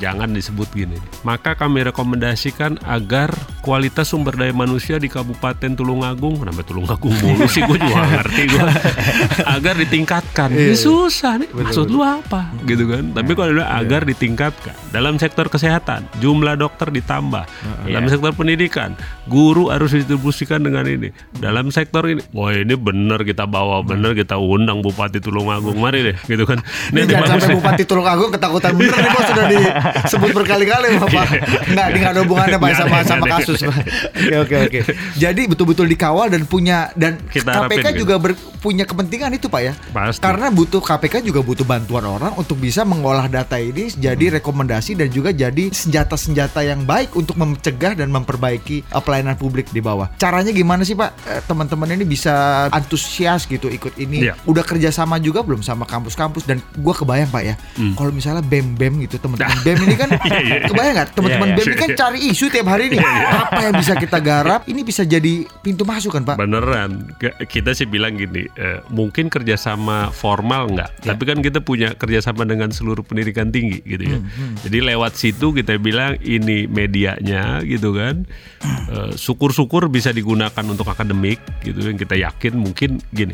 Jangan 0.00 0.32
disebut 0.32 0.72
gini. 0.72 0.96
Maka 1.20 1.52
kami 1.52 1.84
rekomendasikan 1.84 2.80
agar 2.82 3.28
kualitas 3.60 4.08
sumber 4.08 4.32
daya 4.32 4.48
manusia 4.50 4.96
di 4.96 5.06
Kabupaten 5.06 5.76
Tulungagung, 5.76 6.40
kenapa 6.40 6.64
Tulungagung 6.64 7.12
mulu 7.14 7.44
sih 7.44 7.60
gue 7.60 7.76
juga 7.76 8.08
ngerti 8.08 8.42
gue, 8.48 8.64
agar 9.54 9.74
ditingkatkan. 9.76 10.48
Iya. 10.50 10.72
Ya 10.72 10.76
susah 10.78 11.36
nih. 11.36 11.48
Betul, 11.48 11.60
Maksud 11.62 11.84
betul. 11.84 11.96
lu 11.96 12.02
apa? 12.02 12.40
Gitu 12.64 12.84
kan. 12.86 13.04
Tapi 13.12 13.30
kalau 13.34 13.50
ada 13.52 13.66
agar 13.76 14.00
ditingkatkan 14.02 14.72
dalam 14.88 15.20
sektor 15.20 15.46
kesehatan, 15.46 16.08
jumlah 16.18 16.56
dokter 16.56 16.88
ditambah. 16.88 17.44
Dalam 17.84 18.04
Iya. 18.06 18.10
sektor 18.10 18.32
pendidikan, 18.32 18.96
guru 19.26 19.68
harus 19.68 19.92
didistribusikan 19.92 20.64
dengan 20.64 20.88
ini. 20.88 21.12
Dalam 21.36 21.68
sektor 21.68 22.08
ini, 22.08 22.24
wah 22.32 22.50
ini 22.50 22.72
bener 22.72 23.20
kita 23.20 23.44
bawa, 23.44 23.84
bener 23.84 24.16
kita 24.16 24.40
undang 24.40 24.80
Bupati 24.80 25.20
Tulungagung, 25.20 25.76
mari 25.76 26.00
deh, 26.02 26.16
gitu 26.24 26.48
kan. 26.48 26.64
Ini 26.88 27.04
Ini 27.04 27.12
jangan 27.12 27.28
sampai 27.36 27.44
nih. 27.44 27.56
Bupati 27.60 27.82
Tulungagung 27.84 28.30
ketakutan 28.32 28.72
bener 28.72 28.96
nih 28.96 29.10
Pak 29.10 29.22
sudah 29.28 29.44
disebut 29.50 30.30
berkali-kali 30.32 30.98
Bapak. 30.98 31.26
Enggak, 31.66 31.86
ini 31.90 31.98
nggak 32.00 32.12
ada 32.14 32.20
hubungannya 32.22 32.58
Pak 32.58 32.70
sama 32.76 32.96
sama 33.02 33.24
kasus 33.28 33.58
Pak. 33.62 33.76
Oke 34.20 34.36
oke 34.36 34.56
oke. 34.68 34.80
Jadi 35.16 35.42
betul-betul 35.46 35.86
dikawal 35.86 36.30
dan 36.30 36.42
punya 36.44 36.90
dan 36.94 37.18
Kita 37.26 37.66
KPK 37.66 37.86
gitu. 37.94 38.06
juga 38.06 38.14
ber- 38.18 38.38
punya 38.60 38.84
kepentingan 38.84 39.32
itu 39.32 39.48
Pak 39.48 39.62
ya. 39.62 39.72
Pasti. 39.90 40.20
Karena 40.20 40.52
butuh 40.52 40.78
KPK 40.78 41.24
juga 41.24 41.40
butuh 41.40 41.64
bantuan 41.64 42.04
orang 42.04 42.36
untuk 42.36 42.60
bisa 42.60 42.84
mengolah 42.84 43.26
data 43.26 43.56
ini 43.56 43.88
jadi 43.90 44.38
rekomendasi 44.38 44.94
dan 44.94 45.08
juga 45.08 45.32
jadi 45.32 45.72
senjata-senjata 45.72 46.60
yang 46.60 46.84
baik 46.84 47.16
untuk 47.16 47.34
mencegah 47.34 47.96
dan 47.96 48.12
memperbaiki 48.12 48.84
uh, 48.92 49.00
pelayanan 49.00 49.34
publik 49.34 49.72
di 49.72 49.80
bawah. 49.80 50.12
Caranya 50.16 50.52
gimana 50.52 50.84
sih 50.84 50.92
Pak? 50.92 51.10
Eh, 51.24 51.40
Teman-teman 51.46 51.88
ini 51.90 52.04
bisa 52.04 52.66
antusias 52.68 53.48
gitu 53.48 53.66
ikut 53.66 53.96
ini. 53.96 54.28
Iya. 54.28 54.36
Udah 54.44 54.60
kerjasama 54.60 55.16
juga 55.16 55.40
belum 55.40 55.64
sama 55.64 55.88
kampus-kampus 55.88 56.44
dan 56.44 56.60
gua 56.76 56.92
kebayang 56.92 57.32
Pak 57.32 57.42
ya. 57.42 57.54
Kalau 57.96 58.12
misalnya 58.12 58.44
BEM 58.44 58.76
BEM 58.76 58.94
gitu 59.08 59.16
teman-teman 59.16 59.39
BEM 59.62 59.78
ini 59.84 59.96
kan 59.96 60.08
Hmm. 60.10 60.18
Iya, 60.30 60.38
iya, 60.38 60.56
iya. 60.56 60.68
kebayang 60.68 60.94
nggak 60.94 61.08
teman-teman. 61.12 61.48
BEM 61.54 61.66
ini 61.66 61.76
kan 61.78 61.90
cari 61.94 62.18
isu 62.26 62.44
tiap 62.46 62.66
hari 62.66 62.84
nih. 62.88 63.00
Apa 63.00 63.60
yang 63.62 63.74
bisa 63.74 63.92
kita 63.94 64.18
garap? 64.18 64.60
Ini 64.64 64.80
bisa 64.80 65.02
jadi 65.02 65.32
pintu 65.60 65.82
masuk 65.82 66.12
kan 66.12 66.22
Pak? 66.22 66.36
Beneran, 66.36 67.08
kita 67.44 67.72
sih 67.72 67.84
bilang 67.84 68.14
gini, 68.14 68.46
eh, 68.52 68.78
mungkin 68.88 69.26
kerjasama 69.26 70.10
formal 70.10 70.68
nggak, 70.68 70.90
Ya. 71.00 71.12
tapi 71.12 71.22
kan 71.24 71.38
kita 71.38 71.58
punya 71.58 71.92
kerjasama 71.92 72.42
dengan 72.42 72.68
seluruh 72.68 73.00
pendidikan 73.00 73.48
tinggi 73.48 73.80
gitu 73.82 74.04
ya. 74.06 74.18
Hmm, 74.18 74.54
Jadi 74.60 74.78
lewat 74.82 75.12
situ 75.14 75.52
kita 75.52 75.76
bilang 75.76 76.18
ini 76.20 76.66
medianya 76.66 77.62
gitu 77.62 77.92
kan, 77.92 78.26
Eh, 78.60 79.16
syukur-syukur 79.16 79.88
bisa 79.88 80.10
digunakan 80.10 80.60
untuk 80.62 80.84
akademik 80.84 81.40
gitu 81.60 81.80
yang 81.80 81.96
kita 81.96 82.12
yakin 82.12 82.52
mungkin 82.54 83.00
gini, 83.08 83.32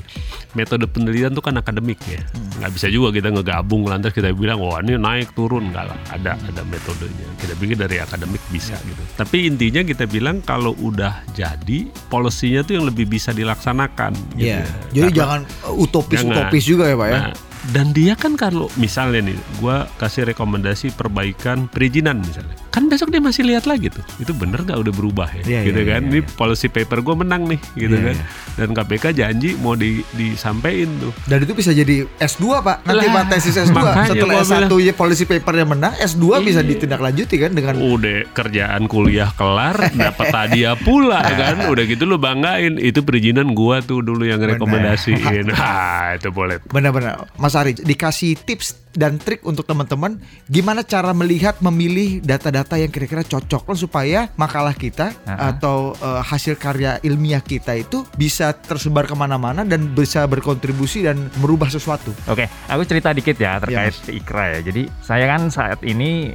metode 0.53 0.87
penelitian 0.87 1.33
itu 1.33 1.41
kan 1.41 1.57
akademik 1.57 1.99
ya, 2.05 2.23
Hmm. 2.29 2.61
nggak 2.61 2.71
bisa 2.71 2.87
juga 2.87 3.11
kita 3.11 3.33
ngegabung 3.33 3.83
lantas 3.85 4.13
kita 4.13 4.31
bilang 4.31 4.61
wah 4.61 4.79
ini 4.79 4.95
naik 4.95 5.33
turun 5.33 5.73
nggak 5.73 5.86
lah, 5.87 5.99
ada 6.09 6.35
ada 6.37 6.63
metodenya. 6.63 7.27
Kita 7.37 7.55
pikir 7.55 7.77
dari 7.77 7.97
akademik 7.97 8.43
bisa 8.49 8.75
gitu. 8.81 8.99
Tapi 9.15 9.47
intinya 9.47 9.81
kita 9.81 10.05
bilang 10.05 10.39
kalau 10.41 10.75
udah 10.77 11.25
jadi 11.31 11.79
polisinya 12.07 12.61
tuh 12.61 12.77
yang 12.77 12.87
lebih 12.87 13.07
bisa 13.07 13.31
dilaksanakan. 13.31 14.13
gitu 14.35 14.45
Iya. 14.45 14.61
ya. 14.61 14.67
Jadi 14.93 15.01
Karena- 15.07 15.17
jangan 15.17 15.41
utopis-utopis 15.77 16.27
Jangan. 16.61 16.73
juga 16.73 16.85
ya 16.85 16.97
Pak 16.97 17.09
ya. 17.09 17.19
Nah, 17.19 17.35
dan 17.67 17.91
dia 17.91 18.13
kan 18.13 18.35
kalau 18.35 18.69
misalnya 18.75 19.21
nih, 19.25 19.39
gua 19.57 19.89
kasih 19.97 20.27
rekomendasi 20.27 20.93
perbaikan 20.93 21.67
perizinan 21.67 22.21
misalnya, 22.21 22.55
kan 22.69 22.87
besok 22.87 23.09
dia 23.09 23.19
masih 23.19 23.43
lihat 23.43 23.65
lagi 23.65 23.89
tuh, 23.89 24.05
itu 24.17 24.31
bener 24.31 24.63
nggak 24.63 24.79
udah 24.79 24.93
berubah 24.93 25.29
ya, 25.33 25.43
Iya, 25.43 25.61
gitu 25.65 25.81
iya, 25.81 25.91
kan? 25.93 26.01
iya, 26.03 26.09
Ini 26.09 26.21
iya. 26.21 26.31
policy 26.33 26.67
paper 26.67 26.99
gua 27.01 27.17
menang 27.17 27.47
nih, 27.47 27.61
gitu 27.75 27.93
Iya, 27.93 28.05
kan? 28.05 28.17
iya. 28.17 28.27
Dan 28.57 28.69
KPK 28.73 29.05
janji 29.13 29.53
mau 29.55 29.75
di 29.75 30.01
disampaikan 30.13 30.89
tuh. 30.99 31.13
Dan 31.25 31.39
itu 31.41 31.53
bisa 31.53 31.71
jadi 31.71 32.09
S2 32.17 32.45
Pak. 32.59 32.77
Nanti 32.83 33.05
Lah, 33.05 33.15
Pak 33.15 33.25
tesis 33.31 33.57
S2 33.59 33.75
makanya 33.75 34.09
setelah 34.11 34.33
gua 34.33 34.43
S1 34.43 34.53
bilang. 34.63 34.81
ya 34.81 34.93
policy 34.95 35.25
papernya 35.25 35.67
menang, 35.67 35.93
S2 35.97 36.25
bisa 36.41 36.61
Iya. 36.61 36.69
ditindaklanjuti 36.71 37.37
kan 37.37 37.53
dengan 37.53 37.75
Udah 37.77 38.19
kerjaan 38.31 38.83
kuliah 38.87 39.29
kelar, 39.33 39.77
dapat 39.93 40.27
hadiah 40.31 40.73
pula 40.75 41.21
kan? 41.23 41.69
Udah 41.69 41.85
gitu 41.85 42.05
lu 42.05 42.17
banggain, 42.17 42.77
itu 42.77 43.01
perizinan 43.01 43.53
gua 43.53 43.81
tuh 43.81 44.01
dulu 44.01 44.25
yang 44.25 44.39
rekomendasiin. 44.39 45.49
Ah, 45.57 46.15
itu 46.15 46.31
boleh. 46.31 46.61
benar-benar 46.67 47.27
Mas 47.47 47.55
Ari 47.55 47.79
dikasih 47.79 48.35
tips 48.43 48.91
dan 48.91 49.23
trik 49.23 49.47
untuk 49.47 49.63
teman-teman 49.71 50.19
gimana 50.51 50.83
cara 50.83 51.15
melihat 51.15 51.63
memilih 51.63 52.19
data-data 52.19 52.75
yang 52.75 52.91
kira-kira 52.91 53.23
cocok 53.23 53.71
kan 53.71 53.79
supaya 53.79 54.21
makalah 54.35 54.75
kita 54.75 55.15
Aha. 55.23 55.55
atau 55.55 55.95
eh, 55.95 56.23
hasil 56.27 56.59
karya 56.59 56.99
ilmiah 57.07 57.39
kita 57.39 57.79
itu 57.79 58.03
bisa 58.19 58.51
tersebar 58.51 59.07
ke 59.07 59.15
mana-mana 59.15 59.63
dan 59.63 59.95
bisa 59.95 60.27
berkontribusi 60.27 61.07
dan 61.07 61.31
merubah 61.39 61.71
sesuatu. 61.71 62.11
Oke, 62.27 62.51
aku 62.67 62.83
cerita 62.83 63.15
dikit 63.15 63.39
ya 63.39 63.63
terkait 63.63 63.95
Ikra 64.11 64.59
ya. 64.59 64.61
Jadi 64.67 64.91
saya 64.99 65.31
kan 65.31 65.47
saat 65.47 65.87
ini 65.87 66.35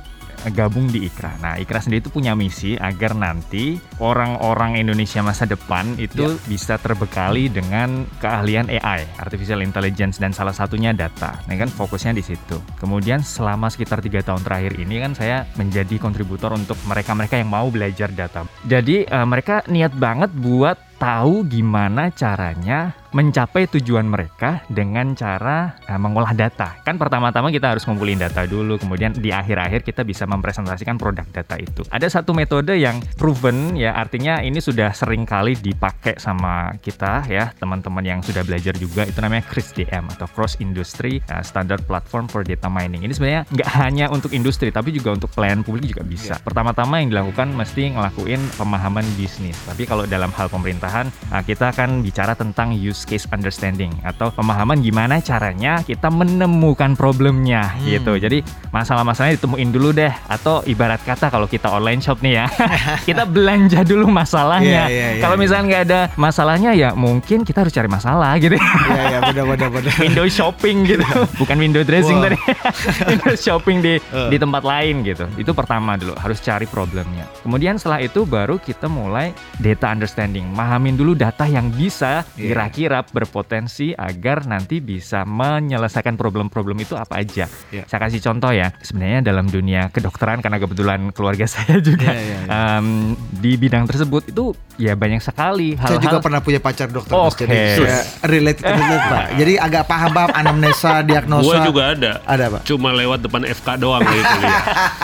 gabung 0.50 0.90
di 0.90 1.06
Ikra. 1.06 1.38
Nah, 1.38 1.62
Ikra 1.62 1.78
sendiri 1.78 2.02
itu 2.02 2.10
punya 2.10 2.34
misi 2.34 2.74
agar 2.80 3.14
nanti 3.14 3.78
orang-orang 4.02 4.82
Indonesia 4.82 5.22
masa 5.22 5.46
depan 5.46 5.94
itu 6.02 6.42
bisa 6.50 6.82
terbekali 6.82 7.54
dengan 7.54 8.10
keahlian 8.18 8.72
AI, 8.74 9.06
artificial 9.22 9.62
intelligence 9.62 10.18
dan 10.18 10.34
salah 10.34 10.56
satunya 10.56 10.90
data. 10.96 11.38
Nah, 11.46 11.56
kan 11.58 11.70
fokusnya 11.70 12.18
di 12.18 12.24
situ. 12.26 12.58
Kemudian 12.82 13.22
selama 13.22 13.70
sekitar 13.70 14.02
tiga 14.02 14.26
tahun 14.26 14.42
terakhir 14.42 14.82
ini 14.82 15.02
kan 15.02 15.14
saya 15.14 15.46
menjadi 15.56 16.02
kontributor 16.02 16.58
untuk 16.58 16.80
mereka-mereka 16.90 17.38
yang 17.38 17.50
mau 17.54 17.70
belajar 17.70 18.10
data. 18.10 18.50
Jadi 18.66 19.06
eh, 19.06 19.28
mereka 19.28 19.62
niat 19.70 19.94
banget 19.94 20.34
buat 20.34 20.91
tahu 21.02 21.50
gimana 21.50 22.14
caranya 22.14 22.94
mencapai 23.12 23.68
tujuan 23.68 24.08
mereka 24.08 24.64
dengan 24.72 25.12
cara 25.18 25.76
eh, 25.84 26.00
mengolah 26.00 26.32
data. 26.32 26.80
Kan 26.88 26.96
pertama-tama 26.96 27.52
kita 27.52 27.76
harus 27.76 27.84
ngumpulin 27.84 28.22
data 28.22 28.48
dulu, 28.48 28.80
kemudian 28.80 29.12
di 29.12 29.36
akhir-akhir 29.36 29.84
kita 29.84 30.08
bisa 30.08 30.24
mempresentasikan 30.24 30.96
produk 30.96 31.28
data 31.28 31.60
itu. 31.60 31.84
Ada 31.92 32.08
satu 32.08 32.32
metode 32.32 32.72
yang 32.80 33.04
proven 33.20 33.76
ya, 33.76 33.98
artinya 34.00 34.40
ini 34.40 34.64
sudah 34.64 34.96
sering 34.96 35.28
kali 35.28 35.60
dipakai 35.60 36.16
sama 36.24 36.72
kita 36.80 37.28
ya, 37.28 37.52
teman-teman 37.60 38.06
yang 38.06 38.20
sudah 38.24 38.48
belajar 38.48 38.78
juga 38.80 39.04
itu 39.04 39.20
namanya 39.20 39.44
CRISDM 39.52 40.08
atau 40.16 40.28
Cross 40.32 40.64
Industry 40.64 41.20
eh, 41.20 41.44
Standard 41.44 41.84
Platform 41.84 42.32
for 42.32 42.48
Data 42.48 42.72
Mining. 42.72 43.04
Ini 43.04 43.12
sebenarnya 43.12 43.44
nggak 43.52 43.70
hanya 43.76 44.06
untuk 44.08 44.32
industri 44.32 44.72
tapi 44.72 44.96
juga 44.96 45.12
untuk 45.12 45.28
pelayanan 45.36 45.68
publik 45.68 45.92
juga 45.92 46.08
bisa. 46.08 46.40
Pertama-tama 46.40 47.04
yang 47.04 47.12
dilakukan 47.12 47.52
mesti 47.52 47.92
ngelakuin 47.92 48.40
pemahaman 48.56 49.04
bisnis. 49.20 49.60
Tapi 49.68 49.84
kalau 49.84 50.08
dalam 50.08 50.32
hal 50.32 50.48
pemerintahan 50.48 50.91
nah, 51.32 51.42
kita 51.42 51.72
akan 51.72 52.02
bicara 52.02 52.36
tentang 52.36 52.72
use 52.72 53.04
case 53.04 53.26
understanding 53.30 53.92
atau 54.04 54.30
pemahaman 54.30 54.80
gimana 54.80 55.20
caranya 55.20 55.80
kita 55.82 56.12
menemukan 56.12 56.94
problemnya 56.94 57.64
Hmm. 57.72 57.88
gitu. 57.88 58.14
Jadi 58.16 58.44
masalah-masalahnya 58.70 59.40
ditemuin 59.40 59.70
dulu 59.70 59.90
deh 59.92 60.12
atau 60.28 60.60
ibarat 60.66 61.00
kata 61.02 61.28
kalau 61.28 61.46
kita 61.46 61.68
online 61.68 62.00
shop 62.00 62.20
nih 62.20 62.44
ya, 62.44 62.46
kita 63.08 63.24
belanja 63.24 63.82
dulu 63.82 64.08
masalahnya. 64.08 64.86
Iya, 64.88 64.92
iya, 64.92 65.08
iya, 65.16 65.22
kalau 65.22 65.36
iya. 65.36 65.42
misalnya 65.42 65.66
nggak 65.68 65.84
ada 65.88 66.00
masalahnya 66.16 66.72
ya 66.74 66.90
mungkin 66.92 67.44
kita 67.44 67.64
harus 67.64 67.72
cari 67.72 67.88
masalah 67.88 68.36
gitu. 68.38 68.56
Iya 68.58 69.04
iya 69.12 69.20
benar 69.22 69.46
benar 69.48 69.94
window 69.98 70.26
shopping 70.28 70.84
gitu 70.84 71.06
bukan 71.38 71.58
window 71.58 71.84
dressing 71.86 72.18
Wah. 72.18 72.28
tadi 72.30 72.38
window 73.14 73.36
shopping 73.36 73.78
di 73.80 73.94
Eh. 74.02 74.30
di 74.34 74.38
tempat 74.38 74.64
lain 74.66 75.06
gitu 75.06 75.30
itu 75.38 75.52
pertama 75.54 75.96
dulu 75.96 76.18
harus 76.18 76.42
cari 76.42 76.66
problemnya 76.66 77.28
kemudian 77.46 77.78
setelah 77.78 78.02
itu 78.02 78.26
baru 78.26 78.58
kita 78.58 78.90
mulai 78.90 79.32
data 79.60 79.88
understanding 79.88 80.44
mahamin 80.82 80.98
dulu 80.98 81.14
data 81.14 81.46
yang 81.46 81.70
bisa 81.70 82.26
Iya. 82.34 82.58
kira-kira 82.58 83.06
berpotensi 83.06 83.94
agar 83.94 84.50
nanti 84.50 84.82
bisa 84.82 85.22
menyelesaikan 85.30 86.18
problem-problem 86.18 86.82
itu 86.82 86.98
apa 86.98 87.22
aja 87.22 87.46
Iya. 87.70 87.86
saya 87.86 88.00
kasih 88.02 88.18
contoh 88.18 88.50
ya 88.50 88.74
sebenarnya 88.82 89.22
dalam 89.22 89.46
dunia 89.46 89.94
kedokteran 89.94 90.42
karena 90.42 90.58
kebetulan 90.58 91.14
keluarga 91.14 91.46
saya 91.54 91.78
juga 91.78 92.10
Iya, 92.10 92.18
iya, 92.18 92.38
iya. 92.50 92.78
em, 92.82 93.14
di 93.14 93.62
bidang 93.62 93.86
tersebut 93.86 94.34
itu 94.34 94.58
ya 94.82 94.98
banyak 94.98 95.22
sekali 95.22 95.78
Saya 95.78 96.02
juga 96.02 96.18
hal-hal 96.18 96.26
pernah 96.26 96.42
punya 96.42 96.58
pacar 96.58 96.90
dokter. 96.90 97.14
Oke. 97.14 97.46
Jadi 97.46 97.86
saya 97.86 98.02
relate 98.26 98.60
relate 98.66 99.06
Pak. 99.06 99.26
Jadi 99.46 99.54
agak 99.62 99.84
paham-paham 99.86 100.32
anamnesa, 100.34 101.06
diagnosa. 101.06 101.46
Gue 101.46 101.58
juga 101.62 101.82
ada. 101.94 102.12
Ada 102.26 102.46
Pak. 102.58 102.62
Cuma 102.66 102.90
lewat 102.90 103.22
depan 103.22 103.46
FK 103.46 103.68
doang 103.78 104.02
gitu. 104.02 104.38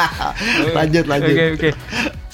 lanjut 0.77 1.05
lanjut. 1.05 1.35
Oke 1.37 1.45
oke. 1.53 1.69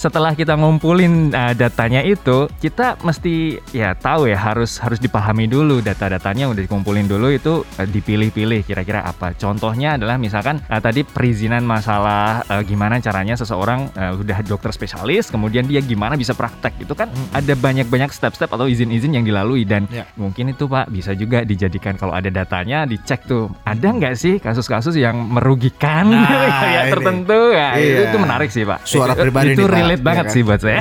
Setelah 0.04 0.36
kita 0.36 0.60
ngumpulin 0.60 1.32
uh, 1.32 1.56
datanya 1.56 2.04
itu, 2.04 2.52
kita 2.60 3.00
mesti 3.08 3.56
ya 3.72 3.96
tahu 3.96 4.28
ya 4.28 4.36
harus 4.36 4.76
harus 4.84 5.00
dipahami 5.00 5.48
dulu 5.48 5.80
data-datanya 5.80 6.52
udah 6.52 6.60
dikumpulin 6.60 7.08
dulu 7.08 7.32
itu 7.32 7.63
uh, 7.63 7.88
dipilih-pilih 7.88 8.68
kira-kira 8.68 9.00
apa. 9.00 9.32
Contohnya 9.32 9.96
adalah 9.96 10.20
misalkan 10.20 10.60
uh, 10.68 10.84
tadi 10.84 11.08
perizinan 11.08 11.63
masalah 11.63 12.44
uh, 12.52 12.60
gimana 12.68 13.00
caranya 13.00 13.39
seseorang 13.39 13.88
uh, 13.96 14.20
udah 14.20 14.44
dokter 14.44 14.76
spesialis, 14.76 15.32
kemudian 15.32 15.72
dia 15.72 15.80
gimana 15.80 16.20
bisa 16.20 16.36
praktek 16.36 16.84
itu 16.84 16.92
kan 16.92 17.08
ada 17.32 17.56
banyak-banyak 17.56 18.12
step-step 18.12 18.52
atau 18.52 18.68
izin-izin 18.68 19.16
yang 19.16 19.24
dilalui 19.24 19.63
dan 19.63 19.88
Ya. 19.88 20.04
mungkin 20.20 20.52
itu 20.52 20.66
Pak 20.68 20.89
bisa 20.89 21.13
juga 21.13 21.46
dijadikan 21.48 21.96
kalau 21.96 22.12
ada 22.12 22.28
datanya 22.28 22.84
dicek 22.84 23.24
tuh 23.24 23.48
ada 23.63 23.88
nggak 23.88 24.20
sih 24.20 24.36
kasus-kasus 24.42 25.00
yang 25.00 25.16
merugikan 25.32 26.10
Nah, 26.12 26.66
ya 26.76 26.82
tertentu 26.92 27.54
ya 27.56 27.78
itu, 27.78 27.88
Iya. 27.94 28.10
itu 28.10 28.18
menarik 28.18 28.50
sih 28.50 28.66
Pak. 28.66 28.84
Suara 28.84 29.13
Itu- 29.13 29.24
pribadi 29.24 29.54
itu 29.54 29.63
nih, 29.63 29.70
Pak. 29.70 29.92
Relate 29.93 30.03
banget 30.03 30.19
Iya 30.19 30.25
kan? 30.25 30.34
sih 30.34 30.41
buat 30.41 30.60
saya. 30.60 30.79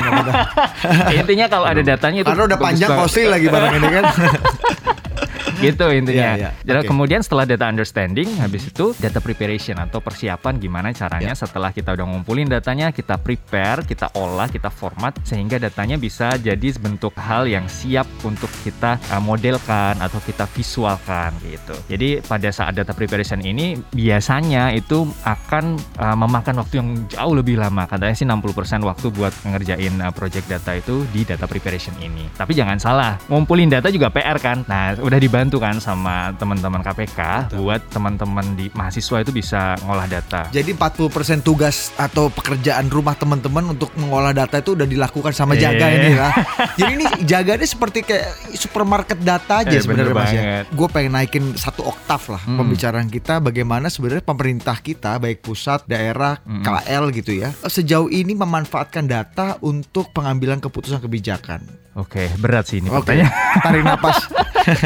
Intinya 1.21 1.47
kalau 1.47 1.67
ada 1.67 1.83
datanya 1.83 2.19
itu 2.21 2.29
Karena 2.29 2.45
udah 2.49 2.59
panjang 2.59 2.89
banget. 2.89 3.03
costly 3.05 3.25
lagi 3.27 3.47
barang 3.47 3.73
ini 3.75 3.89
kan. 3.93 4.05
gitu 5.65 5.87
intinya. 5.93 6.39
Iya. 6.39 6.51
Jadi 6.65 6.81
Oke. 6.85 6.89
kemudian 6.89 7.21
setelah 7.21 7.45
data 7.45 7.69
understanding, 7.69 8.29
habis 8.41 8.69
itu 8.69 8.97
data 8.99 9.19
preparation 9.21 9.77
atau 9.79 10.01
persiapan 10.01 10.57
gimana 10.59 10.91
caranya 10.95 11.35
Iya. 11.35 11.43
setelah 11.47 11.71
kita 11.71 11.93
udah 11.93 12.07
ngumpulin 12.09 12.49
datanya, 12.49 12.91
kita 12.91 13.19
prepare, 13.21 13.85
kita 13.85 14.13
olah, 14.17 14.49
kita 14.49 14.73
format 14.73 15.17
sehingga 15.23 15.61
datanya 15.61 16.01
bisa 16.01 16.35
jadi 16.41 16.75
bentuk 16.81 17.13
hal 17.19 17.45
yang 17.47 17.69
siap 17.69 18.09
untuk 18.25 18.49
kita 18.65 18.97
uh, 19.13 19.23
modelkan 19.23 19.99
atau 20.01 20.19
kita 20.25 20.49
visualkan 20.51 21.35
gitu. 21.47 21.75
Jadi 21.91 22.25
pada 22.25 22.49
saat 22.51 22.75
data 22.77 22.97
preparation 22.97 23.41
ini 23.43 23.77
biasanya 23.93 24.73
itu 24.73 25.05
akan 25.27 25.77
uh, 25.99 26.17
memakan 26.17 26.63
waktu 26.63 26.75
yang 26.81 26.89
jauh 27.11 27.35
lebih 27.37 27.61
lama. 27.61 27.85
Katanya 27.87 28.15
sih 28.17 28.27
60% 28.27 28.83
waktu 28.83 29.07
buat 29.13 29.35
ngerjain 29.45 29.95
uh, 30.01 30.13
project 30.15 30.47
data 30.49 30.73
itu 30.77 31.05
di 31.11 31.23
data 31.27 31.45
preparation 31.47 31.95
ini. 32.01 32.29
Tapi 32.33 32.53
jangan 32.57 32.79
salah, 32.79 33.19
ngumpulin 33.29 33.69
data 33.69 33.89
juga 33.93 34.09
PR 34.11 34.39
kan. 34.39 34.65
Nah, 34.67 34.97
udah 34.99 35.19
dibantu 35.43 35.59
kan 35.59 35.83
sama 35.83 36.31
teman-teman 36.39 36.79
KPK 36.81 37.51
buat 37.59 37.83
teman-teman 37.91 38.55
di 38.55 38.71
mahasiswa 38.71 39.19
itu 39.19 39.35
bisa 39.35 39.75
ngolah 39.83 40.07
data. 40.07 40.47
Jadi 40.49 40.71
40% 40.71 41.11
tugas 41.43 41.91
atau 41.99 42.31
pekerjaan 42.31 42.87
rumah 42.87 43.19
teman-teman 43.19 43.75
untuk 43.75 43.91
mengolah 43.99 44.31
data 44.31 44.63
itu 44.63 44.79
udah 44.79 44.87
dilakukan 44.87 45.35
sama 45.35 45.59
Iya. 45.59 45.75
Jaga 45.75 45.87
ini 45.91 46.11
lah. 46.15 46.33
Jadi 46.79 46.91
ini 46.95 47.07
Jaga 47.27 47.53
ini 47.55 47.67
seperti 47.67 47.99
kayak 48.03 48.31
supermarket 48.55 49.19
data 49.19 49.67
aja 49.67 49.75
Eh, 49.75 49.83
sebenarnya 49.83 50.15
Mas 50.15 50.31
ya. 50.31 50.63
Gue 50.65 50.87
pengen 50.87 51.13
naikin 51.13 51.59
satu 51.59 51.83
oktav 51.85 52.23
lah 52.31 52.43
Hmm. 52.43 52.63
pembicaraan 52.63 53.07
kita 53.07 53.39
bagaimana 53.39 53.91
sebenarnya 53.91 54.23
pemerintah 54.23 54.79
kita 54.79 55.19
baik 55.19 55.43
pusat, 55.43 55.83
daerah, 55.85 56.39
Hmm. 56.41 56.63
KL 56.63 57.11
gitu 57.11 57.35
ya. 57.35 57.51
Sejauh 57.65 58.07
ini 58.09 58.31
memanfaatkan 58.33 59.05
data 59.05 59.59
untuk 59.61 60.15
pengambilan 60.15 60.63
keputusan 60.63 61.03
kebijakan. 61.03 61.82
Oke, 61.93 62.25
berat 62.41 62.65
sih 62.65 62.81
ini 62.81 62.89
Oke, 62.89 63.13
pertanyaan. 63.13 63.61
tarik 63.61 63.85
napas. 63.85 64.17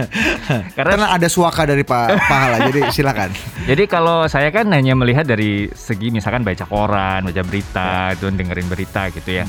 Karena 0.76 0.94
Karena 0.98 1.06
ada 1.14 1.28
suaka 1.30 1.62
dari 1.62 1.86
Pak 1.86 2.18
Pahala, 2.18 2.66
jadi 2.66 2.90
silakan. 2.90 3.30
Jadi 3.62 3.86
kalau 3.86 4.26
saya 4.26 4.50
kan 4.50 4.66
hanya 4.74 4.98
melihat 4.98 5.22
dari 5.22 5.70
segi 5.70 6.10
misalkan 6.10 6.42
baca 6.42 6.66
koran, 6.66 7.30
baca 7.30 7.42
berita, 7.46 8.10
itu 8.10 8.26
dengerin 8.26 8.66
berita 8.66 9.06
gitu 9.14 9.38
ya. 9.38 9.46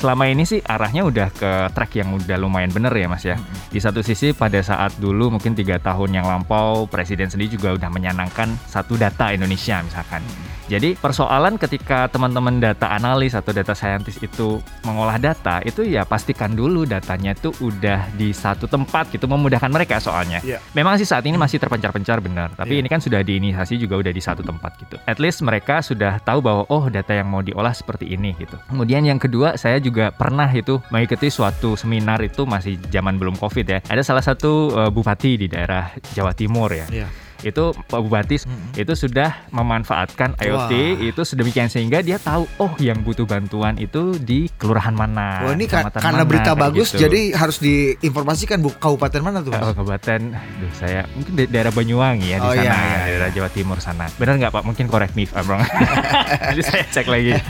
Selama 0.00 0.24
ini 0.32 0.48
sih 0.48 0.64
arahnya 0.64 1.04
udah 1.04 1.28
ke 1.28 1.50
track 1.76 2.00
yang 2.00 2.16
udah 2.16 2.40
lumayan 2.40 2.72
bener 2.72 2.88
ya 2.96 3.04
mas 3.04 3.20
ya. 3.20 3.36
Di 3.68 3.76
satu 3.84 4.00
sisi 4.00 4.32
pada 4.32 4.56
saat 4.64 4.96
dulu 4.96 5.28
mungkin 5.36 5.52
tiga 5.52 5.76
tahun 5.76 6.16
yang 6.16 6.24
lampau 6.24 6.88
presiden 6.88 7.28
sendiri 7.28 7.52
juga 7.60 7.76
udah 7.76 7.92
menyanangkan 7.92 8.48
satu 8.64 8.96
data 8.96 9.28
Indonesia 9.36 9.84
misalkan. 9.84 10.24
Jadi 10.70 10.94
persoalan 10.94 11.58
ketika 11.58 12.06
teman-teman 12.06 12.62
data 12.62 12.94
analis 12.94 13.34
atau 13.34 13.50
data 13.50 13.74
scientist 13.74 14.22
itu 14.22 14.62
mengolah 14.86 15.18
data 15.18 15.58
itu 15.66 15.82
ya 15.82 16.06
pastikan 16.06 16.54
dulu 16.54 16.86
datanya 16.86 17.34
itu 17.34 17.50
udah 17.58 18.06
di 18.14 18.30
satu 18.30 18.70
tempat 18.70 19.10
gitu 19.10 19.26
memudahkan 19.26 19.66
mereka 19.66 19.98
soalnya. 19.98 20.38
Iya. 20.46 20.62
Memang 20.78 20.94
sih 20.94 21.10
saat 21.10 21.26
ini 21.26 21.34
masih 21.34 21.58
terpencar-pencar 21.58 22.22
benar, 22.22 22.54
tapi 22.54 22.78
Iya. 22.78 22.86
ini 22.86 22.88
kan 22.88 23.02
sudah 23.02 23.18
diinisiasi 23.18 23.82
juga 23.82 23.98
udah 23.98 24.14
di 24.14 24.22
satu 24.22 24.46
tempat 24.46 24.78
gitu. 24.78 24.94
At 25.10 25.18
least 25.18 25.42
mereka 25.42 25.82
sudah 25.82 26.22
tahu 26.22 26.38
bahwa 26.38 26.62
oh 26.70 26.86
data 26.86 27.18
yang 27.18 27.26
mau 27.26 27.42
diolah 27.42 27.74
seperti 27.74 28.06
ini 28.14 28.38
gitu. 28.38 28.54
Kemudian 28.70 29.02
yang 29.02 29.18
kedua 29.18 29.58
saya 29.58 29.82
juga 29.82 29.89
pernah 30.14 30.48
itu 30.50 30.78
mengikuti 30.88 31.28
suatu 31.28 31.74
seminar 31.74 32.22
itu 32.22 32.46
masih 32.46 32.78
zaman 32.90 33.18
belum 33.18 33.36
covid 33.36 33.66
ya. 33.66 33.78
Ada 33.86 34.02
salah 34.06 34.24
satu 34.24 34.72
eh, 34.74 34.90
bupati 34.90 35.36
di 35.40 35.46
daerah 35.50 35.92
Jawa 36.14 36.32
Timur 36.32 36.70
ya. 36.72 36.86
Iya. 36.88 37.08
Itu 37.42 37.70
Pak 37.72 38.00
Bupati 38.00 38.36
Mm-mm. 38.38 38.76
itu 38.76 38.92
sudah 38.94 39.48
memanfaatkan 39.50 40.36
IoT 40.36 40.72
Wah. 40.72 41.08
itu 41.08 41.22
sedemikian 41.22 41.66
sehingga 41.66 42.00
dia 42.00 42.16
tahu 42.16 42.44
oh 42.56 42.72
yang 42.78 43.00
butuh 43.00 43.24
bantuan 43.24 43.76
itu 43.76 44.16
di 44.16 44.48
kelurahan 44.52 44.92
mana. 44.92 45.42
Wah 45.42 45.52
ini 45.52 45.64
ka- 45.64 45.88
karena 45.90 46.20
mana, 46.20 46.28
berita 46.28 46.52
bagus, 46.52 46.90
gitu. 46.90 47.04
jadi 47.04 47.32
harus 47.32 47.58
diinformasikan 47.58 48.58
bu 48.58 48.70
kabupaten 48.72 49.20
mana 49.20 49.40
tuh? 49.40 49.50
Mas? 49.50 49.62
Oh, 49.62 49.72
kabupaten, 49.74 50.20
aduh 50.32 50.72
saya 50.74 51.04
mungkin 51.10 51.32
di 51.34 51.44
daerah 51.46 51.70
Banyuwangi 51.70 52.26
ya 52.26 52.38
di 52.38 52.46
Oh, 52.46 52.52
sana, 52.52 52.62
iya, 52.62 52.74
iya, 52.74 52.98
daerah 53.06 53.28
Jawa 53.30 53.48
Timur 53.48 53.78
sana. 53.78 54.06
Benar 54.14 54.34
nggak 54.36 54.52
Pak? 54.52 54.62
Mungkin 54.62 54.86
correct 54.86 55.14
me 55.14 55.22
if 55.22 55.32
I'm 55.32 55.44
wrong. 55.44 55.64
Jadi 56.50 56.62
saya 56.62 56.84
cek 56.86 57.06
lagi. 57.06 57.32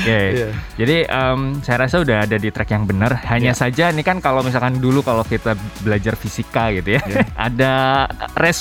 Oke. 0.00 0.20
Iya. 0.30 0.48
Jadi 0.76 0.96
em, 1.04 1.40
saya 1.60 1.76
rasa 1.80 1.96
udah 1.98 2.24
ada 2.24 2.36
di 2.36 2.48
track 2.48 2.70
yang 2.70 2.84
benar. 2.84 3.20
Hanya 3.26 3.52
Iya. 3.52 3.58
saja 3.58 3.84
ini 3.88 4.00
kan 4.00 4.18
kalau 4.18 4.40
misalkan 4.40 4.78
dulu 4.78 5.00
kalau 5.00 5.22
kita 5.22 5.54
belajar 5.80 6.14
fisika 6.14 6.70
gitu 6.72 6.96
ya, 6.96 7.02
Iya. 7.02 7.24
ada 7.48 7.72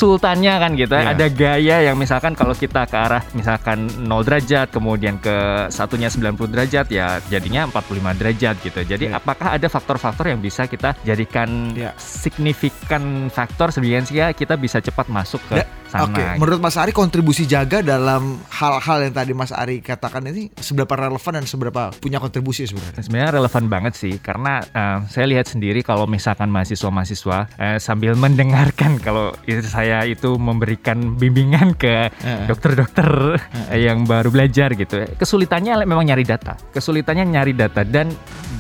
resultannya 0.10 0.54
kan 0.58 0.72
gitu. 0.74 0.93
ya. 0.98 1.02
Iya. 1.06 1.12
Ada 1.13 1.28
gaya 1.30 1.78
yang 1.86 1.95
misalkan 2.02 2.34
kalau 2.34 2.58
kita 2.58 2.89
ke 2.89 2.98
arah 2.98 3.22
misalkan 3.38 3.86
0 4.02 4.26
derajat, 4.26 4.74
kemudian 4.74 5.22
ke 5.22 5.69
satunya 5.69 6.10
90 6.10 6.50
derajat 6.50 6.89
ya 6.89 7.22
jadinya 7.30 7.69
45 7.69 8.17
derajat 8.17 8.56
gitu. 8.65 8.80
Jadi 8.82 9.06
Iya. 9.13 9.22
apakah 9.22 9.54
ada 9.54 9.67
faktor-faktor 9.69 10.34
yang 10.34 10.41
bisa 10.41 10.65
kita 10.65 10.98
jadikan 11.06 11.78
Iya. 11.78 11.93
signifikan 12.00 13.30
faktor 13.30 13.69
sehingga 13.69 14.34
kita 14.34 14.58
bisa 14.58 14.82
cepat 14.82 15.06
masuk 15.13 15.39
ke 15.45 15.62
Ya, 15.62 15.65
sana? 15.89 16.06
Oke, 16.08 16.21
gitu. 16.21 16.38
menurut 16.39 16.60
Mas 16.62 16.78
Ari 16.78 16.91
kontribusi 16.93 17.43
jaga 17.49 17.82
dalam 17.82 18.38
hal-hal 18.47 19.10
yang 19.10 19.13
tadi 19.13 19.32
Mas 19.34 19.52
Ari 19.52 19.82
katakan 19.82 20.23
ini 20.30 20.54
seberapa 20.56 20.93
relevan 20.93 21.41
dan 21.41 21.45
seberapa 21.49 21.91
punya 21.97 22.21
kontribusi 22.21 22.69
sebenarnya? 22.69 23.02
Sebenarnya 23.02 23.32
relevan 23.41 23.65
banget 23.67 23.93
sih 23.97 24.21
karena 24.21 24.62
eh, 24.62 24.97
saya 25.10 25.25
lihat 25.25 25.49
sendiri 25.49 25.82
kalau 25.82 26.06
misalkan 26.06 26.54
mahasiswa-mahasiswa 26.54 27.38
eh, 27.58 27.78
sambil 27.82 28.13
mendengarkan 28.13 28.97
kalau 29.06 29.34
itu 29.49 29.65
saya 29.65 30.06
itu 30.06 30.38
memberikan 30.38 31.17
bimbingan 31.17 31.73
ke 31.75 32.13
dokter-dokter 32.45 33.41
eh, 33.73 33.82
yang 33.84 34.06
baru 34.06 34.30
belajar 34.30 34.78
gitu. 34.78 35.04
Kesulitannya 35.17 35.82
memang 35.84 36.06
nyari 36.06 36.23
data. 36.23 36.56
Kesulitannya 36.71 37.25
nyari 37.25 37.54
data 37.58 37.82
dan 37.82 38.13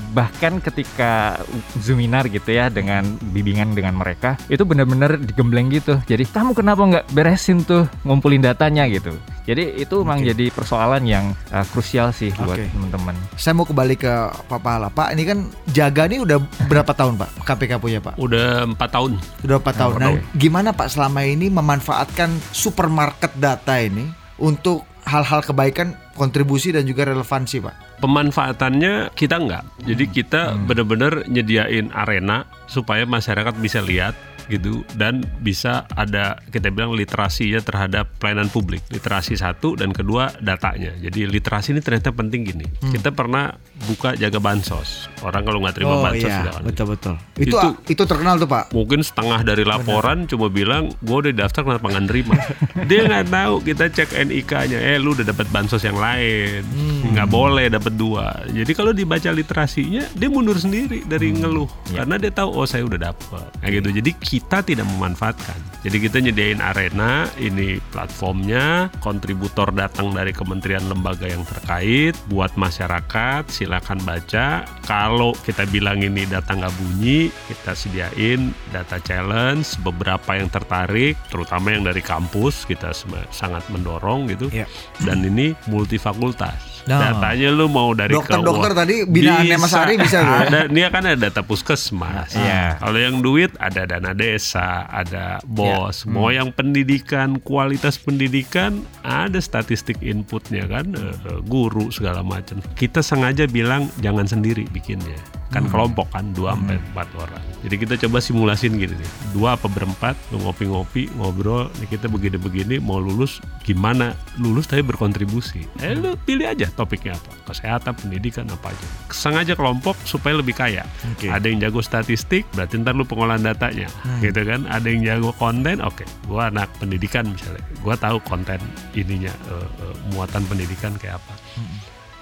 bahkan 0.09 0.57
ketika 0.57 1.37
zoominar 1.77 2.25
gitu 2.27 2.49
ya 2.49 2.67
dengan 2.67 3.05
bimbingan 3.29 3.73
dengan 3.73 3.93
mereka 3.93 4.35
itu 4.47 4.61
benar-benar 4.63 5.17
digembleng 5.17 5.69
gitu. 5.69 6.01
Jadi 6.05 6.25
kamu 6.25 6.53
kenapa 6.53 6.81
nggak 6.81 7.05
beresin 7.13 7.61
tuh 7.61 7.85
ngumpulin 8.01 8.41
datanya 8.41 8.89
gitu. 8.89 9.13
Jadi 9.45 9.81
itu 9.81 10.05
memang 10.05 10.21
jadi 10.21 10.53
persoalan 10.53 11.05
yang 11.05 11.33
eh, 11.49 11.65
krusial 11.69 12.13
sih 12.13 12.29
buat 12.37 12.57
Oke. 12.57 12.69
teman-teman. 12.69 13.15
Saya 13.33 13.57
mau 13.57 13.65
kembali 13.65 13.95
ke 13.95 14.13
Pak 14.45 14.59
Pahala. 14.61 14.89
Pak, 14.89 15.13
ini 15.13 15.23
kan 15.25 15.39
jaga 15.69 16.05
nih 16.05 16.21
udah 16.21 16.37
berapa 16.69 16.93
tahun 16.93 17.17
Pak 17.17 17.29
KPK 17.45 17.71
punya 17.77 17.99
Pak? 17.99 18.13
Udah 18.17 18.65
empat 18.65 18.89
tahun. 18.93 19.17
Udah 19.41 19.57
4 19.57 19.73
tahun. 19.73 19.93
Empat 19.95 20.01
Nah, 20.01 20.05
tahun. 20.13 20.19
gimana 20.37 20.69
Pak 20.69 20.87
selama 20.89 21.21
ini 21.23 21.49
memanfaatkan 21.49 22.29
supermarket 22.51 23.33
data 23.35 23.81
ini 23.81 24.05
untuk 24.37 24.85
hal-hal 25.03 25.41
kebaikan, 25.41 25.97
kontribusi 26.13 26.69
dan 26.69 26.85
juga 26.85 27.09
relevansi 27.09 27.57
Pak? 27.57 27.88
Pemanfaatannya 27.99 29.11
kita 29.13 29.35
enggak. 29.39 29.63
Jadi 29.83 30.03
kita 30.07 30.55
Hmm. 30.55 30.65
benar-benar 30.67 31.27
nyediain 31.27 31.91
arena 31.91 32.47
supaya 32.65 33.03
masyarakat 33.03 33.55
bisa 33.59 33.83
lihat 33.83 34.15
gitu 34.49 34.81
dan 34.93 35.21
bisa 35.39 35.69
ada 35.91 36.41
kita 36.45 36.67
bilang 36.67 36.91
literasinya 36.91 37.59
terhadap 37.59 38.09
pelayanan 38.17 38.49
publik. 38.49 38.81
Literasi 38.89 39.33
satu 39.33 39.73
dan 39.73 39.89
kedua 39.89 40.33
datanya. 40.39 40.91
Jadi 40.97 41.23
literasi 41.23 41.71
ini 41.71 41.79
ternyata 41.79 42.09
penting 42.09 42.41
gini. 42.43 42.65
Hmm. 42.81 42.91
Kita 42.91 43.09
pernah 43.09 43.53
buka 43.85 44.13
jaga 44.13 44.37
bansos. 44.37 45.07
Orang 45.19 45.43
kalau 45.43 45.61
nggak 45.61 45.75
terima 45.75 46.01
bansos 46.01 46.25
sudah 46.25 46.51
kan. 46.51 46.53
Oh, 46.55 46.59
iya, 46.59 46.67
betul 46.67 46.85
betul. 46.87 47.15
Itu 47.37 47.55
Itu- 47.55 47.77
itu, 47.87 48.03
terkenal 48.03 48.35
tuh 48.35 48.47
Pak. 48.47 48.71
mungkin 48.71 48.99
setengah 48.99 49.43
dari 49.43 49.61
laporan 49.61 50.25
cuma 50.25 50.47
bilang 50.47 50.89
gue 50.99 51.17
udah 51.19 51.33
daftar 51.37 51.61
kenapa 51.61 51.85
nggak 51.87 52.05
nerima 52.05 52.35
dia 52.83 53.05
nggak 53.05 53.27
tahu 53.27 53.53
kita 53.61 53.85
cek 53.87 54.09
NIK-nya 54.19 54.79
eh 54.79 54.97
lu 54.97 55.11
udah 55.11 55.25
dapat 55.25 55.45
bansos 55.47 55.81
yang 55.81 55.95
lain 55.95 56.63
Hmm. 56.65 57.11
nggak 57.11 57.27
boleh 57.27 57.67
dapat 57.67 57.93
dua 57.93 58.33
jadi 58.47 58.71
kalau 58.71 58.91
dibaca 58.91 59.29
literasinya 59.29 60.03
dia 60.09 60.27
mundur 60.27 60.55
sendiri 60.55 61.03
dari 61.03 61.29
Hmm. 61.29 61.39
ngeluh 61.39 61.69
Ya. 61.87 62.01
karena 62.01 62.15
dia 62.17 62.31
tahu 62.31 62.49
oh 62.51 62.65
saya 62.65 62.81
udah 62.83 62.99
dapat 63.05 63.45
kayak 63.57 63.73
gitu 63.77 63.89
jadi 63.93 64.11
kita 64.39 64.63
tidak 64.63 64.87
memanfaatkan. 64.95 65.59
Jadi 65.83 65.97
kita 65.99 66.17
nyediain 66.23 66.63
arena 66.63 67.27
ini 67.35 67.83
platformnya 67.91 68.87
kontributor 69.03 69.75
datang 69.75 70.15
dari 70.15 70.31
kementerian 70.31 70.87
lembaga 70.87 71.27
yang 71.27 71.43
terkait 71.43 72.15
buat 72.31 72.55
masyarakat 72.55 73.51
silakan 73.51 73.99
baca. 74.07 74.63
Kalau 74.87 75.35
kita 75.43 75.67
bilang 75.67 75.99
ini 75.99 76.23
data 76.23 76.55
nggak 76.55 76.75
bunyi 76.79 77.27
kita 77.51 77.75
sediain 77.75 78.55
data 78.71 78.95
challenge 79.03 79.75
beberapa 79.83 80.39
yang 80.39 80.47
tertarik 80.47 81.19
terutama 81.27 81.75
yang 81.75 81.83
dari 81.83 81.99
kampus 81.99 82.63
kita 82.63 82.95
sangat 83.35 83.63
mendorong 83.67 84.31
gitu. 84.31 84.47
Iya. 84.49 84.65
dan 85.03 85.21
ini 85.25 85.53
multifakultas 85.67 86.68
Nah. 86.85 86.99
datanya 87.11 87.49
lu 87.49 87.65
mau 87.65 87.91
dari 87.91 88.11
Dokter-dokter 88.11 88.71
tadi 88.73 88.95
binaannya 89.03 89.57
Mas 89.57 89.73
Ari 89.73 89.95
bisa 89.95 90.19
tuh 90.19 90.29
ya? 90.29 90.41
ada 90.43 90.59
dia 90.67 90.87
kan 90.87 91.03
ada 91.03 91.17
data 91.19 91.41
puskesmas 91.41 92.31
Iya. 92.31 92.77
kalau 92.77 92.97
yang 92.97 93.19
duit 93.19 93.51
ada 93.57 93.83
dana 93.83 94.11
desa 94.11 94.85
ada 94.85 95.39
bos 95.43 96.01
Hmm. 96.01 96.13
mau 96.13 96.29
yang 96.29 96.49
pendidikan 96.49 97.37
kualitas 97.37 97.97
pendidikan 97.97 98.79
ada 99.01 99.37
statistik 99.37 99.99
inputnya 99.99 100.65
kan 100.65 100.91
eh, 100.91 101.11
eh, 101.25 101.39
guru 101.43 101.89
segala 101.89 102.21
macam 102.21 102.59
kita 102.73 102.99
sengaja 102.99 103.45
bilang 103.45 103.87
jangan 103.99 104.25
sendiri 104.25 104.67
bikinnya 104.69 105.17
kan 105.49 105.65
Hmm. 105.65 105.71
kelompok 105.73 106.07
kan 106.13 106.29
dua 106.31 106.53
sampai 106.53 106.77
empat 106.77 107.09
orang. 107.17 107.41
Jadi 107.65 107.75
kita 107.75 107.93
coba 108.05 108.17
simulasin 108.21 108.77
gini 108.77 108.93
nih. 108.93 109.11
Dua 109.33 109.57
apa 109.57 109.65
berempat 109.65 110.13
ngopi-ngopi 110.31 111.09
ngobrol 111.17 111.67
nih 111.81 111.89
kita 111.89 112.05
begini-begini 112.05 112.77
mau 112.77 113.01
lulus 113.01 113.41
gimana? 113.65 114.13
Lulus 114.37 114.69
tapi 114.69 114.85
berkontribusi. 114.85 115.65
Eh 115.81 115.97
lu 115.97 116.13
pilih 116.21 116.47
aja 116.47 116.69
topiknya 116.69 117.17
apa. 117.17 117.49
Kesehatan 117.49 117.97
pendidikan 117.97 118.45
apa 118.47 118.69
aja. 118.69 118.87
Sengaja 119.09 119.57
kelompok 119.57 119.97
supaya 120.05 120.37
lebih 120.37 120.53
kaya. 120.53 120.85
Oke. 121.17 121.27
ada 121.27 121.49
yang 121.49 121.59
jago 121.59 121.81
statistik 121.81 122.45
berarti 122.53 122.77
ntar 122.79 122.93
lu 122.93 123.03
pengolahan 123.03 123.41
datanya. 123.41 123.89
Hmm. 124.05 124.21
gitu 124.21 124.45
kan? 124.45 124.69
Ada 124.69 124.87
yang 124.87 125.01
jago 125.01 125.33
konten 125.35 125.81
oke. 125.81 126.05
Gua 126.29 126.53
anak 126.53 126.69
pendidikan 126.77 127.25
misalnya. 127.25 127.65
Gua 127.81 127.97
tahu 127.97 128.21
konten 128.23 128.61
ininya 128.93 129.33
eh, 129.49 129.67
eh, 129.81 129.95
muatan 130.13 130.45
pendidikan 130.45 130.93
kayak 130.95 131.17
apa. 131.17 131.33
Hmm. 131.57 131.77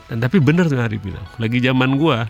dan 0.07 0.23
tapi 0.23 0.39
bener 0.39 0.71
tuh 0.71 0.79
Hari 0.79 1.03
bilang 1.03 1.27
lagi 1.35 1.59
zaman 1.59 1.99
gua 1.99 2.23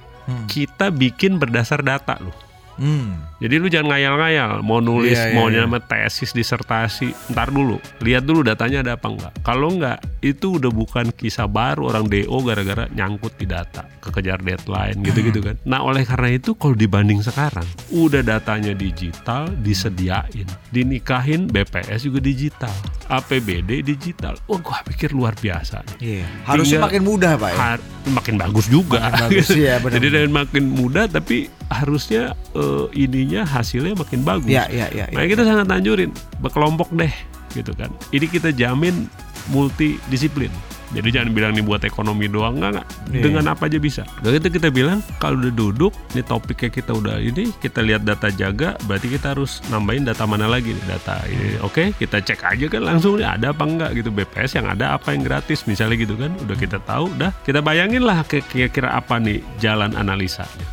Kita 0.47 0.91
bikin 0.91 1.39
berdasar 1.39 1.83
data 1.83 2.19
loh 2.19 2.46
Hmm. 2.77 3.17
jadi 3.37 3.57
lu 3.57 3.67
jangan 3.67 3.89
ngayal-ngayal 3.89 4.61
mau 4.61 4.77
nulis 4.77 5.13
Iya, 5.13 5.29
iya, 5.29 5.35
mau 5.35 5.47
iya. 5.47 5.61
nyama 5.61 5.77
tesis 5.79 6.29
disertasi 6.29 7.09
ntar 7.27 7.49
dulu 7.49 7.75
lihat 7.99 8.21
dulu 8.21 8.41
datanya 8.41 8.79
ada 8.79 8.93
apa 8.93 9.07
enggak 9.07 9.33
kalau 9.41 9.69
enggak 9.69 9.97
itu 10.19 10.55
udah 10.55 10.69
bukan 10.69 11.09
kisah 11.09 11.45
baru 11.45 11.89
orang 11.89 12.05
DO 12.05 12.37
gara-gara 12.39 12.85
nyangkut 12.87 13.33
di 13.35 13.45
data 13.45 13.85
kekejar 13.99 14.39
deadline 14.39 15.01
gitu-gitu 15.01 15.41
kan 15.41 15.57
nah 15.63 15.81
oleh 15.81 16.01
karena 16.01 16.31
itu 16.31 16.53
kalau 16.53 16.73
dibanding 16.73 17.19
sekarang 17.19 17.65
udah 17.89 18.21
datanya 18.21 18.71
digital 18.71 19.49
disediain 19.57 20.45
dinikahin 20.71 21.47
BPS 21.47 22.05
juga 22.05 22.19
digital 22.19 22.73
APBD 23.07 23.81
digital 23.81 24.37
wah 24.43 24.59
gua 24.59 24.79
pikir 24.83 25.11
luar 25.11 25.33
biasa 25.33 25.81
Iya. 25.97 26.29
Harusnya 26.43 26.77
makin 26.79 27.01
mudah 27.01 27.33
Pak 27.35 27.49
ya. 27.49 27.57
Har- 27.57 27.85
makin 28.07 28.35
bagus 28.35 28.67
juga 28.67 29.01
Makin 29.03 29.19
bagus, 29.35 29.47
benar. 29.83 29.99
jadi 29.99 30.27
makin 30.27 30.63
mudah 30.69 31.05
tapi 31.07 31.49
harusnya 31.67 32.35
eh, 32.55 32.85
ininya 32.95 33.43
hasilnya 33.43 33.93
makin 33.95 34.23
bagus 34.23 34.51
Iya, 34.51 34.65
iya, 34.71 34.87
iya. 34.93 35.05
Makanya 35.11 35.29
kita 35.35 35.43
sangat 35.43 35.67
anjurin 35.71 36.11
berkelompok 36.39 36.89
deh 36.95 37.13
gitu 37.55 37.71
kan. 37.75 37.91
Ini 38.11 38.25
kita 38.27 38.51
jamin 38.53 39.07
multidisiplin. 39.51 40.51
Jadi 40.87 41.11
jangan 41.11 41.35
bilang 41.35 41.51
nih 41.51 41.67
buat 41.67 41.83
ekonomi 41.83 42.31
doang 42.31 42.63
enggak, 42.63 42.79
enggak. 42.79 42.87
Iya. 43.11 43.23
Dengan 43.27 43.43
apa 43.51 43.67
aja 43.67 43.75
bisa. 43.75 44.07
Dan 44.23 44.39
itu 44.39 44.47
kita 44.47 44.71
bilang 44.71 45.03
kalau 45.19 45.35
udah 45.35 45.51
duduk 45.51 45.91
nih 46.15 46.23
topiknya 46.23 46.71
kita 46.71 46.95
udah 46.95 47.19
ini 47.19 47.51
kita 47.59 47.83
lihat 47.83 48.07
data 48.07 48.31
jaga 48.31 48.79
berarti 48.87 49.11
kita 49.11 49.35
harus 49.35 49.59
nambahin 49.67 50.07
data 50.07 50.23
mana 50.23 50.47
lagi 50.47 50.71
nih 50.71 50.85
data 50.87 51.19
ini. 51.27 51.59
Oke, 51.59 51.91
kita 51.91 52.23
cek 52.23 52.39
aja 52.39 52.65
kan 52.71 52.87
langsung 52.87 53.19
nih 53.19 53.27
ada 53.27 53.51
apa 53.51 53.67
enggak 53.67 53.99
gitu 53.99 54.15
BPS 54.15 54.63
yang 54.63 54.71
ada 54.71 54.95
apa 54.95 55.11
yang 55.11 55.27
gratis 55.27 55.67
misalnya 55.67 55.99
gitu 55.99 56.15
kan. 56.15 56.31
Udah 56.47 56.55
kita 56.55 56.79
tahu 56.79 57.11
dah 57.19 57.35
kita 57.43 57.59
bayangin 57.59 58.07
lah 58.07 58.23
kira-kira 58.23 58.95
apa 58.95 59.19
nih 59.19 59.43
jalan 59.59 59.91
analisanya. 59.91 60.67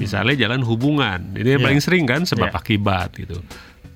Misalnya 0.00 0.34
jalan 0.34 0.64
hubungan, 0.64 1.36
ini 1.36 1.54
yang 1.54 1.60
Iya. 1.60 1.66
paling 1.68 1.80
sering 1.84 2.04
kan 2.08 2.24
sebab 2.24 2.48
Iya. 2.48 2.56
akibat 2.56 3.12
gitu. 3.14 3.36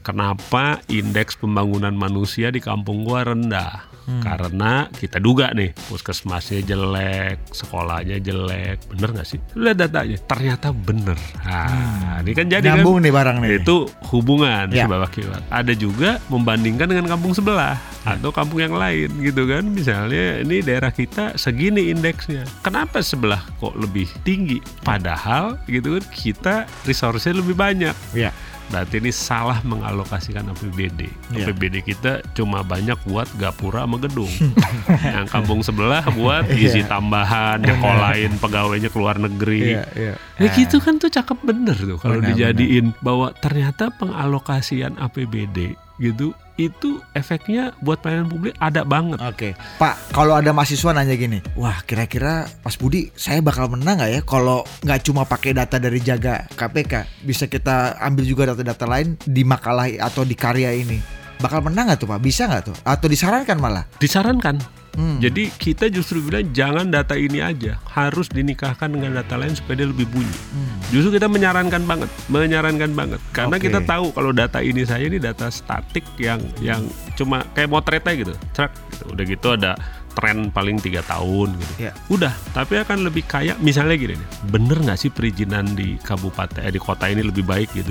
Kenapa 0.05 0.85
indeks 0.87 1.33
pembangunan 1.35 1.91
manusia 1.91 2.53
di 2.53 2.61
kampung 2.61 3.03
gua 3.03 3.25
rendah? 3.25 3.89
Karena 4.21 4.85
kita 4.93 5.17
duga 5.17 5.49
nih 5.57 5.73
puskesmasnya 5.89 6.61
jelek, 6.61 7.41
sekolahnya 7.49 8.21
jelek, 8.21 8.85
bener 8.93 9.17
nggak 9.17 9.25
sih? 9.25 9.41
Lihat 9.57 9.81
datanya, 9.81 10.21
ternyata 10.29 10.77
bener. 10.77 11.17
Nah, 11.41 12.21
ini 12.21 12.37
kan 12.37 12.45
jadi 12.45 12.69
Nyambung 12.69 13.01
kan 13.01 13.05
nih 13.09 13.13
barang 13.17 13.37
nih. 13.41 13.51
itu 13.65 13.77
hubungan 14.13 14.69
Ya. 14.69 14.85
sebab 14.85 15.09
akibat. 15.09 15.41
Ada 15.49 15.73
juga 15.73 16.21
membandingkan 16.29 16.85
dengan 16.85 17.09
kampung 17.09 17.33
sebelah 17.33 17.81
atau 18.05 18.29
kampung 18.29 18.61
yang 18.61 18.77
lain 18.77 19.09
gitu 19.25 19.49
kan. 19.49 19.65
Misalnya 19.65 20.45
ini 20.45 20.61
daerah 20.61 20.93
kita 20.93 21.41
segini 21.41 21.89
indeksnya. 21.89 22.45
Kenapa 22.61 23.01
sebelah 23.01 23.41
kok 23.57 23.73
lebih 23.73 24.05
tinggi? 24.21 24.61
Padahal 24.85 25.57
gitu 25.65 25.97
kan 25.97 26.05
kita 26.13 26.55
resource-nya 26.85 27.41
lebih 27.41 27.57
banyak. 27.57 27.97
Iya. 28.13 28.37
Berarti 28.65 28.99
ini 28.99 29.11
salah 29.11 29.61
mengalokasikan 29.63 30.49
APBD. 30.49 31.07
Iya. 31.31 31.47
APBD 31.47 31.85
kita 31.85 32.25
cuma 32.33 32.61
banyak 32.61 32.97
buat 33.05 33.29
gapura 33.37 33.85
sama 33.85 34.01
gedung. 34.01 34.31
yang 35.15 35.29
kampung 35.29 35.61
sebelah 35.61 36.05
buat 36.11 36.49
Iya. 36.49 36.87
tambahan, 36.87 37.61
nyekolahin 37.61 38.33
pegawainya 38.39 38.89
ke 38.89 38.99
luar 38.99 39.17
negeri. 39.17 39.77
Iya, 39.77 39.85
iya. 39.95 40.15
Ya 40.41 40.49
gitu 40.51 40.83
kan 40.83 40.99
tuh 40.99 41.09
cakep 41.09 41.39
bener 41.43 41.77
tuh 41.77 41.99
kalau 42.01 42.19
dijadiin 42.19 42.91
bahwa 43.01 43.31
ternyata 43.39 43.93
pengalokasian 43.95 44.99
APBD 44.99 45.79
gitu 45.97 46.35
itu 46.55 47.03
efeknya 47.19 47.75
buat 47.83 47.99
pelayanan 47.99 48.31
publik 48.31 48.55
ada 48.63 48.87
banget. 48.87 49.19
Oke, 49.19 49.59
Pak, 49.79 50.15
kalau 50.15 50.39
ada 50.39 50.55
mahasiswa 50.55 50.95
nanya 50.95 51.19
gini, 51.19 51.43
wah 51.59 51.83
kira-kira 51.83 52.47
Mas 52.63 52.79
Budi 52.79 53.11
saya 53.19 53.43
bakal 53.43 53.71
menang 53.71 53.99
nggak 53.99 54.11
ya 54.11 54.21
kalau 54.23 54.63
nggak 54.87 55.01
cuma 55.03 55.27
pakai 55.27 55.55
data 55.57 55.83
dari 55.83 55.99
jaga 55.99 56.47
KPK, 56.55 57.25
bisa 57.27 57.51
kita 57.51 57.99
ambil 57.99 58.25
juga 58.27 58.55
data-data 58.55 58.87
lain 58.87 59.19
di 59.27 59.43
makalah 59.43 59.91
atau 59.99 60.23
di 60.23 60.39
karya 60.39 60.71
ini, 60.75 61.03
bakal 61.43 61.61
menang 61.65 61.91
nggak 61.91 62.01
tuh 62.01 62.09
Pak? 62.11 62.21
Bisa 62.23 62.47
nggak 62.47 62.63
tuh? 62.71 62.77
Atau 62.87 63.11
disarankan 63.11 63.59
malah? 63.59 63.85
Disarankan. 63.99 64.74
Hmm. 64.95 65.19
Jadi 65.19 65.51
kita 65.55 65.91
justru 65.91 66.23
bilang 66.23 66.51
jangan 66.55 66.87
data 66.89 67.19
ini 67.19 67.43
aja, 67.43 67.79
harus 67.91 68.31
dinikahkan 68.31 68.91
dengan 68.91 69.19
data 69.19 69.35
lain 69.35 69.55
supaya 69.55 69.83
dia 69.83 69.89
lebih 69.91 70.07
bunyi. 70.11 70.39
Hmm. 70.55 70.79
Justru 70.95 71.19
kita 71.19 71.27
menyarankan 71.27 71.83
banget, 71.85 72.11
menyarankan 72.31 72.91
banget, 72.95 73.21
karena 73.35 73.57
Oke. 73.59 73.67
kita 73.67 73.83
tahu 73.83 74.15
kalau 74.15 74.31
data 74.31 74.63
ini 74.63 74.87
saya 74.87 75.11
ini 75.11 75.19
data 75.19 75.51
statik 75.51 76.07
yang 76.19 76.39
yang 76.63 76.87
cuma 77.19 77.43
kayak 77.53 77.71
motretnya 77.71 78.15
gitu, 78.15 78.35
truk 78.55 78.73
gitu. 78.95 79.05
Udah 79.11 79.25
gitu 79.27 79.49
ada 79.55 79.73
tren 80.15 80.49
paling 80.55 80.79
tiga 80.79 81.03
tahun 81.05 81.59
gitu. 81.59 81.91
Ya. 81.91 81.93
Udah, 82.07 82.33
tapi 82.55 82.79
akan 82.79 83.03
lebih 83.03 83.27
kaya. 83.27 83.59
Misalnya 83.59 83.99
gini 83.99 84.15
nih, 84.15 84.29
bener 84.49 84.79
nggak 84.79 84.99
sih 84.99 85.11
perizinan 85.11 85.75
di 85.75 85.99
kabupaten, 86.01 86.63
eh, 86.63 86.71
di 86.71 86.79
kota 86.79 87.11
ini 87.11 87.27
lebih 87.27 87.43
baik 87.43 87.75
gitu? 87.75 87.91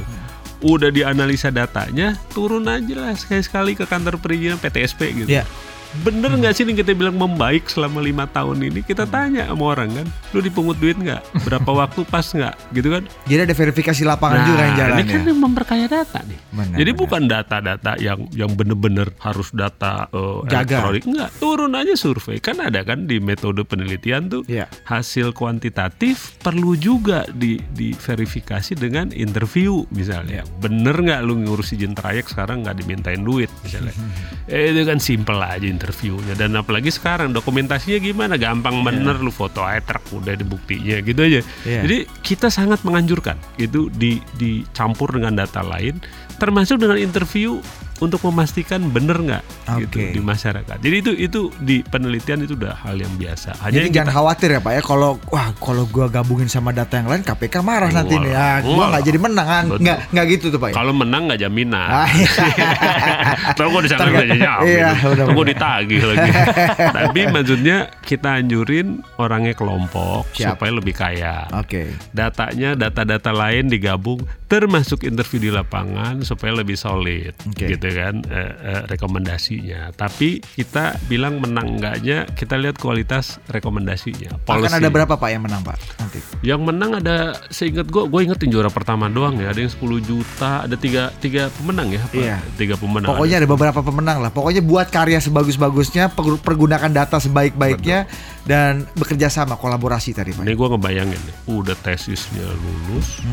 Udah 0.64 0.88
dianalisa 0.96 1.52
datanya, 1.52 2.16
turun 2.32 2.64
aja 2.72 2.96
lah 2.96 3.14
sekali-sekali 3.20 3.76
ke 3.76 3.84
kantor 3.84 4.16
perizinan 4.24 4.56
PTSP 4.56 5.12
gitu 5.12 5.28
Ya. 5.28 5.44
Bener 6.02 6.34
nggak 6.34 6.54
sih 6.54 6.64
nih 6.64 6.82
kita 6.82 6.92
bilang 6.94 7.14
membaik 7.14 7.70
selama 7.70 8.02
lima 8.02 8.26
tahun 8.26 8.66
ini? 8.66 8.82
Kita 8.82 9.06
tanya 9.06 9.46
sama 9.46 9.78
orang 9.78 9.94
kan 9.94 10.08
lu 10.34 10.42
dipungut 10.42 10.82
duit 10.82 10.98
nggak? 10.98 11.22
Berapa 11.46 11.70
waktu 11.86 12.02
pas 12.04 12.26
nggak? 12.26 12.56
Gitu 12.74 12.90
kan? 12.90 13.04
Jadi 13.30 13.42
ada 13.46 13.54
verifikasi 13.54 14.02
lapangan 14.02 14.40
juga 14.44 14.62
yang 14.64 14.76
jalan 14.76 14.98
ini 14.98 15.04
kan 15.06 15.22
ya. 15.22 15.28
yang 15.30 15.40
memperkaya 15.40 15.86
data 15.86 16.20
nih. 16.26 16.40
Benar, 16.50 16.76
jadi 16.76 16.92
benar. 16.92 17.02
bukan 17.06 17.22
data-data 17.26 17.92
yang 18.02 18.20
yang 18.34 18.52
bener-bener 18.54 19.08
harus 19.22 19.54
data 19.54 20.10
eh, 20.10 20.40
Jaga. 20.50 20.58
elektronik. 20.82 21.04
Nggak 21.06 21.30
turun 21.38 21.74
aja 21.76 21.94
survei. 21.94 22.38
Kan 22.38 22.58
ada 22.58 22.82
kan 22.82 23.06
di 23.06 23.22
metode 23.22 23.62
penelitian 23.62 24.32
tuh 24.32 24.42
Iya. 24.50 24.66
hasil 24.86 25.32
kuantitatif 25.34 26.38
perlu 26.42 26.74
juga 26.74 27.24
di 27.30 27.62
diverifikasi 27.74 28.74
dengan 28.76 29.12
interview 29.12 29.86
misalnya. 29.90 30.42
Bener 30.58 30.96
nggak 30.96 31.22
lu 31.22 31.44
ngurus 31.44 31.72
izin 31.72 31.94
trayek 31.94 32.26
sekarang 32.26 32.66
nggak 32.66 32.82
dimintain 32.82 33.22
duit 33.22 33.52
misalnya? 33.62 33.94
Eh, 34.44 34.76
itu 34.76 34.84
kan 34.84 35.00
simple 35.00 35.40
aja 35.40 35.64
interviewnya 35.84 36.40
dan 36.40 36.56
apalagi 36.56 36.88
sekarang 36.88 37.36
dokumentasinya 37.36 38.00
gimana? 38.00 38.40
Gampang 38.40 38.88
bener 38.88 39.20
lu 39.20 39.36
foto 39.36 39.60
aja 39.60 39.84
truk 39.84 40.24
udah 40.24 40.32
di 40.40 40.48
buktinya 40.48 41.04
gitu 41.04 41.20
aja. 41.20 41.44
Iya. 41.68 41.82
jadi 41.84 41.98
kita 42.24 42.48
sangat 42.48 42.88
menganjurkan 42.88 43.36
itu 43.60 43.92
di 43.92 44.24
dicampur 44.40 45.12
dengan 45.12 45.36
data 45.36 45.60
lain 45.60 46.00
termasuk 46.40 46.80
dengan 46.80 46.96
interview 46.96 47.60
untuk 48.02 48.24
memastikan 48.30 48.90
bener 48.90 49.18
nggak 49.22 49.44
gitu 49.86 49.98
Oke. 50.00 50.12
di 50.16 50.22
masyarakat 50.22 50.78
jadi 50.82 50.96
itu 51.00 51.12
itu 51.18 51.42
di 51.62 51.86
penelitian 51.86 52.46
itu 52.46 52.58
udah 52.58 52.74
hal 52.86 52.98
yang 52.98 53.14
biasa 53.16 53.58
hanya 53.62 53.74
Jadi 53.80 53.86
yang 53.90 53.96
jangan 54.02 54.12
khawatir 54.16 54.50
ya 54.56 54.60
Pak 54.62 54.72
ya 54.74 54.82
kalau 54.82 55.12
wah 55.30 55.48
kalau 55.58 55.84
gua 55.90 56.08
gabungin 56.10 56.50
sama 56.50 56.74
data 56.74 57.00
yang 57.00 57.10
lain 57.10 57.24
KPK 57.24 57.56
marah 57.64 57.90
nanti 57.90 58.16
nih. 58.20 58.34
Ah, 58.36 58.60
gua 58.62 58.94
nggak 58.94 59.04
jadi 59.08 59.20
menang. 59.20 59.48
Ah. 59.48 59.62
Nggak 59.80 59.98
nggak 60.14 60.26
gitu 60.38 60.46
tuh 60.54 60.60
Pak 60.62 60.70
ya. 60.72 60.76
Kalau 60.78 60.94
menang 60.94 61.22
nggak 61.30 61.40
jaminan. 61.42 61.90
Ah, 61.90 62.10
Tahu 63.58 63.68
gue 63.70 63.82
disangka 63.88 64.10
nggak 64.10 64.30
jawab. 64.40 64.64
Iya, 64.68 64.90
gitu. 64.94 65.08
benar, 65.14 65.26
Tunggu 65.28 65.44
benar. 65.44 65.52
ditagih 65.56 66.02
lagi. 66.04 66.32
Tapi 66.98 67.20
maksudnya 67.30 67.78
kita 68.04 68.30
anjurin 68.40 68.88
orangnya 69.18 69.54
kelompok 69.56 70.30
Siap. 70.36 70.58
supaya 70.58 70.72
lebih 70.74 70.94
kaya. 70.96 71.48
Oke. 71.56 71.94
Datanya 72.12 72.76
data-data 72.78 73.32
lain 73.34 73.70
digabung 73.72 74.22
termasuk 74.54 75.02
interview 75.10 75.50
di 75.50 75.50
lapangan 75.50 76.22
supaya 76.22 76.54
lebih 76.54 76.78
solid 76.78 77.34
Oke. 77.50 77.74
gitu 77.74 77.83
kan 77.92 78.16
eh, 78.30 78.54
eh, 78.54 78.82
rekomendasinya. 78.88 79.92
Tapi 79.98 80.40
kita 80.40 81.02
bilang 81.12 81.44
menang 81.44 81.80
enggaknya 81.80 82.30
kita 82.32 82.56
lihat 82.56 82.80
kualitas 82.80 83.42
rekomendasinya. 83.52 84.40
Akan 84.46 84.70
Policy. 84.70 84.80
ada 84.80 84.90
berapa 84.94 85.14
Pak 85.18 85.30
yang 85.34 85.44
menang 85.44 85.62
Pak 85.66 85.78
nanti? 86.00 86.20
Yang 86.46 86.62
menang 86.64 86.92
ada 87.04 87.36
seingat 87.50 87.90
gue, 87.90 88.04
gue 88.08 88.22
ingetin 88.24 88.50
juara 88.54 88.70
pertama 88.70 89.10
doang 89.10 89.42
ya. 89.42 89.52
Ada 89.52 89.66
yang 89.68 89.74
10 89.74 90.00
juta, 90.04 90.52
ada 90.64 90.76
tiga 90.78 91.10
tiga 91.20 91.50
pemenang 91.60 91.92
ya. 91.92 92.02
apa? 92.06 92.14
Iya. 92.16 92.38
Tiga 92.56 92.76
pemenang. 92.78 93.10
Pokoknya 93.12 93.36
ada 93.44 93.48
beberapa 93.50 93.80
pemenang 93.84 94.18
lah. 94.24 94.32
Pokoknya 94.32 94.62
buat 94.64 94.88
karya 94.94 95.20
sebagus-bagusnya, 95.20 96.14
per- 96.14 96.40
pergunakan 96.40 96.92
data 96.94 97.18
sebaik-baiknya 97.18 98.06
dan 98.44 98.84
bekerja 98.94 99.32
sama 99.32 99.56
kolaborasi 99.56 100.12
tadi 100.12 100.36
Pak. 100.36 100.44
Ini 100.44 100.54
gue 100.54 100.68
ngebayangin 100.76 101.20
nih, 101.20 101.36
udah 101.48 101.76
tesisnya 101.80 102.44
lulus, 102.44 103.24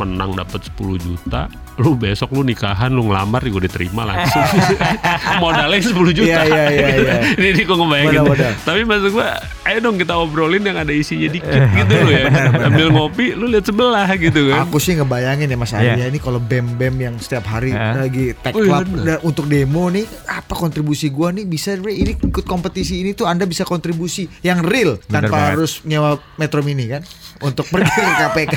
menang 0.00 0.32
dapat 0.32 0.64
10 0.72 0.96
juta, 0.96 1.48
lu 1.76 1.92
besok 1.92 2.32
lu 2.32 2.40
nikahan, 2.40 2.88
lu 2.88 3.04
ngelamar, 3.08 3.44
gue 3.44 3.62
diterima 3.68 4.08
langsung. 4.08 4.40
Modalnya 5.44 5.80
10 5.80 5.92
juta. 6.16 6.40
Iya, 6.40 6.42
iya, 6.48 6.64
iya, 6.72 6.88
iya. 6.96 7.16
Ini 7.52 7.62
gue 7.68 7.76
ngebayangin. 7.76 8.24
Tapi 8.64 8.80
maksud 8.88 9.12
gue, 9.12 9.28
ayo 9.66 9.78
dong 9.80 9.96
kita 9.96 10.14
obrolin 10.14 10.62
yang 10.62 10.76
ada 10.76 10.88
isinya 10.88 11.26
dikit 11.26 11.50
gitu 11.72 11.94
loh 11.96 12.12
ya. 12.12 12.24
Sambil 12.56 12.88
ngopi, 12.88 13.26
lu 13.32 13.46
lihat 13.46 13.64
sebelah 13.64 14.06
gitu 14.14 14.48
kan. 14.48 14.62
Aku 14.62 14.76
sih 14.76 14.94
ngebayangin 14.94 15.46
ya 15.46 15.56
Mas 15.56 15.72
Iya. 15.72 15.94
ya 15.94 16.06
ini 16.06 16.16
kalau 16.16 16.38
bem-bem 16.38 16.94
yang 16.96 17.14
setiap 17.16 17.44
hari 17.46 17.70
Iya. 17.70 17.98
lagi 17.98 18.32
tag 18.36 18.52
Oh, 18.52 18.62
club 18.62 18.80
iya 18.80 18.88
bener. 18.88 19.04
dan 19.04 19.18
untuk 19.22 19.44
demo 19.44 19.86
nih 19.86 20.06
apa 20.24 20.52
kontribusi 20.52 21.08
gua 21.08 21.28
nih 21.28 21.44
bisa 21.44 21.74
ini 21.74 22.14
ikut 22.14 22.44
kompetisi 22.44 22.98
ini 22.98 23.12
tuh 23.12 23.26
Anda 23.26 23.44
bisa 23.44 23.62
kontribusi 23.62 24.24
yang 24.40 24.62
real 24.62 24.96
Bener 25.02 25.24
tanpa 25.24 25.34
banget. 25.34 25.50
harus 25.52 25.72
nyewa 25.82 26.10
Metro 26.36 26.60
Mini 26.60 26.86
kan 26.86 27.02
untuk 27.38 27.66
pergi 27.66 27.90
ke 27.90 28.12
KPK. 28.16 28.54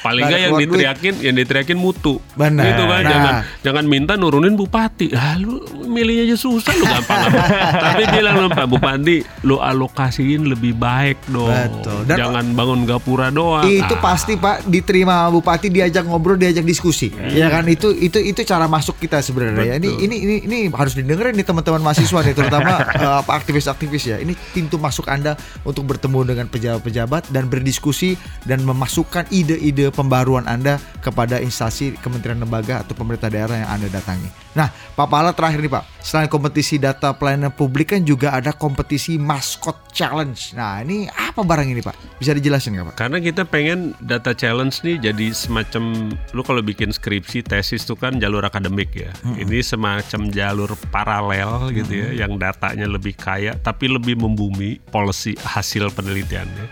Paling 0.00 0.24
Nggak 0.24 0.34
yang 0.36 0.50
keluar 0.50 0.58
duit. 0.58 0.70
diteriakin, 0.72 1.14
yang 1.20 1.34
diteriakin 1.36 1.76
mutu. 1.76 2.18
Benar. 2.32 2.64
Gitu 2.64 2.82
kan, 2.82 3.00
Nah. 3.00 3.08
jangan 3.08 3.34
jangan 3.62 3.84
minta 3.86 4.12
nurunin 4.14 4.52
bupati. 4.52 5.12
Ah, 5.12 5.36
lu 5.36 5.62
milihnya 5.84 6.26
aja 6.26 6.36
susah 6.36 6.72
lu 6.72 6.82
gampang. 6.82 7.22
Tapi 7.84 8.02
bilang 8.10 8.34
lu 8.36 8.48
Pak 8.48 8.66
Bupati, 8.66 9.16
lu 9.42 9.56
alokasiin 9.56 10.42
lebih 10.52 10.72
baik 10.72 11.18
dong. 11.26 11.48
Betul. 11.48 12.00
Dan- 12.04 12.18
jangan 12.18 12.44
bangun 12.52 12.80
gapura 12.84 13.28
doang. 13.28 13.64
Itu 13.64 13.92
Ah, 13.92 14.00
pasti 14.04 14.34
Pak 14.34 14.64
diterima 14.64 15.26
bupati 15.26 15.68
diajak 15.68 16.04
ngobrol 16.04 16.36
diajak 16.36 16.62
diskusi. 16.62 17.08
Ya 17.30 17.48
kan 17.48 17.64
itu 17.64 17.90
itu 17.92 18.16
itu 18.16 18.40
cara 18.42 18.64
masuk 18.64 18.96
kita 18.96 19.18
sebenarnya. 19.18 19.64
ya. 19.64 19.74
Ini 19.76 19.88
ini 19.98 20.16
ini 20.18 20.34
ini 20.44 20.56
harus 20.68 20.92
didengerin 20.92 21.32
nih 21.32 21.42
teman-teman 21.42 21.80
mahasiswa 21.82 22.20
nih 22.20 22.32
terutama 22.32 22.72
apa 23.20 23.32
aktivis-aktivis 23.32 24.04
ya. 24.06 24.16
Ini 24.16 24.32
pintu 24.52 24.76
masuk 24.76 25.06
Anda 25.06 25.34
untuk 25.62 25.86
bertemu 25.86 26.26
dengan 26.26 26.46
pejabat-pejabat 26.46 27.28
dan 27.28 27.46
berdiskusi 27.46 28.14
dan 28.42 28.60
memasukkan 28.62 29.28
ide-ide 29.28 29.88
pembaruan 29.88 30.44
Anda 30.44 30.76
kepada 30.98 31.38
instansi 31.38 31.96
kementerian 31.98 32.38
lembaga 32.38 32.80
atau 32.80 32.92
pemerintah 32.92 33.28
daerah 33.28 33.56
yang 33.56 33.70
Anda 33.70 33.88
datangi. 33.90 34.28
Nah, 34.52 34.68
Pak 34.68 35.06
Pala 35.06 35.30
terakhir 35.30 35.58
nih 35.58 35.70
Pak. 35.70 35.84
Selain 35.98 36.26
kompetisi 36.26 36.76
data 36.76 37.12
pelayanan 37.12 37.48
publik 37.48 37.88
kan 37.88 38.02
juga 38.02 38.32
ada 38.32 38.50
kompetisi 38.50 39.14
maskot 39.14 39.88
challenge. 39.88 40.41
Nah, 40.58 40.82
ini 40.82 41.06
apa 41.06 41.46
barang 41.46 41.68
ini 41.70 41.78
Pak? 41.78 42.18
Bisa 42.18 42.34
dijelasin 42.34 42.74
nggak 42.74 42.86
Pak? 42.92 42.96
Karena 42.98 43.18
kita 43.22 43.46
pengen 43.46 43.94
data 44.02 44.34
challenge 44.34 44.82
nih 44.82 44.98
jadi 44.98 45.30
semacam 45.30 46.10
lu 46.34 46.42
kalau 46.42 46.58
bikin 46.58 46.90
skripsi 46.90 47.46
tesis 47.46 47.86
tuh 47.86 47.94
kan 47.94 48.18
jalur 48.18 48.42
akademik 48.42 48.90
ya. 48.98 49.14
Ini 49.22 49.62
semacam 49.62 50.28
jalur 50.34 50.74
paralel 50.90 51.70
gitu 51.70 51.92
ya 52.02 52.26
yang 52.26 52.36
datanya 52.42 52.90
lebih 52.90 53.14
kaya 53.14 53.54
tapi 53.62 53.86
lebih 53.86 54.18
membumi 54.18 54.82
policy 54.90 55.38
hasil 55.38 55.94
penelitiannya. 55.94 56.66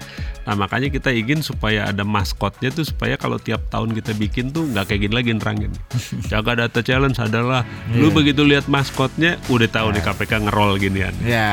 Nah 0.49 0.55
makanya 0.57 0.89
kita 0.89 1.13
ingin 1.13 1.45
supaya 1.45 1.89
ada 1.89 2.07
maskotnya 2.07 2.73
tuh 2.73 2.87
supaya 2.87 3.15
kalau 3.21 3.37
tiap 3.37 3.67
tahun 3.69 3.93
kita 3.97 4.17
bikin 4.17 4.53
tuh 4.55 4.65
nggak 4.71 4.93
kayak 4.93 5.01
gini 5.09 5.15
lagi 5.15 5.31
nerangin. 5.37 5.73
Jaga 6.31 6.67
data 6.67 6.81
challenge 6.81 7.19
adalah 7.21 7.65
lu 7.93 8.09
begitu 8.13 8.45
lihat 8.45 8.67
maskotnya 8.71 9.37
udah 9.53 9.69
tahu 9.69 9.93
nih 9.93 10.03
KPK 10.05 10.33
ngerol 10.49 10.81
ginian. 10.81 11.15
Ya, 11.23 11.51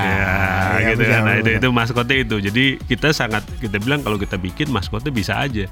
ya, 0.80 0.93
gitu 0.93 1.04
benar, 1.04 1.12
kan. 1.12 1.21
Nah, 1.23 1.36
itu, 1.39 1.50
itu 1.60 1.67
maskotnya 1.73 2.17
itu. 2.17 2.36
Jadi 2.39 2.65
kita 2.88 3.12
sangat 3.12 3.43
kita 3.60 3.78
bilang 3.82 4.02
kalau 4.02 4.15
kita 4.15 4.39
bikin 4.39 4.71
maskotnya 4.71 5.12
bisa 5.12 5.39
aja. 5.39 5.67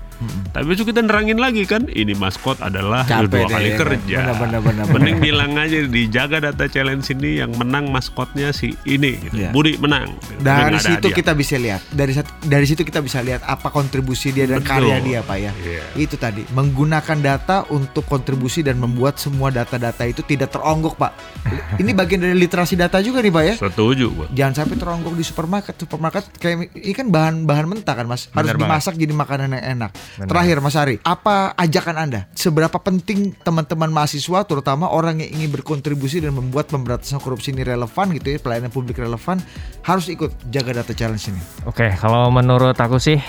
Tapi 0.52 0.66
besok 0.68 0.92
kita 0.92 1.04
nerangin 1.04 1.40
lagi 1.40 1.68
kan, 1.68 1.88
ini 1.92 2.16
maskot 2.16 2.60
adalah 2.64 3.04
Capek 3.04 3.28
dua 3.32 3.48
kali 3.52 3.70
ya. 3.72 3.78
kerja. 3.78 4.18
Benar, 4.24 4.36
benar, 4.40 4.62
benar, 4.64 4.86
Mending 4.92 5.18
bilang 5.20 5.52
aja 5.60 5.78
dijaga 5.86 6.38
data 6.52 6.66
challenge 6.72 7.12
ini 7.12 7.44
yang 7.44 7.52
menang 7.56 7.92
maskotnya 7.92 8.56
si 8.56 8.76
ini. 8.88 9.20
Gitu. 9.20 9.36
Iya. 9.36 9.50
Budi 9.52 9.76
menang. 9.80 10.16
Gitu. 10.20 10.42
Dari 10.44 10.76
ada 10.76 10.80
situ 10.80 11.08
kita 11.12 11.32
bisa 11.36 11.56
lihat 11.60 11.82
dari 11.92 12.14
dari 12.46 12.66
situ 12.66 12.82
kita 12.84 13.00
bisa 13.04 13.15
lihat 13.22 13.42
apa 13.46 13.70
kontribusi 13.70 14.34
dia 14.34 14.50
dan 14.50 14.64
Betul. 14.64 14.90
karya 14.90 14.98
dia 15.00 15.20
pak 15.22 15.38
ya. 15.38 15.52
Iya. 15.56 15.84
Itu 15.96 16.16
tadi 16.18 16.44
menggunakan 16.52 17.18
data 17.22 17.68
untuk 17.72 18.04
kontribusi 18.10 18.66
dan 18.66 18.82
membuat 18.82 19.22
semua 19.22 19.54
data-data 19.54 20.04
itu 20.08 20.26
tidak 20.26 20.52
teronggok 20.52 20.98
pak. 21.00 21.12
Ini 21.82 21.92
bagian 21.94 22.26
dari 22.26 22.36
literasi 22.36 22.76
data 22.76 23.00
juga 23.00 23.22
nih 23.22 23.32
pak 23.32 23.44
ya. 23.44 23.54
Setuju 23.60 24.06
gua. 24.12 24.28
Jangan 24.34 24.66
sampai 24.66 24.76
teronggok 24.80 25.14
di 25.14 25.24
supermarket. 25.24 25.74
Supermarket 25.78 26.26
kayak 26.42 26.74
ini 26.76 26.94
kan 26.96 27.08
bahan-bahan 27.14 27.66
mentah 27.70 27.96
kan 27.96 28.08
mas. 28.10 28.28
Harus 28.34 28.52
Benar 28.52 28.56
banget. 28.58 28.64
dimasak 28.66 28.94
jadi 28.98 29.14
makanan 29.14 29.50
yang 29.56 29.66
enak. 29.80 29.92
Benar. 29.94 30.28
Terakhir 30.32 30.58
mas 30.64 30.76
Ari, 30.76 30.96
apa 31.06 31.54
ajakan 31.56 31.96
anda? 31.96 32.22
Seberapa 32.34 32.78
penting 32.82 33.36
teman-teman 33.44 33.92
mahasiswa, 33.92 34.42
terutama 34.48 34.90
orang 34.90 35.22
yang 35.22 35.42
ingin 35.42 35.50
berkontribusi 35.60 36.24
dan 36.24 36.34
membuat 36.34 36.72
pemberantasan 36.72 37.20
korupsi 37.20 37.52
ini 37.52 37.62
relevan 37.62 38.16
gitu 38.16 38.36
ya, 38.36 38.38
pelayanan 38.40 38.72
publik 38.72 38.98
relevan, 38.98 39.38
harus 39.84 40.10
ikut 40.10 40.32
jaga 40.50 40.82
data 40.82 40.94
challenge 40.96 41.30
ini. 41.30 41.42
Oke, 41.68 41.92
kalau 42.00 42.30
menurut 42.32 42.76
aku 42.76 42.95
sih 43.00 43.20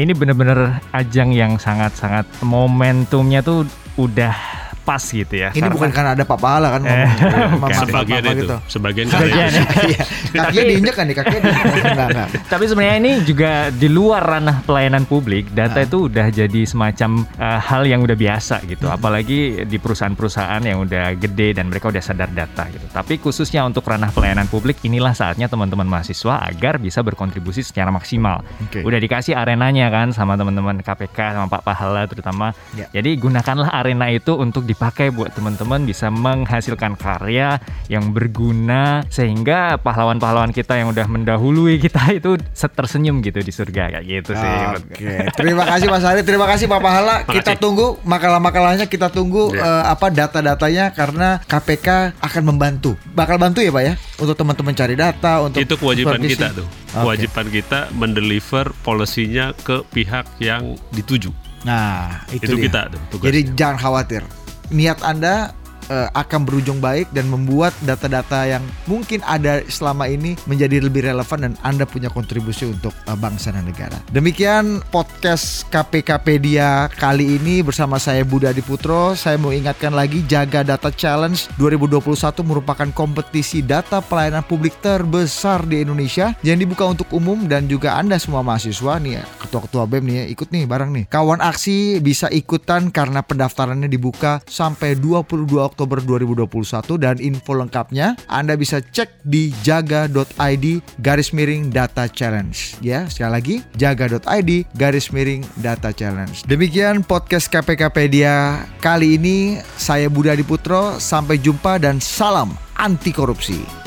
ini 0.00 0.12
bener-bener 0.16 0.80
ajang 0.92 1.32
yang 1.32 1.60
sangat-sangat 1.60 2.24
momentumnya 2.40 3.44
tuh 3.44 3.68
udah 3.96 4.55
pas 4.86 5.02
gitu 5.02 5.34
ya. 5.34 5.50
Ini 5.50 5.66
bukan 5.66 5.90
karena 5.90 6.14
ada 6.14 6.22
Pak 6.22 6.38
Pahala 6.38 6.78
kan 6.78 6.80
ngomong 6.80 6.94
Eh, 6.94 7.58
bukan. 7.58 7.74
sebagian 7.82 8.22
Papa 8.22 8.30
itu 8.30 8.38
gitu. 8.38 8.56
sebagian 8.70 9.06
Sebagian 9.10 9.50
karena 9.50 9.60
itu. 9.66 9.84
Iya. 9.90 10.04
Kakinya 10.36 10.64
diinjek 10.68 10.94
kan 10.94 11.04
nih 11.04 11.16
kakinya 11.16 11.40
diinjek. 11.42 11.64
Enggak, 11.86 12.08
enggak. 12.08 12.28
Tapi 12.46 12.64
sebenarnya 12.66 12.96
ini 12.98 13.12
juga 13.22 13.50
di 13.68 13.88
luar 13.88 14.22
ranah 14.22 14.56
pelayanan 14.62 15.02
publik, 15.04 15.50
data 15.50 15.74
Ah. 15.74 15.84
itu 15.84 16.06
udah 16.06 16.26
jadi 16.28 16.60
semacam 16.62 17.10
uh, 17.36 17.58
hal 17.58 17.82
yang 17.82 18.00
udah 18.00 18.14
biasa 18.14 18.62
gitu. 18.64 18.86
Hmm. 18.86 18.94
Apalagi 18.94 19.38
di 19.64 19.76
perusahaan-perusahaan 19.76 20.62
yang 20.62 20.78
udah 20.80 21.16
gede 21.16 21.52
dan 21.52 21.66
mereka 21.66 21.88
udah 21.88 21.98
sadar 21.98 22.30
data 22.30 22.68
gitu. 22.68 22.86
Tapi 22.86 23.16
khususnya 23.16 23.64
untuk 23.64 23.82
ranah 23.82 24.08
pelayanan 24.08 24.46
publik, 24.46 24.78
inilah 24.82 25.10
saatnya 25.10 25.46
teman-teman 25.46 25.86
mahasiswa 25.86 26.38
agar 26.42 26.76
bisa 26.76 27.00
berkontribusi 27.00 27.64
secara 27.64 27.88
maksimal. 27.88 28.44
Oke. 28.62 28.82
Udah 28.82 28.98
dikasih 28.98 29.32
arenanya 29.32 29.88
kan 29.88 30.12
sama 30.12 30.36
teman-teman 30.36 30.78
KPK 30.78 31.16
sama 31.34 31.46
Pak 31.48 31.62
Pahala 31.62 32.04
terutama. 32.04 32.52
Ya. 32.72 32.86
Jadi 32.92 33.16
gunakanlah 33.16 33.72
arena 33.72 34.06
itu 34.08 34.36
untuk 34.36 34.68
dipakai 34.76 35.08
buat 35.08 35.32
teman-teman 35.32 35.88
bisa 35.88 36.12
menghasilkan 36.12 37.00
karya 37.00 37.56
yang 37.88 38.12
berguna 38.12 39.00
sehingga 39.08 39.80
pahlawan-pahlawan 39.80 40.52
kita 40.52 40.76
yang 40.76 40.92
udah 40.92 41.08
mendahului 41.08 41.80
kita 41.80 42.12
itu 42.20 42.36
tersenyum 42.52 43.24
gitu 43.24 43.40
di 43.40 43.48
surga 43.48 43.96
kayak 43.96 44.04
gitu 44.04 44.36
sih. 44.36 44.52
Oke, 44.76 45.32
terima 45.32 45.64
kasih 45.64 45.88
Mas 45.88 46.04
Ari, 46.04 46.20
terima 46.28 46.44
kasih 46.44 46.68
Pak 46.68 46.80
Pahala. 46.84 47.24
Kita 47.24 47.56
tunggu 47.56 47.96
makalah-makalahnya, 48.04 48.84
kita 48.84 49.08
tunggu 49.08 49.48
Ya. 49.56 49.64
eh, 49.64 49.84
apa 49.88 50.12
data-datanya 50.12 50.92
karena 50.92 51.40
KPK 51.40 52.18
akan 52.20 52.42
membantu. 52.44 53.00
Bakal 53.16 53.40
bantu 53.40 53.64
ya 53.64 53.72
Pak 53.72 53.80
ya 53.80 53.94
untuk 54.20 54.36
teman-teman 54.36 54.76
cari 54.76 54.92
data 54.92 55.40
untuk 55.40 55.62
itu 55.62 55.72
kewajiban 55.72 56.20
supervisi. 56.20 56.36
kita 56.36 56.46
tuh 56.52 56.66
Oke. 56.66 57.00
kewajiban 57.00 57.46
kita 57.48 57.80
mendeliver 57.94 58.66
polisinya 58.84 59.56
ke 59.56 59.80
pihak 59.88 60.28
yang 60.36 60.76
dituju 60.92 61.32
Nah, 61.64 62.26
itu, 62.28 62.44
itu, 62.44 62.54
dia. 62.54 62.64
kita 62.68 62.80
tuh 62.92 63.00
tugasnya. 63.10 63.26
Jadi 63.26 63.40
jangan 63.56 63.76
khawatir. 63.80 64.22
Niat 64.70 65.02
Anda 65.02 65.54
eh, 65.88 66.08
akan 66.12 66.46
berujung 66.46 66.78
baik 66.82 67.10
dan 67.14 67.28
membuat 67.30 67.74
data-data 67.84 68.46
yang 68.46 68.62
mungkin 68.86 69.22
ada 69.26 69.62
selama 69.66 70.06
ini 70.10 70.38
menjadi 70.46 70.82
lebih 70.82 71.06
relevan 71.06 71.50
dan 71.50 71.52
Anda 71.62 71.84
punya 71.86 72.10
kontribusi 72.10 72.70
untuk 72.70 72.92
eh, 73.06 73.18
bangsa 73.18 73.54
dan 73.54 73.66
negara. 73.66 73.96
Demikian 74.10 74.82
podcast 74.90 75.66
KPKpedia 75.70 76.90
kali 76.94 77.38
ini 77.38 77.62
bersama 77.62 77.96
saya 77.96 78.22
Budha 78.26 78.50
Diputro. 78.50 79.14
Saya 79.14 79.38
mau 79.38 79.54
ingatkan 79.54 79.94
lagi 79.94 80.22
Jaga 80.26 80.66
Data 80.66 80.90
Challenge 80.90 81.38
2021 81.60 82.06
merupakan 82.42 82.88
kompetisi 82.92 83.60
data 83.60 84.00
pelayanan 84.00 84.44
publik 84.46 84.78
terbesar 84.80 85.64
di 85.66 85.82
Indonesia 85.82 86.32
yang 86.42 86.58
dibuka 86.60 86.86
untuk 86.86 87.08
umum 87.12 87.44
dan 87.46 87.68
juga 87.68 87.98
Anda 87.98 88.16
semua 88.16 88.40
mahasiswa 88.40 88.98
nih 89.00 89.20
ya, 89.20 89.24
ketua-ketua 89.42 89.84
BEM 89.84 90.04
nih 90.06 90.16
ya, 90.16 90.24
ikut 90.32 90.48
nih 90.50 90.64
bareng 90.64 90.90
nih. 90.92 91.04
Kawan 91.10 91.40
aksi 91.42 91.98
bisa 92.00 92.30
ikutan 92.32 92.88
karena 92.90 93.20
pendaftarannya 93.20 93.90
dibuka 93.90 94.40
sampai 94.48 94.96
22 94.96 95.46
Oktober 95.56 95.75
2021 95.84 96.48
dan 96.96 97.20
info 97.20 97.52
lengkapnya 97.52 98.16
Anda 98.32 98.56
bisa 98.56 98.80
cek 98.80 99.20
di 99.28 99.52
jaga.id 99.60 100.66
garis 101.04 101.36
miring 101.36 101.68
data 101.68 102.08
challenge. 102.08 102.80
Ya 102.80 103.04
sekali 103.12 103.32
lagi 103.36 103.54
jaga.id 103.76 104.50
garis 104.72 105.12
miring 105.12 105.44
data 105.60 105.92
challenge. 105.92 106.48
Demikian 106.48 107.04
podcast 107.04 107.52
KPKpedia 107.52 108.64
kali 108.80 109.20
ini 109.20 109.60
saya 109.76 110.08
Budha 110.08 110.32
Diputro 110.32 110.96
sampai 110.96 111.36
jumpa 111.36 111.76
dan 111.76 112.00
salam 112.00 112.56
anti 112.78 113.12
korupsi 113.12 113.86